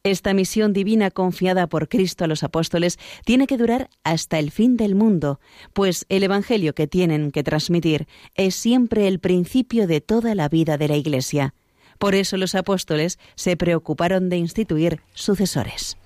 Esta 0.07 0.33
misión 0.33 0.71
divina 0.71 1.11
confiada 1.11 1.67
por 1.67 1.89
Cristo 1.89 2.23
a 2.23 2.27
los 2.27 2.41
apóstoles 2.41 2.97
tiene 3.25 3.45
que 3.45 3.57
durar 3.57 3.89
hasta 4.05 4.39
el 4.39 4.51
fin 4.51 4.77
del 4.77 4.95
mundo, 4.95 5.41
pues 5.73 6.05
el 6.07 6.23
Evangelio 6.23 6.73
que 6.73 6.87
tienen 6.87 7.29
que 7.29 7.43
transmitir 7.43 8.07
es 8.33 8.55
siempre 8.55 9.09
el 9.09 9.19
principio 9.19 9.85
de 9.85 9.99
toda 9.99 10.33
la 10.33 10.47
vida 10.47 10.77
de 10.77 10.87
la 10.87 10.95
Iglesia. 10.95 11.53
Por 11.99 12.15
eso 12.15 12.37
los 12.37 12.55
apóstoles 12.55 13.19
se 13.35 13.57
preocuparon 13.57 14.29
de 14.29 14.37
instituir 14.37 15.01
sucesores. 15.13 15.97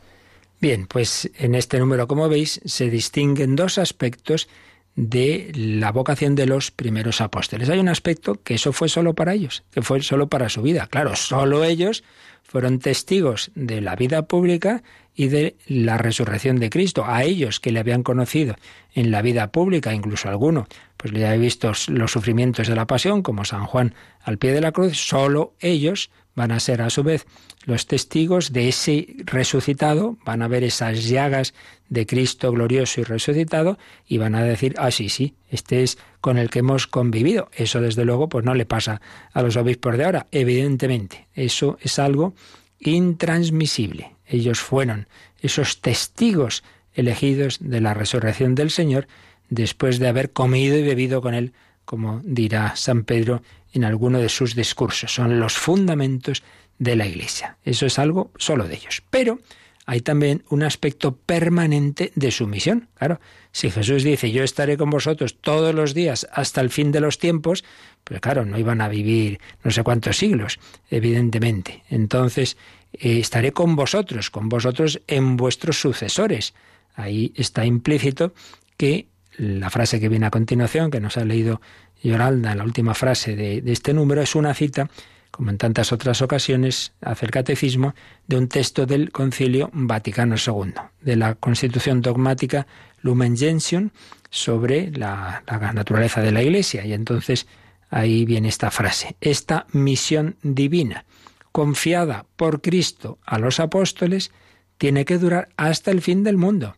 Bien, 0.59 0.87
pues 0.87 1.29
en 1.37 1.53
este 1.53 1.77
número, 1.77 2.07
como 2.07 2.27
veis, 2.27 2.59
se 2.65 2.89
distinguen 2.89 3.55
dos 3.55 3.77
aspectos 3.77 4.49
de 4.95 5.51
la 5.55 5.91
vocación 5.91 6.35
de 6.35 6.45
los 6.45 6.71
primeros 6.71 7.21
apóstoles. 7.21 7.69
Hay 7.69 7.79
un 7.79 7.89
aspecto 7.89 8.41
que 8.43 8.55
eso 8.55 8.73
fue 8.73 8.89
solo 8.89 9.13
para 9.13 9.33
ellos, 9.33 9.63
que 9.71 9.81
fue 9.81 10.01
solo 10.01 10.27
para 10.27 10.49
su 10.49 10.61
vida. 10.61 10.87
Claro, 10.87 11.15
solo 11.15 11.63
ellos 11.63 12.03
fueron 12.43 12.79
testigos 12.79 13.51
de 13.55 13.79
la 13.79 13.95
vida 13.95 14.23
pública 14.23 14.83
y 15.15 15.27
de 15.27 15.55
la 15.67 15.97
resurrección 15.97 16.59
de 16.59 16.69
Cristo. 16.69 17.05
A 17.05 17.23
ellos 17.23 17.59
que 17.59 17.71
le 17.71 17.79
habían 17.79 18.03
conocido 18.03 18.55
en 18.93 19.11
la 19.11 19.21
vida 19.21 19.51
pública, 19.51 19.93
incluso 19.93 20.27
alguno, 20.27 20.67
pues 20.97 21.13
le 21.13 21.25
había 21.25 21.39
visto 21.39 21.71
los 21.87 22.11
sufrimientos 22.11 22.67
de 22.67 22.75
la 22.75 22.87
pasión, 22.87 23.21
como 23.21 23.45
San 23.45 23.65
Juan 23.65 23.95
al 24.21 24.37
pie 24.37 24.51
de 24.51 24.61
la 24.61 24.71
cruz, 24.71 24.97
solo 24.97 25.53
ellos 25.59 26.11
van 26.35 26.51
a 26.51 26.59
ser 26.59 26.81
a 26.81 26.89
su 26.89 27.03
vez 27.03 27.25
los 27.65 27.85
testigos 27.85 28.53
de 28.53 28.69
ese 28.69 29.15
resucitado, 29.25 30.17
van 30.25 30.41
a 30.41 30.47
ver 30.47 30.63
esas 30.63 31.05
llagas 31.05 31.53
de 31.89 32.05
Cristo 32.05 32.51
glorioso 32.51 33.01
y 33.01 33.03
resucitado 33.03 33.77
y 34.07 34.17
van 34.17 34.35
a 34.35 34.43
decir, 34.43 34.73
ah, 34.77 34.91
sí, 34.91 35.09
sí, 35.09 35.35
este 35.49 35.83
es 35.83 35.97
con 36.21 36.37
el 36.37 36.49
que 36.49 36.59
hemos 36.59 36.87
convivido. 36.87 37.49
Eso 37.53 37.81
desde 37.81 38.05
luego 38.05 38.29
pues 38.29 38.45
no 38.45 38.53
le 38.53 38.65
pasa 38.65 39.01
a 39.33 39.41
los 39.41 39.57
obispos 39.57 39.97
de 39.97 40.05
ahora, 40.05 40.27
evidentemente. 40.31 41.27
Eso 41.33 41.77
es 41.81 41.99
algo 41.99 42.33
intransmisible. 42.79 44.15
Ellos 44.25 44.59
fueron 44.59 45.07
esos 45.41 45.81
testigos 45.81 46.63
elegidos 46.93 47.57
de 47.59 47.81
la 47.81 47.93
resurrección 47.93 48.55
del 48.55 48.71
Señor 48.71 49.07
después 49.49 49.99
de 49.99 50.07
haber 50.07 50.31
comido 50.31 50.77
y 50.77 50.83
bebido 50.83 51.21
con 51.21 51.33
él, 51.33 51.53
como 51.85 52.21
dirá 52.23 52.75
San 52.75 53.03
Pedro 53.03 53.41
en 53.73 53.83
alguno 53.83 54.19
de 54.19 54.29
sus 54.29 54.55
discursos. 54.55 55.13
Son 55.13 55.39
los 55.39 55.53
fundamentos 55.53 56.43
de 56.79 56.95
la 56.95 57.07
Iglesia. 57.07 57.57
Eso 57.63 57.85
es 57.85 57.99
algo 57.99 58.31
solo 58.37 58.67
de 58.67 58.75
ellos. 58.75 59.03
Pero 59.09 59.39
hay 59.85 60.01
también 60.01 60.43
un 60.49 60.63
aspecto 60.63 61.15
permanente 61.15 62.11
de 62.15 62.31
su 62.31 62.47
misión. 62.47 62.89
Claro, 62.95 63.19
si 63.51 63.71
Jesús 63.71 64.03
dice, 64.03 64.31
yo 64.31 64.43
estaré 64.43 64.77
con 64.77 64.89
vosotros 64.89 65.37
todos 65.41 65.73
los 65.75 65.93
días 65.93 66.27
hasta 66.31 66.61
el 66.61 66.69
fin 66.69 66.91
de 66.91 67.01
los 67.01 67.19
tiempos, 67.19 67.63
pues 68.03 68.21
claro, 68.21 68.45
no 68.45 68.57
iban 68.57 68.81
a 68.81 68.87
vivir 68.87 69.39
no 69.63 69.71
sé 69.71 69.83
cuántos 69.83 70.17
siglos, 70.17 70.59
evidentemente. 70.89 71.83
Entonces, 71.89 72.57
eh, 72.93 73.19
estaré 73.19 73.51
con 73.51 73.75
vosotros, 73.75 74.29
con 74.29 74.49
vosotros 74.49 75.01
en 75.07 75.35
vuestros 75.37 75.79
sucesores. 75.79 76.53
Ahí 76.95 77.33
está 77.35 77.65
implícito 77.65 78.33
que 78.77 79.07
la 79.37 79.69
frase 79.69 79.99
que 79.99 80.09
viene 80.09 80.25
a 80.25 80.31
continuación, 80.31 80.91
que 80.91 80.99
nos 80.99 81.17
ha 81.17 81.25
leído 81.25 81.61
Yoralda, 82.03 82.55
la 82.55 82.63
última 82.63 82.93
frase 82.93 83.35
de, 83.35 83.63
este 83.65 83.93
número, 83.93 84.21
es 84.21 84.35
una 84.35 84.53
cita, 84.53 84.89
como 85.29 85.51
en 85.51 85.57
tantas 85.57 85.91
otras 85.91 86.21
ocasiones, 86.21 86.93
hace 87.01 87.25
el 87.25 87.31
catecismo, 87.31 87.93
de 88.27 88.37
un 88.37 88.47
texto 88.47 88.85
del 88.85 89.11
Concilio 89.11 89.69
Vaticano 89.73 90.35
II, 90.35 90.73
de 91.01 91.15
la 91.15 91.35
Constitución 91.35 92.01
Dogmática 92.01 92.67
Lumen 93.01 93.37
Gentium 93.37 93.89
sobre 94.29 94.91
la, 94.91 95.43
la 95.47 95.73
naturaleza 95.73 96.21
de 96.21 96.31
la 96.31 96.41
Iglesia. 96.41 96.85
Y 96.85 96.93
entonces 96.93 97.47
ahí 97.89 98.25
viene 98.25 98.47
esta 98.47 98.71
frase, 98.71 99.15
esta 99.21 99.67
misión 99.71 100.37
divina, 100.41 101.05
confiada 101.51 102.25
por 102.35 102.61
Cristo 102.61 103.19
a 103.25 103.37
los 103.37 103.59
apóstoles, 103.59 104.31
tiene 104.77 105.05
que 105.05 105.19
durar 105.19 105.49
hasta 105.57 105.91
el 105.91 106.01
fin 106.01 106.23
del 106.23 106.37
mundo. 106.37 106.75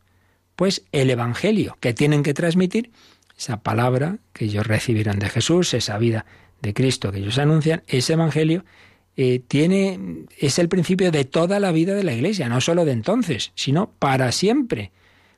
Pues 0.56 0.84
el 0.92 1.10
Evangelio 1.10 1.78
que 1.80 1.94
tienen 1.94 2.22
que 2.22 2.34
transmitir 2.34 2.92
esa 3.38 3.62
palabra 3.62 4.20
que 4.34 4.46
ellos 4.46 4.66
recibieron 4.68 5.20
de 5.20 5.30
Jesús, 5.30 5.74
esa 5.74 5.98
vida 5.98 6.26
de 6.62 6.74
Cristo 6.74 7.12
que 7.12 7.20
ellos 7.20 7.38
anuncian, 7.38 7.84
ese 7.88 8.14
Evangelio 8.14 8.64
eh, 9.16 9.42
tiene, 9.48 10.26
es 10.38 10.58
el 10.60 10.70
principio 10.70 11.12
de 11.12 11.26
toda 11.26 11.60
la 11.60 11.72
vida 11.72 11.94
de 11.94 12.04
la 12.04 12.14
Iglesia, 12.14 12.50
no 12.50 12.62
solo 12.62 12.86
de 12.86 12.94
entonces, 12.94 13.52
sino 13.56 13.92
para 14.00 14.32
siempre. 14.32 14.92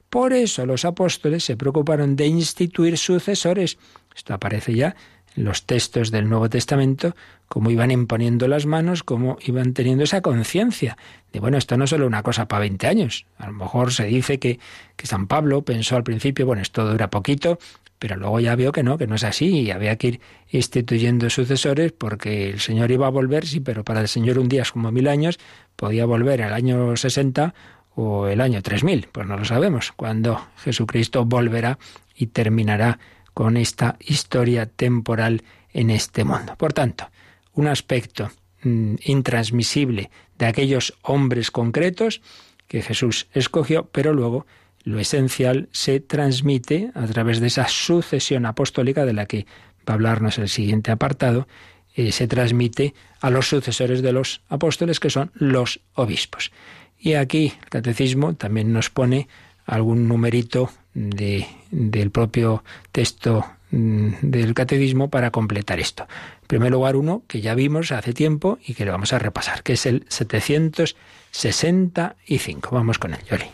Por 0.09 0.33
eso 0.33 0.65
los 0.65 0.85
apóstoles 0.85 1.43
se 1.43 1.57
preocuparon 1.57 2.15
de 2.15 2.27
instituir 2.27 2.97
sucesores. 2.97 3.77
Esto 4.15 4.33
aparece 4.33 4.73
ya 4.73 4.95
los 5.35 5.65
textos 5.65 6.11
del 6.11 6.29
Nuevo 6.29 6.49
Testamento, 6.49 7.15
cómo 7.47 7.69
iban 7.69 7.91
imponiendo 7.91 8.47
las 8.47 8.65
manos, 8.65 9.03
cómo 9.03 9.37
iban 9.41 9.73
teniendo 9.73 10.03
esa 10.03 10.21
conciencia 10.21 10.97
de, 11.31 11.39
bueno, 11.39 11.57
esto 11.57 11.77
no 11.77 11.83
es 11.83 11.89
solo 11.89 12.07
una 12.07 12.23
cosa 12.23 12.47
para 12.47 12.61
20 12.61 12.87
años. 12.87 13.25
A 13.37 13.47
lo 13.47 13.53
mejor 13.53 13.91
se 13.91 14.05
dice 14.05 14.39
que, 14.39 14.59
que 14.95 15.07
San 15.07 15.27
Pablo 15.27 15.63
pensó 15.63 15.97
al 15.97 16.03
principio, 16.03 16.45
bueno, 16.45 16.61
esto 16.61 16.89
dura 16.89 17.09
poquito, 17.09 17.59
pero 17.99 18.17
luego 18.17 18.39
ya 18.39 18.55
vio 18.55 18.71
que 18.71 18.83
no, 18.83 18.97
que 18.97 19.07
no 19.07 19.15
es 19.15 19.23
así 19.23 19.61
y 19.61 19.71
había 19.71 19.95
que 19.97 20.07
ir 20.07 20.21
instituyendo 20.49 21.29
sucesores 21.29 21.91
porque 21.91 22.49
el 22.49 22.59
Señor 22.59 22.91
iba 22.91 23.07
a 23.07 23.09
volver, 23.09 23.45
sí, 23.45 23.59
pero 23.59 23.83
para 23.83 24.01
el 24.01 24.07
Señor 24.07 24.39
un 24.39 24.49
día 24.49 24.63
es 24.63 24.71
como 24.71 24.91
mil 24.91 25.07
años, 25.07 25.39
podía 25.75 26.05
volver 26.05 26.43
al 26.43 26.53
año 26.53 26.95
60 26.95 27.53
o 27.95 28.27
el 28.27 28.41
año 28.41 28.61
3000, 28.61 29.07
pues 29.11 29.27
no 29.27 29.37
lo 29.37 29.45
sabemos, 29.45 29.93
cuando 29.95 30.45
Jesucristo 30.57 31.25
volverá 31.25 31.79
y 32.15 32.27
terminará 32.27 32.99
con 33.35 33.57
esta 33.57 33.97
historia 33.99 34.65
temporal 34.65 35.43
en 35.73 35.89
este 35.89 36.23
mundo. 36.23 36.55
Por 36.57 36.71
tanto, 36.71 37.11
un 37.53 37.67
aspecto 37.67 38.31
mm, 38.63 38.95
intransmisible 39.03 40.09
de 40.39 40.45
aquellos 40.45 40.93
hombres 41.01 41.51
concretos 41.51 42.21
que 42.67 42.81
Jesús 42.81 43.27
escogió, 43.33 43.89
pero 43.91 44.13
luego 44.13 44.47
lo 44.85 44.99
esencial 44.99 45.67
se 45.73 45.99
transmite 45.99 46.91
a 46.95 47.05
través 47.07 47.41
de 47.41 47.47
esa 47.47 47.67
sucesión 47.67 48.45
apostólica 48.45 49.05
de 49.05 49.13
la 49.13 49.25
que 49.25 49.45
va 49.87 49.91
a 49.91 49.93
hablarnos 49.95 50.37
el 50.37 50.47
siguiente 50.47 50.91
apartado, 50.91 51.45
eh, 51.93 52.13
se 52.13 52.27
transmite 52.27 52.93
a 53.19 53.29
los 53.31 53.49
sucesores 53.49 54.01
de 54.01 54.13
los 54.13 54.43
apóstoles, 54.47 55.01
que 55.01 55.09
son 55.09 55.31
los 55.33 55.81
obispos. 55.93 56.53
Y 56.97 57.15
aquí 57.15 57.53
el 57.63 57.69
catecismo 57.69 58.33
también 58.35 58.71
nos 58.71 58.89
pone 58.89 59.27
algún 59.65 60.07
numerito 60.07 60.71
de, 60.95 61.45
del 61.69 62.09
propio 62.09 62.63
texto 62.91 63.45
mm, 63.69 64.13
del 64.21 64.55
catecismo 64.55 65.11
para 65.11 65.29
completar 65.29 65.79
esto. 65.79 66.07
En 66.41 66.47
primer 66.47 66.71
lugar, 66.71 66.95
uno 66.95 67.21
que 67.27 67.41
ya 67.41 67.53
vimos 67.53 67.91
hace 67.91 68.13
tiempo 68.13 68.57
y 68.65 68.73
que 68.73 68.85
lo 68.85 68.93
vamos 68.93 69.13
a 69.13 69.19
repasar, 69.19 69.61
que 69.61 69.73
es 69.73 69.85
el 69.85 70.07
765. 70.09 72.69
Vamos 72.71 72.97
con 72.97 73.13
él, 73.13 73.19
Yoli. 73.29 73.45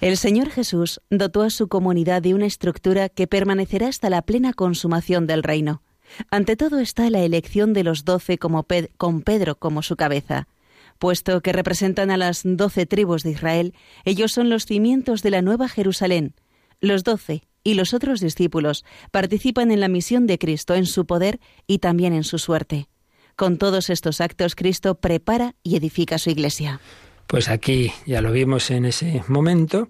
El 0.00 0.16
Señor 0.18 0.50
Jesús 0.50 1.00
dotó 1.08 1.42
a 1.42 1.50
su 1.50 1.68
comunidad 1.68 2.20
de 2.20 2.34
una 2.34 2.46
estructura 2.46 3.08
que 3.08 3.26
permanecerá 3.26 3.88
hasta 3.88 4.10
la 4.10 4.22
plena 4.22 4.52
consumación 4.52 5.26
del 5.26 5.42
reino. 5.42 5.82
Ante 6.30 6.56
todo 6.56 6.80
está 6.80 7.08
la 7.08 7.20
elección 7.20 7.72
de 7.72 7.84
los 7.84 8.04
doce 8.04 8.36
con 8.36 9.22
Pedro 9.22 9.54
como 9.54 9.82
su 9.82 9.96
cabeza. 9.96 10.46
Puesto 10.98 11.40
que 11.40 11.52
representan 11.52 12.10
a 12.10 12.16
las 12.16 12.42
doce 12.44 12.86
tribus 12.86 13.22
de 13.22 13.30
Israel, 13.30 13.74
ellos 14.04 14.32
son 14.32 14.50
los 14.50 14.66
cimientos 14.66 15.22
de 15.22 15.30
la 15.30 15.42
nueva 15.42 15.68
Jerusalén. 15.68 16.34
Los 16.80 17.04
doce 17.04 17.42
y 17.62 17.74
los 17.74 17.94
otros 17.94 18.20
discípulos 18.20 18.84
participan 19.10 19.70
en 19.70 19.80
la 19.80 19.88
misión 19.88 20.26
de 20.26 20.38
Cristo, 20.38 20.74
en 20.74 20.86
su 20.86 21.06
poder 21.06 21.40
y 21.66 21.78
también 21.78 22.12
en 22.12 22.24
su 22.24 22.38
suerte. 22.38 22.88
Con 23.36 23.58
todos 23.58 23.90
estos 23.90 24.20
actos, 24.20 24.54
Cristo 24.54 24.94
prepara 24.94 25.54
y 25.62 25.76
edifica 25.76 26.18
su 26.18 26.30
iglesia. 26.30 26.80
Pues 27.26 27.48
aquí 27.48 27.92
ya 28.06 28.20
lo 28.20 28.30
vimos 28.30 28.70
en 28.70 28.84
ese 28.84 29.24
momento, 29.28 29.88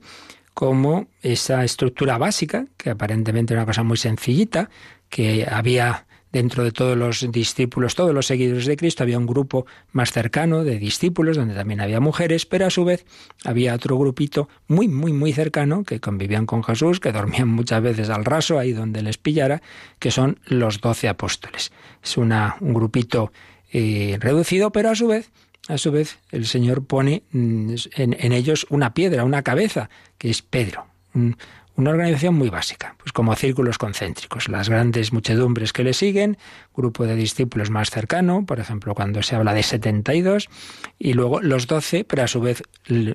como 0.55 1.09
esa 1.20 1.64
estructura 1.64 2.16
básica, 2.16 2.66
que 2.76 2.91
aparentemente 2.91 3.53
era 3.53 3.62
una 3.62 3.66
cosa 3.66 3.82
muy 3.82 3.97
sencillita, 3.97 4.70
que 5.09 5.47
había 5.51 6.07
dentro 6.35 6.64
de 6.64 6.72
todos 6.72 6.99
los 6.99 7.30
discípulos, 7.30 7.95
todos 7.95 8.12
los 8.12 8.26
seguidores 8.26 8.66
de 8.66 8.76
Cristo, 8.76 9.05
había 9.05 9.18
un 9.18 9.26
grupo 9.26 9.66
más 9.93 10.11
cercano 10.11 10.64
de 10.64 10.78
discípulos, 10.78 11.37
donde 11.37 11.55
también 11.55 11.80
había 11.80 12.01
mujeres, 12.01 12.45
pero 12.45 12.66
a 12.66 12.70
su 12.70 12.85
vez 12.85 13.07
había 13.45 13.72
otro 13.72 13.97
grupito 13.97 14.49
muy, 14.66 14.89
muy, 14.89 15.12
muy 15.12 15.32
cercano, 15.32 15.85
que 15.85 16.01
convivían 16.01 16.45
con 16.45 16.64
Jesús, 16.64 16.99
que 16.99 17.12
dormían 17.12 17.49
muchas 17.49 17.80
veces 17.80 18.11
al 18.11 18.24
raso, 18.24 18.59
ahí 18.59 18.72
donde 18.72 19.01
les 19.01 19.16
pillara, 19.16 19.62
que 20.01 20.11
son 20.11 20.41
los 20.47 20.80
doce 20.80 21.09
apóstoles. 21.09 21.70
Es 22.03 22.16
una, 22.16 22.57
un 22.61 22.74
grupito 22.74 23.32
eh, 23.72 24.18
reducido, 24.20 24.72
pero 24.72 24.91
a 24.91 24.97
su 24.97 25.07
vez 25.07 25.30
a 25.66 25.78
su 25.78 25.91
vez, 25.91 26.18
el 26.30 26.45
Señor 26.45 26.85
pone 26.85 27.22
mm, 27.30 27.74
en, 27.97 28.32
ellos 28.32 28.66
una 28.68 28.93
piedra, 28.93 29.24
una 29.24 29.41
cabeza, 29.43 29.89
que 30.18 30.28
es 30.28 30.43
Pedro. 30.43 30.87
Una 31.77 31.91
organización 31.91 32.35
muy 32.35 32.51
básica, 32.51 32.95
pues 32.99 33.12
como 33.12 33.35
círculos 33.35 33.79
concéntricos, 33.79 34.49
las 34.49 34.68
grandes 34.68 35.12
muchedumbres 35.12 35.72
que 35.72 35.85
le 35.85 35.93
siguen, 35.93 36.39
grupo 36.75 37.07
de 37.07 37.16
discípulos 37.16 37.70
más 37.70 37.91
cercano, 37.91 38.47
por 38.47 38.61
ejemplo, 38.61 38.95
cuando 38.95 39.22
se 39.22 39.35
habla 39.35 39.55
de 39.55 39.62
72, 39.62 40.49
y 40.99 41.14
luego 41.14 41.41
los 41.41 41.66
doce, 41.66 42.05
pero 42.05 42.22
a 42.22 42.29
su 42.29 42.41
vez 42.41 42.62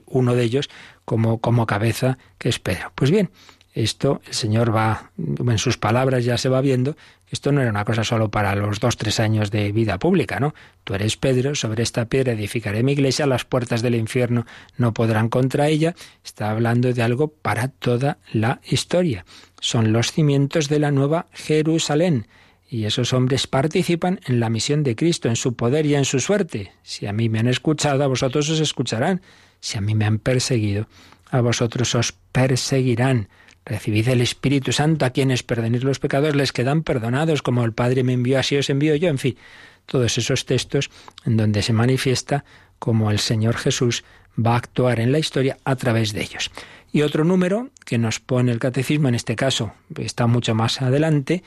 uno 0.06 0.36
de 0.36 0.44
ellos 0.44 0.70
como, 1.06 1.40
como 1.40 1.66
cabeza, 1.66 2.18
que 2.38 2.50
es 2.50 2.60
Pedro. 2.60 2.92
Pues 2.96 3.12
bien, 3.12 3.32
esto 3.74 4.22
el 4.28 4.34
Señor 4.34 4.76
va, 4.76 5.12
en 5.18 5.58
sus 5.58 5.78
palabras 5.78 6.26
ya 6.26 6.38
se 6.38 6.50
va 6.50 6.62
viendo, 6.62 6.96
esto 7.32 7.52
no 7.52 7.62
era 7.62 7.70
una 7.70 7.86
cosa 7.86 8.04
solo 8.04 8.30
para 8.30 8.56
los 8.56 8.80
dos, 8.80 8.98
tres 8.98 9.20
años 9.20 9.52
de 9.52 9.72
vida 9.72 10.00
pública, 10.00 10.40
¿no? 10.40 10.56
Tú 10.84 10.96
eres 10.96 11.16
Pedro, 11.18 11.54
sobre 11.54 11.84
esta 11.84 12.06
piedra 12.06 12.34
edificaré 12.34 12.82
mi 12.82 12.94
iglesia, 12.94 13.28
las 13.28 13.46
puertas 13.46 13.82
del 13.84 13.96
infierno 13.96 14.46
no 14.78 14.94
podrán 14.94 15.30
contra 15.30 15.68
ella. 15.68 15.96
Está 16.26 16.50
hablando 16.50 16.92
de 16.92 17.04
algo 17.04 17.28
para 17.28 17.68
toda 17.68 18.18
la 18.34 18.62
historia. 18.68 19.26
Son 19.60 19.94
los 19.94 20.12
cimientos 20.12 20.70
de 20.70 20.80
la 20.80 20.92
nueva 20.92 21.28
Jerusalén. 21.34 22.28
Y 22.68 22.86
esos 22.86 23.14
hombres 23.14 23.48
participan 23.48 24.20
en 24.26 24.40
la 24.40 24.50
misión 24.50 24.84
de 24.84 24.96
Cristo, 24.96 25.28
en 25.28 25.36
su 25.36 25.56
poder 25.56 25.86
y 25.86 25.96
en 25.96 26.06
su 26.06 26.20
suerte. 26.20 26.72
Si 26.84 27.08
a 27.08 27.14
mí 27.14 27.30
me 27.30 27.40
han 27.40 27.48
escuchado, 27.48 28.04
a 28.04 28.08
vosotros 28.08 28.50
os 28.50 28.60
escucharán. 28.60 29.22
Si 29.60 29.78
a 29.78 29.82
mí 29.82 29.96
me 29.96 30.06
han 30.06 30.20
perseguido, 30.20 30.88
a 31.30 31.42
vosotros 31.42 31.94
os 31.96 32.14
perseguirán. 32.32 33.28
Recibid 33.70 34.08
el 34.10 34.22
Espíritu 34.22 34.72
Santo 34.72 35.06
a 35.06 35.12
quienes 35.12 35.44
perdonéis 35.44 35.84
los 35.84 36.00
pecados, 36.00 36.36
les 36.36 36.52
quedan 36.52 36.82
perdonados, 36.82 37.44
como 37.44 37.64
el 37.64 37.72
Padre 37.72 38.04
me 38.04 38.14
envió, 38.14 38.40
así 38.40 38.58
os 38.58 38.70
envío 38.72 38.96
yo. 38.96 39.10
En 39.10 39.20
fin, 39.20 39.38
todos 39.86 40.18
esos 40.18 40.46
textos 40.46 40.90
en 41.24 41.38
donde 41.38 41.62
se 41.62 41.72
manifiesta 41.72 42.46
cómo 42.80 43.12
el 43.12 43.20
Señor 43.20 43.58
Jesús 43.58 44.04
va 44.44 44.54
a 44.54 44.58
actuar 44.58 45.00
en 45.00 45.12
la 45.12 45.20
historia 45.20 45.60
a 45.66 45.76
través 45.76 46.14
de 46.14 46.22
ellos. 46.22 46.50
Y 46.92 47.04
otro 47.04 47.24
número 47.24 47.70
que 47.86 48.00
nos 48.00 48.20
pone 48.20 48.52
el 48.52 48.58
catecismo, 48.58 49.08
en 49.08 49.16
este 49.16 49.36
caso 49.36 49.74
está 50.00 50.26
mucho 50.26 50.56
más 50.56 50.82
adelante, 50.82 51.44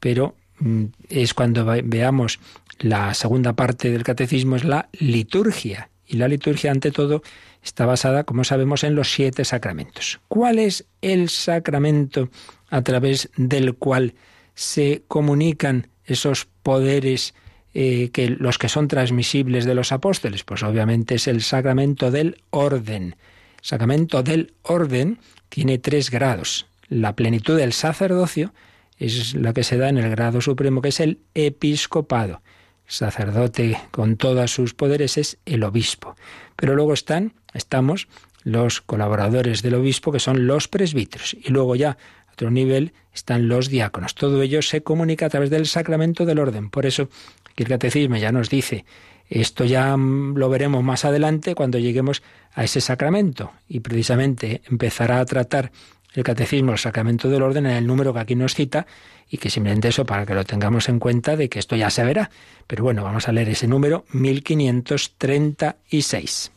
pero 0.00 0.34
mm, 0.60 0.84
es 1.10 1.34
cuando 1.34 1.66
veamos 1.84 2.40
la 2.78 3.12
segunda 3.12 3.52
parte 3.52 3.90
del 3.90 4.02
catecismo, 4.02 4.56
es 4.56 4.64
la 4.64 4.88
liturgia. 4.92 5.90
Y 6.06 6.16
la 6.16 6.28
liturgia, 6.28 6.70
ante 6.70 6.90
todo, 6.90 7.22
está 7.62 7.86
basada, 7.86 8.24
como 8.24 8.44
sabemos, 8.44 8.84
en 8.84 8.94
los 8.94 9.12
siete 9.12 9.44
sacramentos. 9.44 10.20
¿Cuál 10.28 10.58
es 10.58 10.86
el 11.02 11.28
sacramento 11.28 12.30
a 12.70 12.82
través 12.82 13.30
del 13.36 13.74
cual 13.74 14.14
se 14.54 15.02
comunican 15.08 15.88
esos 16.04 16.46
poderes 16.62 17.34
eh, 17.74 18.10
que 18.12 18.30
los 18.30 18.58
que 18.58 18.68
son 18.68 18.88
transmisibles 18.88 19.64
de 19.64 19.74
los 19.74 19.92
apóstoles? 19.92 20.44
Pues 20.44 20.62
obviamente 20.62 21.16
es 21.16 21.26
el 21.26 21.42
sacramento 21.42 22.10
del 22.10 22.40
orden. 22.50 23.16
El 23.58 23.64
sacramento 23.64 24.22
del 24.22 24.54
orden 24.62 25.18
tiene 25.48 25.78
tres 25.78 26.10
grados. 26.10 26.66
La 26.88 27.16
plenitud 27.16 27.56
del 27.56 27.72
sacerdocio 27.72 28.54
es 28.98 29.34
la 29.34 29.52
que 29.52 29.64
se 29.64 29.76
da 29.76 29.88
en 29.88 29.98
el 29.98 30.08
grado 30.10 30.40
supremo, 30.40 30.80
que 30.80 30.88
es 30.88 31.00
el 31.00 31.18
episcopado 31.34 32.40
sacerdote 32.86 33.78
con 33.90 34.16
todos 34.16 34.52
sus 34.52 34.74
poderes 34.74 35.18
es 35.18 35.38
el 35.46 35.64
obispo. 35.64 36.16
Pero 36.56 36.74
luego 36.74 36.92
están, 36.92 37.34
estamos 37.54 38.08
los 38.42 38.80
colaboradores 38.80 39.62
del 39.62 39.74
obispo, 39.74 40.12
que 40.12 40.20
son 40.20 40.46
los 40.46 40.68
presbíteros. 40.68 41.34
Y 41.34 41.50
luego 41.50 41.74
ya, 41.74 41.90
a 42.28 42.32
otro 42.32 42.50
nivel, 42.50 42.92
están 43.12 43.48
los 43.48 43.68
diáconos. 43.68 44.14
Todo 44.14 44.40
ello 44.40 44.62
se 44.62 44.82
comunica 44.82 45.26
a 45.26 45.30
través 45.30 45.50
del 45.50 45.66
sacramento 45.66 46.24
del 46.24 46.38
orden. 46.38 46.70
Por 46.70 46.86
eso, 46.86 47.08
aquí 47.50 47.64
el 47.64 47.68
catecismo 47.68 48.16
ya 48.16 48.30
nos 48.30 48.48
dice, 48.48 48.84
esto 49.28 49.64
ya 49.64 49.96
lo 49.96 50.48
veremos 50.48 50.84
más 50.84 51.04
adelante 51.04 51.56
cuando 51.56 51.78
lleguemos 51.78 52.22
a 52.52 52.62
ese 52.62 52.80
sacramento. 52.80 53.50
Y 53.68 53.80
precisamente 53.80 54.62
empezará 54.70 55.18
a 55.18 55.26
tratar 55.26 55.72
el 56.16 56.24
catecismo, 56.24 56.72
el 56.72 56.78
sacramento 56.78 57.28
del 57.28 57.42
orden, 57.42 57.66
en 57.66 57.76
el 57.76 57.86
número 57.86 58.12
que 58.12 58.18
aquí 58.20 58.34
nos 58.34 58.54
cita, 58.54 58.86
y 59.30 59.38
que 59.38 59.50
simplemente 59.50 59.88
eso 59.88 60.06
para 60.06 60.26
que 60.26 60.34
lo 60.34 60.44
tengamos 60.44 60.88
en 60.88 60.98
cuenta 60.98 61.36
de 61.36 61.48
que 61.48 61.58
esto 61.58 61.76
ya 61.76 61.90
se 61.90 62.04
verá. 62.04 62.30
Pero 62.66 62.84
bueno, 62.84 63.04
vamos 63.04 63.28
a 63.28 63.32
leer 63.32 63.50
ese 63.50 63.68
número 63.68 64.04
1536. 64.12 66.52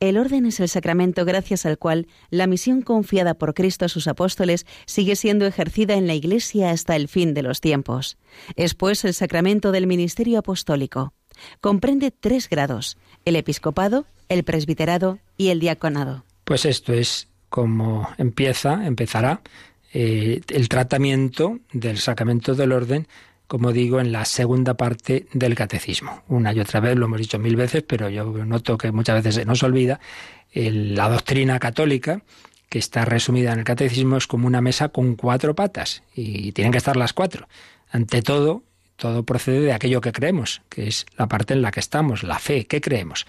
El 0.00 0.16
orden 0.16 0.46
es 0.46 0.60
el 0.60 0.68
sacramento 0.68 1.24
gracias 1.24 1.66
al 1.66 1.76
cual 1.76 2.06
la 2.30 2.46
misión 2.46 2.82
confiada 2.82 3.34
por 3.34 3.54
Cristo 3.54 3.84
a 3.84 3.88
sus 3.88 4.06
apóstoles 4.06 4.64
sigue 4.86 5.16
siendo 5.16 5.44
ejercida 5.44 5.94
en 5.94 6.06
la 6.06 6.14
Iglesia 6.14 6.70
hasta 6.70 6.94
el 6.94 7.08
fin 7.08 7.34
de 7.34 7.42
los 7.42 7.60
tiempos. 7.60 8.16
Es 8.54 8.74
pues 8.74 9.04
el 9.04 9.14
sacramento 9.14 9.72
del 9.72 9.88
ministerio 9.88 10.38
apostólico. 10.38 11.14
Comprende 11.60 12.12
tres 12.12 12.48
grados, 12.48 12.96
el 13.24 13.34
episcopado, 13.34 14.06
el 14.28 14.44
presbiterado 14.44 15.18
y 15.36 15.48
el 15.48 15.58
diaconado. 15.58 16.22
Pues 16.44 16.64
esto 16.64 16.92
es 16.92 17.26
como 17.48 18.08
empieza, 18.18 18.86
empezará 18.86 19.40
eh, 19.92 20.40
el 20.48 20.68
tratamiento 20.68 21.58
del 21.72 21.98
sacramento 21.98 22.54
del 22.54 22.72
orden, 22.72 23.08
como 23.46 23.72
digo, 23.72 24.00
en 24.00 24.12
la 24.12 24.24
segunda 24.26 24.74
parte 24.74 25.26
del 25.32 25.54
catecismo. 25.54 26.22
Una 26.28 26.52
y 26.52 26.60
otra 26.60 26.80
vez, 26.80 26.96
lo 26.96 27.06
hemos 27.06 27.18
dicho 27.18 27.38
mil 27.38 27.56
veces, 27.56 27.82
pero 27.86 28.10
yo 28.10 28.24
noto 28.44 28.76
que 28.76 28.92
muchas 28.92 29.16
veces 29.16 29.36
se 29.36 29.44
nos 29.46 29.62
olvida, 29.62 30.00
la 30.52 31.08
doctrina 31.08 31.58
católica, 31.58 32.22
que 32.68 32.78
está 32.78 33.06
resumida 33.06 33.52
en 33.52 33.60
el 33.60 33.64
catecismo, 33.64 34.18
es 34.18 34.26
como 34.26 34.46
una 34.46 34.60
mesa 34.60 34.90
con 34.90 35.16
cuatro 35.16 35.54
patas, 35.54 36.02
y 36.14 36.52
tienen 36.52 36.72
que 36.72 36.78
estar 36.78 36.96
las 36.96 37.14
cuatro. 37.14 37.48
Ante 37.90 38.20
todo, 38.20 38.62
todo 38.96 39.22
procede 39.22 39.60
de 39.60 39.72
aquello 39.72 40.02
que 40.02 40.12
creemos, 40.12 40.60
que 40.68 40.88
es 40.88 41.06
la 41.16 41.28
parte 41.28 41.54
en 41.54 41.62
la 41.62 41.70
que 41.70 41.80
estamos, 41.80 42.22
la 42.22 42.38
fe, 42.38 42.66
¿qué 42.66 42.82
creemos? 42.82 43.26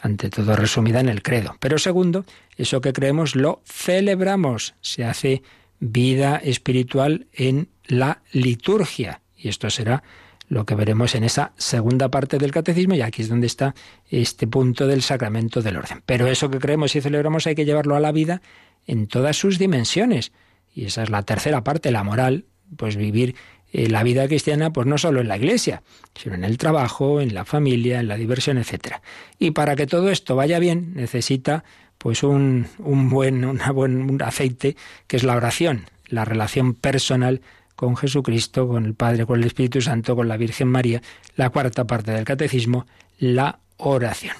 Ante 0.00 0.30
todo 0.30 0.56
resumida 0.56 1.00
en 1.00 1.08
el 1.08 1.22
credo. 1.22 1.56
Pero 1.60 1.78
segundo, 1.78 2.24
eso 2.56 2.80
que 2.80 2.92
creemos 2.92 3.34
lo 3.36 3.62
celebramos, 3.64 4.74
se 4.80 5.04
hace 5.04 5.42
vida 5.80 6.36
espiritual 6.36 7.26
en 7.32 7.68
la 7.86 8.22
liturgia. 8.32 9.20
Y 9.36 9.48
esto 9.48 9.70
será 9.70 10.02
lo 10.48 10.64
que 10.64 10.74
veremos 10.74 11.14
en 11.14 11.24
esa 11.24 11.52
segunda 11.56 12.10
parte 12.10 12.38
del 12.38 12.52
catecismo, 12.52 12.94
y 12.94 13.02
aquí 13.02 13.22
es 13.22 13.28
donde 13.28 13.46
está 13.46 13.74
este 14.10 14.46
punto 14.46 14.86
del 14.86 15.02
sacramento 15.02 15.62
del 15.62 15.76
orden. 15.76 16.02
Pero 16.06 16.26
eso 16.26 16.50
que 16.50 16.58
creemos 16.58 16.96
y 16.96 17.00
celebramos 17.00 17.46
hay 17.46 17.54
que 17.54 17.64
llevarlo 17.64 17.96
a 17.96 18.00
la 18.00 18.12
vida 18.12 18.40
en 18.86 19.06
todas 19.06 19.36
sus 19.36 19.58
dimensiones. 19.58 20.32
Y 20.74 20.86
esa 20.86 21.02
es 21.02 21.10
la 21.10 21.22
tercera 21.22 21.64
parte, 21.64 21.90
la 21.90 22.02
moral, 22.02 22.46
pues 22.76 22.96
vivir 22.96 23.34
eh, 23.72 23.88
la 23.88 24.02
vida 24.02 24.26
cristiana, 24.26 24.72
pues 24.72 24.86
no 24.86 24.98
solo 24.98 25.20
en 25.20 25.28
la 25.28 25.36
iglesia, 25.36 25.82
sino 26.14 26.34
en 26.34 26.44
el 26.44 26.58
trabajo, 26.58 27.20
en 27.20 27.34
la 27.34 27.44
familia, 27.44 28.00
en 28.00 28.08
la 28.08 28.16
diversión, 28.16 28.58
etc. 28.58 28.96
Y 29.38 29.50
para 29.50 29.76
que 29.76 29.86
todo 29.86 30.10
esto 30.10 30.36
vaya 30.36 30.58
bien, 30.58 30.92
necesita 30.94 31.64
pues 31.98 32.22
un, 32.22 32.66
un 32.78 33.10
buen, 33.10 33.44
una 33.44 33.70
buen 33.72 34.20
aceite 34.22 34.76
que 35.06 35.16
es 35.16 35.24
la 35.24 35.36
oración, 35.36 35.86
la 36.06 36.24
relación 36.24 36.74
personal 36.74 37.42
con 37.76 37.96
Jesucristo, 37.96 38.66
con 38.66 38.86
el 38.86 38.94
Padre, 38.94 39.26
con 39.26 39.38
el 39.40 39.46
Espíritu 39.46 39.80
Santo, 39.80 40.16
con 40.16 40.28
la 40.28 40.36
Virgen 40.36 40.68
María, 40.68 41.02
la 41.36 41.50
cuarta 41.50 41.86
parte 41.86 42.10
del 42.10 42.24
catecismo, 42.24 42.86
la 43.18 43.60
oración. 43.76 44.36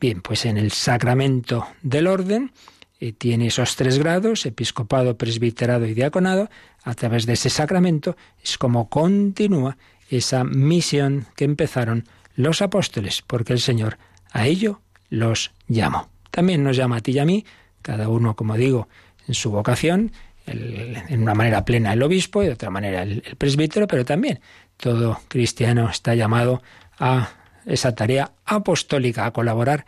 Bien, 0.00 0.20
pues 0.20 0.44
en 0.44 0.58
el 0.58 0.70
sacramento 0.70 1.66
del 1.82 2.06
orden 2.06 2.52
eh, 2.98 3.12
tiene 3.12 3.48
esos 3.48 3.76
tres 3.76 3.98
grados, 3.98 4.46
episcopado, 4.46 5.16
presbiterado 5.18 5.86
y 5.86 5.94
diaconado, 5.94 6.48
a 6.82 6.94
través 6.94 7.26
de 7.26 7.34
ese 7.34 7.50
sacramento 7.50 8.16
es 8.42 8.58
como 8.58 8.88
continúa 8.88 9.76
esa 10.08 10.44
misión 10.44 11.26
que 11.36 11.44
empezaron 11.44 12.04
los 12.36 12.62
apóstoles, 12.62 13.22
porque 13.26 13.52
el 13.52 13.60
Señor 13.60 13.98
a 14.30 14.46
ello 14.46 14.80
los 15.10 15.52
llamó. 15.68 16.08
También 16.30 16.62
nos 16.62 16.76
llama 16.76 16.96
a 16.96 17.00
ti 17.00 17.12
y 17.12 17.18
a 17.18 17.24
mí, 17.24 17.44
cada 17.82 18.08
uno, 18.08 18.34
como 18.34 18.56
digo, 18.56 18.88
en 19.26 19.34
su 19.34 19.50
vocación, 19.50 20.12
en 20.46 21.22
una 21.22 21.34
manera 21.34 21.64
plena 21.64 21.92
el 21.92 22.02
obispo 22.02 22.42
y 22.42 22.46
de 22.46 22.52
otra 22.52 22.70
manera 22.70 23.02
el, 23.02 23.22
el 23.26 23.36
presbítero, 23.36 23.88
pero 23.88 24.04
también 24.04 24.40
todo 24.76 25.20
cristiano 25.28 25.90
está 25.90 26.14
llamado 26.14 26.62
a 26.98 27.30
esa 27.66 27.94
tarea 27.94 28.32
apostólica, 28.44 29.26
a 29.26 29.32
colaborar 29.32 29.86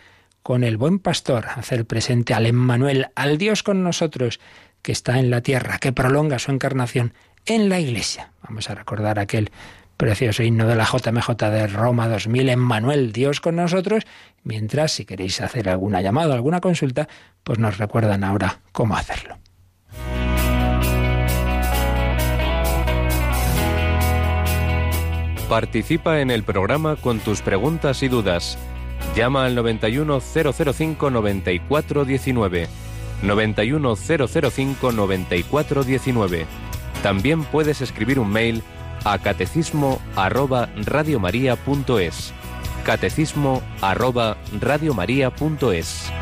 con 0.49 0.65
el 0.65 0.79
buen 0.79 0.99
pastor, 0.99 1.45
hacer 1.57 1.85
presente 1.85 2.33
al 2.33 2.47
Emmanuel, 2.47 3.09
al 3.15 3.37
Dios 3.37 3.63
con 3.63 3.85
nosotros, 3.85 4.41
que 4.81 4.93
está 4.93 5.19
en 5.19 5.29
la 5.29 5.43
tierra, 5.43 5.77
que 5.77 5.93
prolonga 5.93 6.39
su 6.39 6.51
encarnación 6.51 7.13
en 7.45 7.69
la 7.69 7.81
iglesia. 7.81 8.33
Vamos 8.43 8.71
a 8.71 8.75
recordar 8.75 9.19
aquel 9.19 9.51
precioso 9.99 10.43
himno 10.43 10.67
de 10.67 10.75
la 10.75 10.87
JMJ 10.87 11.29
de 11.51 11.67
Roma 11.67 12.09
2000, 12.09 12.49
Emmanuel, 12.49 13.13
Dios 13.13 13.43
con 13.43 13.57
nosotros, 13.57 14.07
mientras 14.43 14.93
si 14.93 15.05
queréis 15.05 15.39
hacer 15.43 15.69
alguna 15.69 16.01
llamada, 16.01 16.33
alguna 16.33 16.63
consulta, 16.63 17.09
pues 17.45 17.59
nos 17.59 17.77
recuerdan 17.77 18.25
ahora 18.25 18.61
cómo 18.73 18.97
hacerlo. 18.97 19.37
Participa 25.51 26.21
en 26.23 26.31
el 26.31 26.43
programa 26.43 26.97
con 26.97 27.19
tus 27.19 27.43
preguntas 27.43 28.03
y 28.03 28.09
dudas. 28.09 28.57
Llama 29.15 29.45
al 29.45 29.55
91005 29.55 31.11
9419. 31.11 32.69
91005 33.23 34.93
9419. 34.93 36.47
También 37.03 37.45
puedes 37.45 37.81
escribir 37.81 38.19
un 38.19 38.31
mail 38.31 38.63
a 39.05 39.19
catecismo 39.19 40.01
arroba 40.17 40.69
radiomaria.es. 40.77 42.33
Catecismo 42.85 43.63
arroba 43.81 44.37
radiomaria.es. 44.61 46.13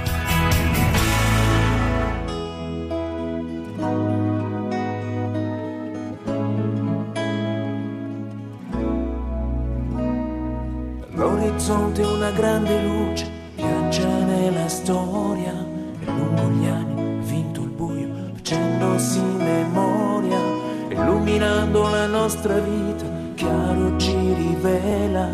nostra 22.26 22.58
vita, 22.58 23.06
chiaro 23.36 23.96
ci 23.98 24.10
rivela 24.10 25.28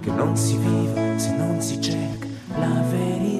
che 0.00 0.12
non 0.12 0.36
si 0.36 0.56
vive 0.56 1.18
se 1.18 1.34
non 1.34 1.60
si 1.60 1.80
cerca 1.80 2.28
la 2.56 2.82
verità. 2.88 3.35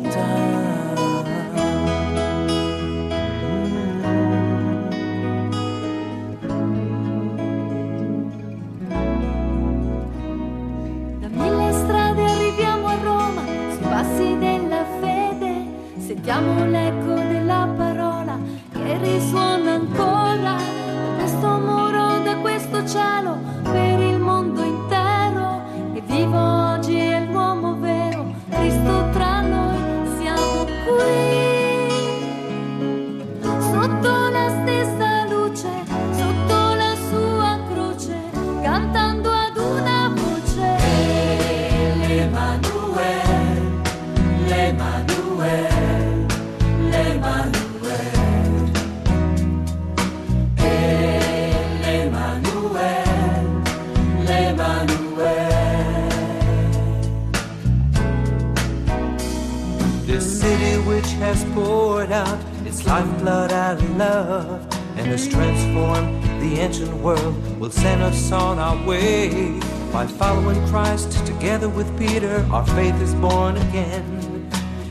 Has 61.26 61.44
poured 61.54 62.12
out 62.12 62.38
its 62.64 62.86
lifeblood 62.86 63.52
out 63.52 63.76
of 63.82 63.96
love 63.96 64.60
and 64.96 65.06
has 65.06 65.26
transformed 65.26 66.22
the 66.40 66.60
ancient 66.60 66.92
world 66.98 67.34
will 67.58 67.70
send 67.70 68.02
us 68.02 68.30
on 68.32 68.58
our 68.58 68.76
way. 68.86 69.58
By 69.92 70.06
following 70.06 70.64
Christ 70.68 71.26
together 71.26 71.68
with 71.68 71.88
Peter, 71.98 72.46
our 72.52 72.66
faith 72.66 73.00
is 73.00 73.14
born 73.14 73.56
again. 73.56 74.48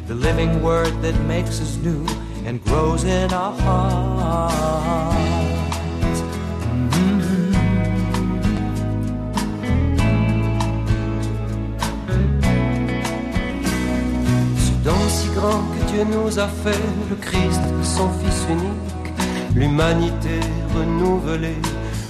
The 0.07 0.15
living 0.15 0.61
word 0.61 1.01
that 1.01 1.19
makes 1.21 1.61
us 1.61 1.77
new 1.77 2.05
and 2.45 2.63
grows 2.63 3.03
in 3.03 3.31
our 3.31 3.53
hearts. 3.59 5.34
Grand 15.35 15.61
que 15.73 15.91
Dieu 15.91 16.03
nous 16.05 16.39
a 16.39 16.47
fait, 16.47 16.83
le 17.09 17.15
Christ, 17.15 17.61
son 17.83 18.09
Fils 18.19 18.45
unique, 18.49 19.13
l'humanité 19.55 20.39
renouvelée, 20.73 21.61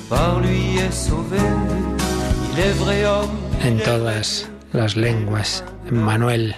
par 0.09 0.39
lui 0.39 0.77
est 0.77 0.91
sauvée. 0.91 1.49
Il 2.51 2.59
est 2.59 2.73
vrai 2.73 3.05
homme. 3.05 3.35
En 3.63 3.77
todas 3.83 4.47
las 4.73 4.95
lenguas, 4.95 5.63
Manuel, 5.91 6.55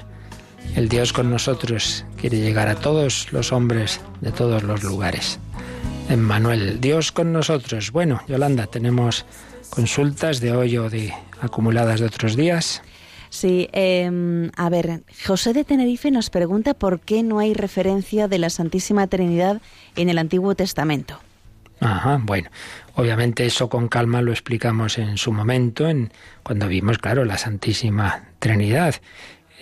el 0.76 0.90
Dios 0.90 1.14
con 1.14 1.30
nosotros, 1.32 2.06
quiere 2.18 2.40
llegar 2.40 2.68
a 2.68 2.76
todos 2.76 3.32
los 3.32 3.52
hombres 3.52 4.02
de 4.22 4.32
todos 4.32 4.64
los 4.64 4.84
lugares. 4.84 5.40
Emmanuel, 6.10 6.80
Dios 6.80 7.12
con 7.12 7.34
nosotros. 7.34 7.92
Bueno, 7.92 8.22
Yolanda, 8.28 8.68
tenemos 8.68 9.26
consultas 9.70 10.40
de 10.40 10.56
hoy 10.56 10.78
o 10.78 10.90
de 10.90 11.14
acumuladas 11.42 12.00
de 12.00 12.06
otros 12.06 12.36
días. 12.36 12.82
Sí, 13.30 13.70
eh, 13.74 14.50
a 14.56 14.70
ver, 14.70 15.02
José 15.26 15.54
de 15.54 15.64
Tenerife 15.64 16.12
nos 16.12 16.30
pregunta 16.30 16.74
por 16.74 17.00
qué 17.00 17.24
no 17.24 17.40
hay 17.40 17.54
referencia 17.54 18.28
de 18.28 18.40
la 18.40 18.50
Santísima 18.50 19.08
Trinidad 19.08 19.62
en 19.96 20.10
el 20.10 20.18
Antiguo 20.18 20.56
Testamento. 20.56 21.20
Ajá, 21.80 22.20
bueno, 22.24 22.50
obviamente 22.96 23.46
eso 23.46 23.70
con 23.70 23.88
calma 23.88 24.22
lo 24.22 24.32
explicamos 24.32 24.98
en 24.98 25.18
su 25.18 25.32
momento, 25.32 25.88
en 25.88 26.12
cuando 26.44 26.68
vimos, 26.68 26.98
claro, 26.98 27.24
la 27.24 27.38
Santísima 27.38 28.24
Trinidad 28.40 28.96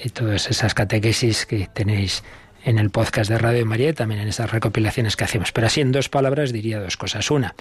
y 0.04 0.10
todas 0.10 0.50
esas 0.50 0.74
catequesis 0.74 1.46
que 1.46 1.68
tenéis 1.68 2.24
en 2.64 2.80
el 2.80 2.90
podcast 2.90 3.30
de 3.30 3.38
Radio 3.38 3.66
María 3.66 3.90
y 3.90 3.94
también 3.94 4.22
en 4.22 4.28
esas 4.28 4.52
recopilaciones 4.52 5.16
que 5.16 5.24
hacemos. 5.24 5.52
Pero 5.52 5.68
así 5.68 5.82
en 5.82 5.92
dos 5.92 6.10
palabras 6.10 6.52
diría 6.52 6.80
dos 6.80 6.98
cosas. 6.98 7.30
Una, 7.30 7.54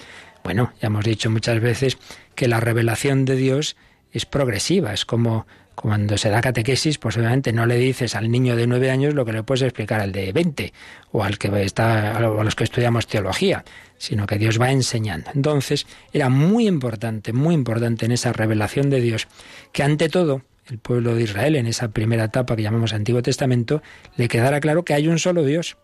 bueno, 0.43 0.73
ya 0.81 0.87
hemos 0.87 1.05
dicho 1.05 1.29
muchas 1.29 1.59
veces 1.59 1.97
que 2.33 2.47
la 2.47 2.59
revelación 2.59 3.25
de 3.25 3.35
Dios 3.35 3.75
es 4.11 4.25
progresiva, 4.25 4.93
es 4.93 5.05
como 5.05 5.45
cuando 5.75 6.17
se 6.17 6.29
da 6.29 6.41
catequesis, 6.41 6.97
pues 6.97 7.17
obviamente 7.17 7.53
no 7.53 7.65
le 7.65 7.75
dices 7.77 8.15
al 8.15 8.31
niño 8.31 8.55
de 8.55 8.67
nueve 8.67 8.89
años 8.89 9.13
lo 9.13 9.25
que 9.25 9.33
le 9.33 9.43
puedes 9.43 9.61
explicar 9.61 10.01
al 10.01 10.11
de 10.11 10.31
veinte 10.31 10.73
o 11.11 11.23
al 11.23 11.37
que 11.37 11.47
está 11.63 12.17
a 12.17 12.19
los 12.19 12.55
que 12.55 12.63
estudiamos 12.63 13.07
teología, 13.07 13.63
sino 13.97 14.25
que 14.25 14.37
Dios 14.37 14.59
va 14.59 14.71
enseñando. 14.71 15.31
Entonces, 15.33 15.85
era 16.13 16.29
muy 16.29 16.67
importante, 16.67 17.33
muy 17.33 17.53
importante 17.53 18.05
en 18.05 18.11
esa 18.11 18.33
revelación 18.33 18.89
de 18.89 19.01
Dios 19.01 19.27
que 19.71 19.83
ante 19.83 20.09
todo 20.09 20.41
el 20.67 20.79
pueblo 20.79 21.13
de 21.15 21.23
Israel 21.23 21.55
en 21.55 21.67
esa 21.67 21.89
primera 21.89 22.25
etapa 22.25 22.55
que 22.55 22.63
llamamos 22.63 22.93
Antiguo 22.93 23.21
Testamento 23.21 23.83
le 24.17 24.27
quedara 24.27 24.59
claro 24.59 24.83
que 24.83 24.93
hay 24.93 25.07
un 25.07 25.19
solo 25.19 25.43
Dios. 25.43 25.77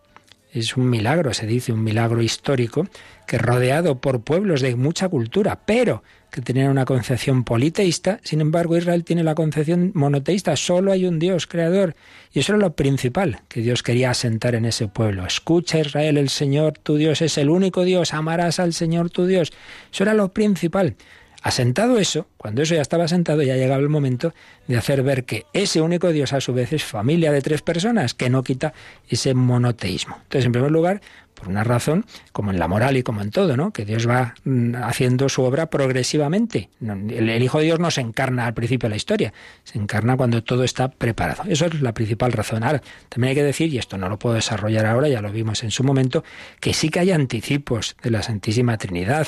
Es 0.52 0.76
un 0.76 0.90
milagro, 0.90 1.32
se 1.32 1.46
dice, 1.46 1.72
un 1.72 1.82
milagro 1.82 2.20
histórico 2.20 2.86
que 3.26 3.38
rodeado 3.38 4.00
por 4.02 4.20
pueblos 4.20 4.60
de 4.60 4.76
mucha 4.76 5.08
cultura, 5.08 5.60
pero 5.64 6.02
que 6.30 6.42
tenían 6.42 6.70
una 6.70 6.84
concepción 6.84 7.44
politeísta, 7.44 8.20
sin 8.22 8.42
embargo 8.42 8.76
Israel 8.76 9.04
tiene 9.04 9.24
la 9.24 9.34
concepción 9.34 9.92
monoteísta, 9.94 10.54
solo 10.56 10.92
hay 10.92 11.06
un 11.06 11.18
Dios 11.18 11.46
creador. 11.46 11.94
Y 12.32 12.40
eso 12.40 12.52
era 12.52 12.60
lo 12.60 12.74
principal 12.74 13.40
que 13.48 13.62
Dios 13.62 13.82
quería 13.82 14.10
asentar 14.10 14.54
en 14.54 14.66
ese 14.66 14.88
pueblo. 14.88 15.26
Escucha 15.26 15.78
Israel, 15.78 16.18
el 16.18 16.28
Señor 16.28 16.74
tu 16.78 16.96
Dios 16.96 17.22
es 17.22 17.38
el 17.38 17.48
único 17.48 17.84
Dios, 17.84 18.12
amarás 18.12 18.60
al 18.60 18.74
Señor 18.74 19.08
tu 19.08 19.26
Dios. 19.26 19.52
Eso 19.90 20.04
era 20.04 20.12
lo 20.12 20.32
principal. 20.32 20.96
Asentado 21.42 21.98
eso, 21.98 22.28
cuando 22.36 22.62
eso 22.62 22.76
ya 22.76 22.82
estaba 22.82 23.04
asentado, 23.04 23.42
ya 23.42 23.56
llegaba 23.56 23.82
el 23.82 23.88
momento 23.88 24.32
de 24.68 24.76
hacer 24.76 25.02
ver 25.02 25.24
que 25.24 25.44
ese 25.52 25.80
único 25.80 26.12
Dios 26.12 26.32
a 26.32 26.40
su 26.40 26.54
vez 26.54 26.72
es 26.72 26.84
familia 26.84 27.32
de 27.32 27.42
tres 27.42 27.62
personas, 27.62 28.14
que 28.14 28.30
no 28.30 28.44
quita 28.44 28.72
ese 29.08 29.34
monoteísmo. 29.34 30.18
Entonces, 30.22 30.46
en 30.46 30.52
primer 30.52 30.70
lugar, 30.70 31.00
por 31.34 31.48
una 31.48 31.64
razón, 31.64 32.06
como 32.30 32.52
en 32.52 32.60
la 32.60 32.68
moral 32.68 32.96
y 32.96 33.02
como 33.02 33.20
en 33.20 33.30
todo, 33.30 33.56
¿no? 33.56 33.72
Que 33.72 33.84
Dios 33.84 34.08
va 34.08 34.34
mm, 34.44 34.76
haciendo 34.76 35.28
su 35.28 35.42
obra 35.42 35.66
progresivamente. 35.66 36.70
El 36.80 37.42
Hijo 37.42 37.58
de 37.58 37.64
Dios 37.64 37.80
no 37.80 37.90
se 37.90 38.00
encarna 38.00 38.46
al 38.46 38.54
principio 38.54 38.88
de 38.88 38.90
la 38.90 38.96
historia, 38.96 39.32
se 39.64 39.78
encarna 39.78 40.16
cuando 40.16 40.44
todo 40.44 40.62
está 40.62 40.88
preparado. 40.88 41.42
Eso 41.48 41.66
es 41.66 41.80
la 41.80 41.92
principal 41.92 42.30
razón. 42.30 42.62
Ahora, 42.62 42.82
también 43.08 43.30
hay 43.30 43.34
que 43.34 43.42
decir, 43.42 43.74
y 43.74 43.78
esto 43.78 43.98
no 43.98 44.08
lo 44.08 44.20
puedo 44.20 44.36
desarrollar 44.36 44.86
ahora, 44.86 45.08
ya 45.08 45.20
lo 45.20 45.32
vimos 45.32 45.64
en 45.64 45.72
su 45.72 45.82
momento, 45.82 46.22
que 46.60 46.72
sí 46.72 46.90
que 46.90 47.00
hay 47.00 47.10
anticipos 47.10 47.96
de 48.00 48.10
la 48.12 48.22
Santísima 48.22 48.78
Trinidad, 48.78 49.26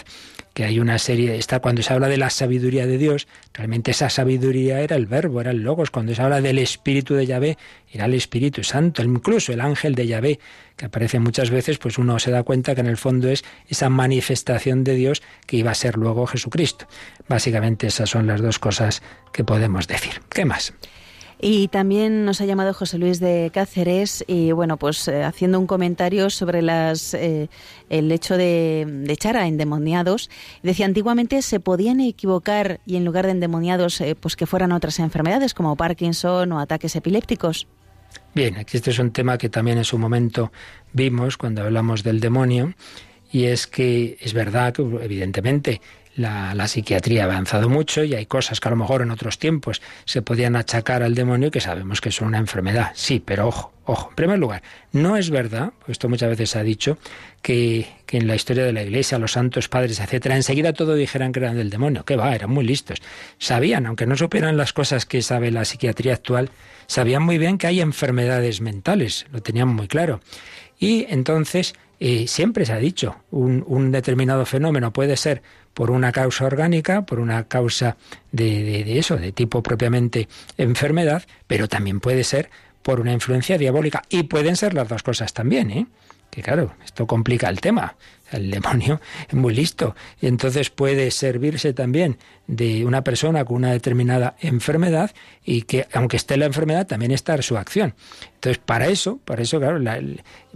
que 0.55 0.65
hay 0.65 0.79
una 0.79 0.99
serie, 0.99 1.37
está 1.37 1.59
cuando 1.61 1.83
se 1.83 1.93
habla 1.93 2.09
de 2.09 2.17
la 2.17 2.31
sabiduría 2.31 2.87
de 2.87 2.97
Dios, 2.97 3.27
realmente 3.53 3.91
esa 3.91 4.09
sabiduría 4.09 4.81
era 4.81 4.95
el 4.95 5.07
verbo, 5.07 5.41
era 5.41 5.51
el 5.51 5.63
logos, 5.63 5.91
cuando 5.91 6.15
se 6.15 6.23
habla 6.23 6.41
del 6.41 6.61
Espíritu 6.61 7.15
de 7.15 7.27
Yahvé, 7.27 7.59
era 7.93 8.05
el 8.05 8.15
Espíritu 8.15 8.63
Santo, 8.63 9.03
incluso 9.03 9.53
el 9.53 9.61
ángel 9.61 9.97
de 9.97 10.07
Yahvé, 10.07 10.39
que 10.77 10.87
aparece 10.87 11.19
muchas 11.19 11.51
veces, 11.51 11.79
pues 11.79 11.99
uno 11.99 12.21
se 12.21 12.31
da 12.31 12.45
cuenta 12.45 12.75
que 12.75 12.81
en 12.81 12.87
el 12.87 12.97
fondo 12.97 13.29
es 13.29 13.45
esa 13.69 13.91
manifestación 13.91 14.85
de 14.85 14.95
Dios 14.95 15.23
que 15.47 15.57
iba 15.57 15.73
a 15.73 15.75
ser 15.75 15.97
luego 15.97 16.27
Jesucristo. 16.27 16.87
Básicamente 17.29 17.89
esas 17.89 18.11
son 18.11 18.29
las 18.29 18.41
dos 18.41 18.61
cosas 18.61 19.03
que 19.33 19.43
podemos 19.43 19.89
decir. 19.89 20.23
¿Qué 20.29 20.45
más? 20.45 20.73
Y 21.41 21.69
también 21.69 22.25
nos 22.25 22.41
ha 22.41 22.45
llamado 22.45 22.73
José 22.73 22.99
Luis 22.99 23.21
de 23.21 23.51
Cáceres 23.53 24.25
y 24.27 24.53
bueno, 24.53 24.77
pues 24.77 25.09
eh, 25.09 25.25
haciendo 25.25 25.59
un 25.59 25.67
comentario 25.67 26.31
sobre 26.31 26.63
las 26.63 27.15
eh, 27.15 27.49
el 27.91 28.11
hecho 28.13 28.37
de, 28.37 29.05
echar 29.09 29.37
a 29.37 29.47
endemoniados. 29.47 30.31
Decía, 30.63 30.87
antiguamente 30.87 31.43
se 31.43 31.61
podían 31.61 32.01
equivocar 32.01 32.81
y 32.87 32.97
en 32.97 33.05
lugar 33.05 33.27
de 33.27 33.33
endemoniados, 33.33 34.01
eh, 34.01 34.15
pues 34.19 34.37
que 34.37 34.47
fueran 34.47 34.73
otras 34.73 34.99
enfermedades 34.99 35.55
como 35.55 35.77
Parkinson 35.77 36.53
o 36.53 36.61
ataques 36.61 36.97
epilépticos. 36.97 37.67
Bien, 38.35 38.57
aquí 38.57 38.77
este 38.77 38.91
es 38.91 38.99
un 38.99 39.13
tema 39.13 39.39
que 39.39 39.49
también 39.49 39.79
en 39.79 39.85
su 39.85 39.99
momento 39.99 40.53
vimos 40.93 41.37
cuando 41.37 41.63
hablamos 41.63 42.03
del 42.03 42.21
demonio, 42.21 42.75
y 43.31 43.45
es 43.45 43.67
que 43.67 44.17
es 44.21 44.33
verdad 44.33 44.73
que 44.73 44.83
evidentemente 44.83 45.81
la, 46.17 46.69
psiquiatría 46.69 47.23
ha 47.23 47.25
avanzado 47.27 47.69
mucho 47.69 48.05
y 48.05 48.15
hay 48.15 48.27
cosas 48.27 48.61
que 48.61 48.69
a 48.69 48.71
lo 48.71 48.77
mejor 48.77 49.03
en 49.03 49.11
otros 49.11 49.39
tiempos 49.39 49.83
se 50.05 50.23
podían 50.23 50.57
achacar 50.57 51.03
al 51.03 51.15
demonio 51.15 51.51
que 51.51 51.61
sabemos 51.61 52.01
que 52.01 52.11
son 52.11 52.29
una 52.29 52.39
enfermedad. 52.39 52.93
Sí, 52.95 53.23
pero 53.25 53.49
ojo, 53.49 53.73
ojo. 53.85 54.11
En 54.11 54.17
primer 54.17 54.39
lugar, 54.39 54.63
no 54.93 55.17
es 55.17 55.31
verdad, 55.31 55.73
esto 55.89 56.09
muchas 56.09 56.31
veces 56.31 56.51
se 56.51 56.59
ha 56.59 56.63
dicho, 56.63 56.99
que, 57.43 57.87
que, 58.07 58.19
en 58.19 58.27
la 58.27 58.35
historia 58.35 58.65
de 58.65 58.73
la 58.73 58.83
Iglesia, 58.83 59.19
los 59.19 59.33
santos 59.33 59.69
padres, 59.69 60.01
etcétera, 60.01 60.37
enseguida 60.37 60.73
todo 60.73 60.95
dijeran 60.95 61.33
que 61.33 61.41
eran 61.41 61.57
del 61.57 61.71
demonio. 61.71 62.05
Que 62.05 62.17
va, 62.17 62.35
eran 62.35 62.51
muy 62.51 62.65
listos. 62.65 63.03
Sabían, 63.39 63.87
aunque 63.87 64.07
no 64.07 64.17
supieran 64.17 64.57
las 64.57 64.73
cosas 64.73 65.07
que 65.07 65.21
sabe 65.21 65.51
la 65.51 65.65
psiquiatría 65.65 66.15
actual, 66.15 66.51
sabían 66.87 67.23
muy 67.23 67.39
bien 67.39 67.59
que 67.59 67.67
hay 67.67 67.81
enfermedades 67.81 68.61
mentales, 68.61 69.27
lo 69.33 69.43
tenían 69.43 69.69
muy 69.69 69.89
claro. 69.89 70.21
Y 70.79 71.07
entonces 71.09 71.75
eh, 72.01 72.27
siempre 72.27 72.67
se 72.67 72.73
ha 72.73 72.79
dicho, 72.79 73.17
un, 73.31 73.91
determinado 73.93 74.47
fenómeno 74.47 74.93
puede 74.93 75.17
ser 75.17 75.43
por 75.75 75.91
una 75.91 76.13
causa 76.13 76.45
orgánica, 76.45 77.03
por 77.07 77.21
una 77.21 77.45
causa 77.45 77.97
de, 78.33 78.99
eso, 78.99 79.17
de 79.17 79.33
tipo 79.33 79.63
propiamente 79.63 80.29
enfermedad, 80.57 81.25
pero 81.47 81.69
también 81.69 82.01
puede 82.01 82.25
ser 82.25 82.51
por 82.83 83.01
una 83.01 83.13
influencia 83.13 83.59
diabólica. 83.59 84.03
Y 84.09 84.25
pueden 84.25 84.57
ser 84.57 84.75
las 84.75 84.89
dos 84.89 85.03
cosas 85.03 85.33
también, 85.33 85.71
¿eh? 85.71 85.87
Que 86.31 86.43
claro, 86.43 86.75
esto 86.85 87.07
complica 87.07 87.49
el 87.49 87.61
tema. 87.61 87.97
El 88.37 88.51
demonio 88.51 89.01
es 89.29 89.35
muy 89.35 89.55
listo 89.55 89.95
y 90.21 90.27
entonces 90.27 90.71
puede 90.71 91.11
servirse 91.11 91.73
también 91.73 92.19
de 92.47 92.85
una 92.85 93.03
persona 93.05 93.45
con 93.45 93.57
una 93.57 93.73
determinada 93.73 94.37
enfermedad 94.41 95.13
y 95.45 95.63
que 95.63 95.87
aunque 95.93 96.17
esté 96.17 96.37
la 96.37 96.47
enfermedad 96.47 96.87
también 96.87 97.13
está 97.13 97.41
su 97.43 97.57
acción. 97.57 97.95
Entonces, 98.35 98.63
para 98.65 98.89
eso, 98.89 99.19
para 99.25 99.43
eso, 99.43 99.59
claro, 99.59 99.81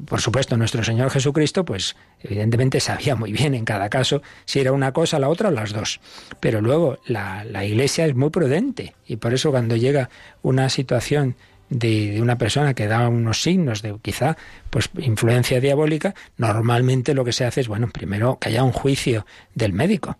por 0.04 0.20
supuesto, 0.20 0.56
nuestro 0.56 0.84
Señor 0.84 1.10
Jesucristo, 1.10 1.64
pues 1.64 1.96
evidentemente 2.20 2.80
sabía 2.80 3.16
muy 3.16 3.32
bien 3.32 3.54
en 3.54 3.64
cada 3.64 3.88
caso 3.88 4.22
si 4.44 4.60
era 4.60 4.72
una 4.72 4.92
cosa, 4.92 5.18
la 5.18 5.28
otra 5.28 5.48
o 5.48 5.52
las 5.52 5.72
dos. 5.72 6.00
Pero 6.40 6.60
luego 6.60 6.98
la, 7.06 7.44
la 7.44 7.64
Iglesia 7.64 8.04
es 8.06 8.14
muy 8.14 8.30
prudente 8.30 8.94
y 9.06 9.16
por 9.16 9.32
eso 9.32 9.50
cuando 9.50 9.76
llega 9.76 10.10
una 10.42 10.68
situación 10.68 11.36
de, 11.70 12.20
una 12.20 12.38
persona 12.38 12.74
que 12.74 12.86
da 12.86 13.08
unos 13.08 13.42
signos 13.42 13.82
de 13.82 13.96
quizá 14.00 14.36
pues 14.70 14.90
influencia 14.98 15.60
diabólica, 15.60 16.14
normalmente 16.36 17.14
lo 17.14 17.24
que 17.24 17.32
se 17.32 17.44
hace 17.44 17.60
es, 17.60 17.68
bueno, 17.68 17.88
primero 17.88 18.38
que 18.38 18.48
haya 18.48 18.62
un 18.62 18.72
juicio 18.72 19.26
del 19.54 19.72
médico. 19.72 20.18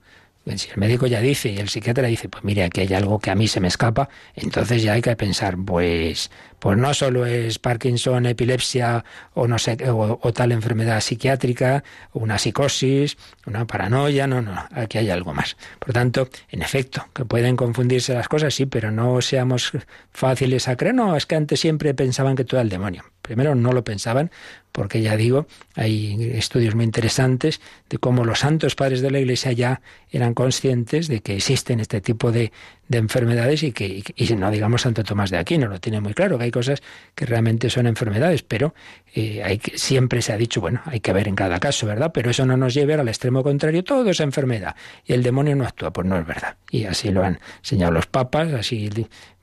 Si 0.57 0.71
el 0.71 0.79
médico 0.79 1.07
ya 1.07 1.21
dice 1.21 1.51
y 1.51 1.59
el 1.59 1.69
psiquiatra 1.69 2.07
dice, 2.09 2.29
pues 2.29 2.43
mire, 2.43 2.65
aquí 2.65 2.81
hay 2.81 2.95
algo 2.95 3.19
que 3.19 3.31
a 3.31 3.35
mí 3.35 3.49
se 3.49 3.61
me 3.61 3.69
escapa, 3.69 4.09
entonces 4.35 4.83
ya 4.83 4.95
hay 4.95 5.03
que 5.03 5.15
pensar, 5.15 5.57
pues, 5.59 6.31
pues 6.59 6.77
no 6.77 6.93
solo 6.95 7.27
es 7.27 7.59
Parkinson, 7.59 8.27
epilepsia 8.27 9.05
o 9.35 9.47
no 9.47 9.59
sé, 9.59 9.77
o, 9.91 10.19
o 10.21 10.33
tal 10.33 10.53
enfermedad 10.53 11.01
psiquiátrica, 11.01 11.85
una 12.13 12.39
psicosis, 12.39 13.17
una 13.47 13.67
paranoia, 13.67 14.27
no, 14.27 14.43
no, 14.43 14.55
aquí 14.73 14.99
hay 14.99 15.11
algo 15.11 15.35
más. 15.35 15.57
Por 15.79 15.93
tanto, 15.93 16.29
en 16.51 16.63
efecto, 16.63 17.07
que 17.15 17.25
pueden 17.25 17.57
confundirse 17.57 18.15
las 18.15 18.29
cosas, 18.29 18.55
sí, 18.55 18.67
pero 18.67 18.91
no 18.91 19.21
seamos 19.21 19.73
fáciles 20.13 20.69
a 20.69 20.77
creer, 20.77 20.95
no, 20.95 21.17
es 21.17 21.27
que 21.27 21.37
antes 21.37 21.61
siempre 21.61 21.95
pensaban 21.95 22.37
que 22.37 22.45
todo 22.45 22.59
era 22.59 22.63
el 22.63 22.69
demonio. 22.69 23.05
Primero 23.23 23.55
no 23.55 23.73
lo 23.73 23.85
pensaban, 23.85 24.31
porque 24.73 25.03
ya 25.03 25.17
digo, 25.17 25.47
hay 25.75 26.33
estudios 26.35 26.75
muy 26.75 26.85
interesantes 26.85 27.61
de 27.91 27.99
cómo 27.99 28.25
los 28.25 28.39
santos 28.39 28.75
padres 28.75 29.03
de 29.03 29.11
la 29.11 29.19
Iglesia 29.19 29.53
ya 29.53 29.83
eran 30.11 30.35
conscientes 30.35 31.09
de 31.09 31.21
que 31.21 31.37
existen 31.37 31.81
este 31.81 32.01
tipo 32.01 32.33
de, 32.33 32.53
enfermedades 32.97 33.63
y 33.63 33.73
que, 33.73 34.03
y, 34.17 34.35
no 34.35 34.51
digamos 34.51 34.83
Santo 34.83 35.05
Tomás 35.05 35.31
de 35.31 35.37
Aquino, 35.37 35.69
lo 35.69 35.79
tiene 35.79 36.01
muy 36.01 36.15
claro, 36.15 36.39
que 36.39 36.45
hay 36.45 36.51
cosas 36.51 36.83
que 37.15 37.27
realmente 37.27 37.69
son 37.69 37.87
enfermedades, 37.87 38.43
pero 38.43 38.75
eh, 39.15 39.43
hay 39.45 39.59
que, 39.59 39.77
siempre 39.77 40.23
se 40.23 40.33
ha 40.33 40.39
dicho, 40.39 40.61
bueno, 40.61 40.81
hay 40.87 41.01
que 41.01 41.13
ver 41.13 41.29
en 41.29 41.35
cada 41.35 41.61
caso, 41.61 41.87
¿verdad? 41.87 42.11
Pero 42.15 42.31
eso 42.31 42.47
no 42.47 42.57
nos 42.57 42.73
lleve 42.73 42.95
al 42.95 43.09
extremo 43.09 43.43
contrario, 43.43 43.85
todo 43.85 44.09
es 44.09 44.21
enfermedad 44.21 44.75
y 45.05 45.13
el 45.13 45.23
demonio 45.23 45.55
no 45.57 45.65
actúa, 45.65 45.93
pues 45.93 46.07
no 46.07 46.17
es 46.17 46.27
verdad. 46.27 46.57
Y 46.71 46.85
así 46.85 47.11
lo 47.11 47.25
han 47.25 47.39
señalado 47.61 47.95
los 47.95 48.07
papas, 48.07 48.53
así 48.55 48.89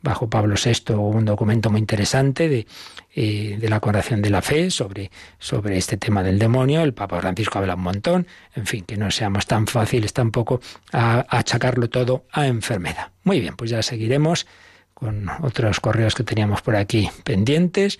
bajo 0.06 0.30
Pablo 0.30 0.56
VI 0.64 0.94
un 0.94 1.26
documento 1.26 1.70
muy 1.70 1.82
interesante 1.82 2.48
de, 2.48 2.68
eh, 3.14 3.58
de 3.60 3.70
la 3.70 3.82
Coración 3.82 4.22
de 4.22 4.30
la 4.30 4.42
Fe 4.42 4.72
sobre, 4.72 5.12
sobre 5.40 5.78
este 5.78 5.98
tema 5.98 6.24
del 6.24 6.40
demonio. 6.40 6.84
El 6.84 6.94
Papa 6.94 7.20
Francisco 7.20 7.60
habla 7.60 7.76
un 7.76 7.82
montón. 7.82 8.28
En 8.56 8.66
fin, 8.66 8.86
que 8.86 8.96
no 8.96 9.12
seamos 9.12 9.48
tan 9.48 9.68
fáciles 9.68 10.14
tampoco 10.14 10.62
a, 10.94 11.26
achacarlo 11.28 11.90
todo 11.90 12.26
a 12.32 12.48
enfermedad. 12.48 13.12
Muy 13.24 13.42
bien, 13.42 13.58
pues 13.58 13.72
ya 13.72 13.82
seguiremos 13.82 14.48
con 14.94 15.28
otros 15.42 15.82
correos 15.82 16.16
que 16.16 16.24
teníamos 16.24 16.62
por 16.62 16.78
aquí 16.78 17.10
pendientes. 17.26 18.00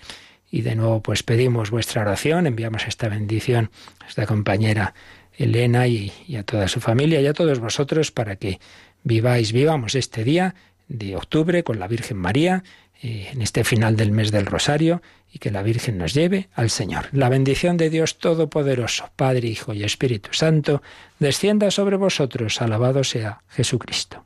Y 0.50 0.62
de 0.62 0.76
nuevo, 0.76 1.02
pues 1.02 1.24
pedimos 1.24 1.70
vuestra 1.70 2.02
oración, 2.02 2.46
enviamos 2.46 2.86
esta 2.86 3.08
bendición 3.08 3.70
a 4.04 4.08
esta 4.08 4.26
compañera 4.26 4.94
Elena 5.36 5.88
y, 5.88 6.12
y, 6.28 6.36
a 6.36 6.44
toda 6.44 6.68
su 6.68 6.80
familia 6.80 7.20
y 7.20 7.26
a 7.26 7.34
todos 7.34 7.58
vosotros 7.58 8.12
para 8.12 8.36
que 8.36 8.60
viváis, 9.02 9.52
vivamos 9.52 9.96
este 9.96 10.24
día 10.24 10.54
de 10.88 11.16
octubre 11.16 11.64
con 11.64 11.78
la 11.78 11.88
Virgen 11.88 12.18
María, 12.18 12.64
eh, 13.02 13.28
en 13.32 13.42
este 13.42 13.64
final 13.64 13.96
del 13.96 14.12
mes 14.12 14.30
del 14.30 14.46
Rosario, 14.46 15.02
y 15.32 15.38
que 15.38 15.50
la 15.50 15.62
Virgen 15.62 15.98
nos 15.98 16.14
lleve 16.14 16.48
al 16.54 16.70
Señor. 16.70 17.08
La 17.12 17.28
bendición 17.28 17.76
de 17.76 17.90
Dios 17.90 18.18
Todopoderoso, 18.18 19.10
Padre, 19.16 19.48
Hijo 19.48 19.74
y 19.74 19.84
Espíritu 19.84 20.30
Santo, 20.32 20.82
descienda 21.18 21.70
sobre 21.70 21.96
vosotros. 21.96 22.60
Alabado 22.62 23.04
sea 23.04 23.42
Jesucristo. 23.48 24.25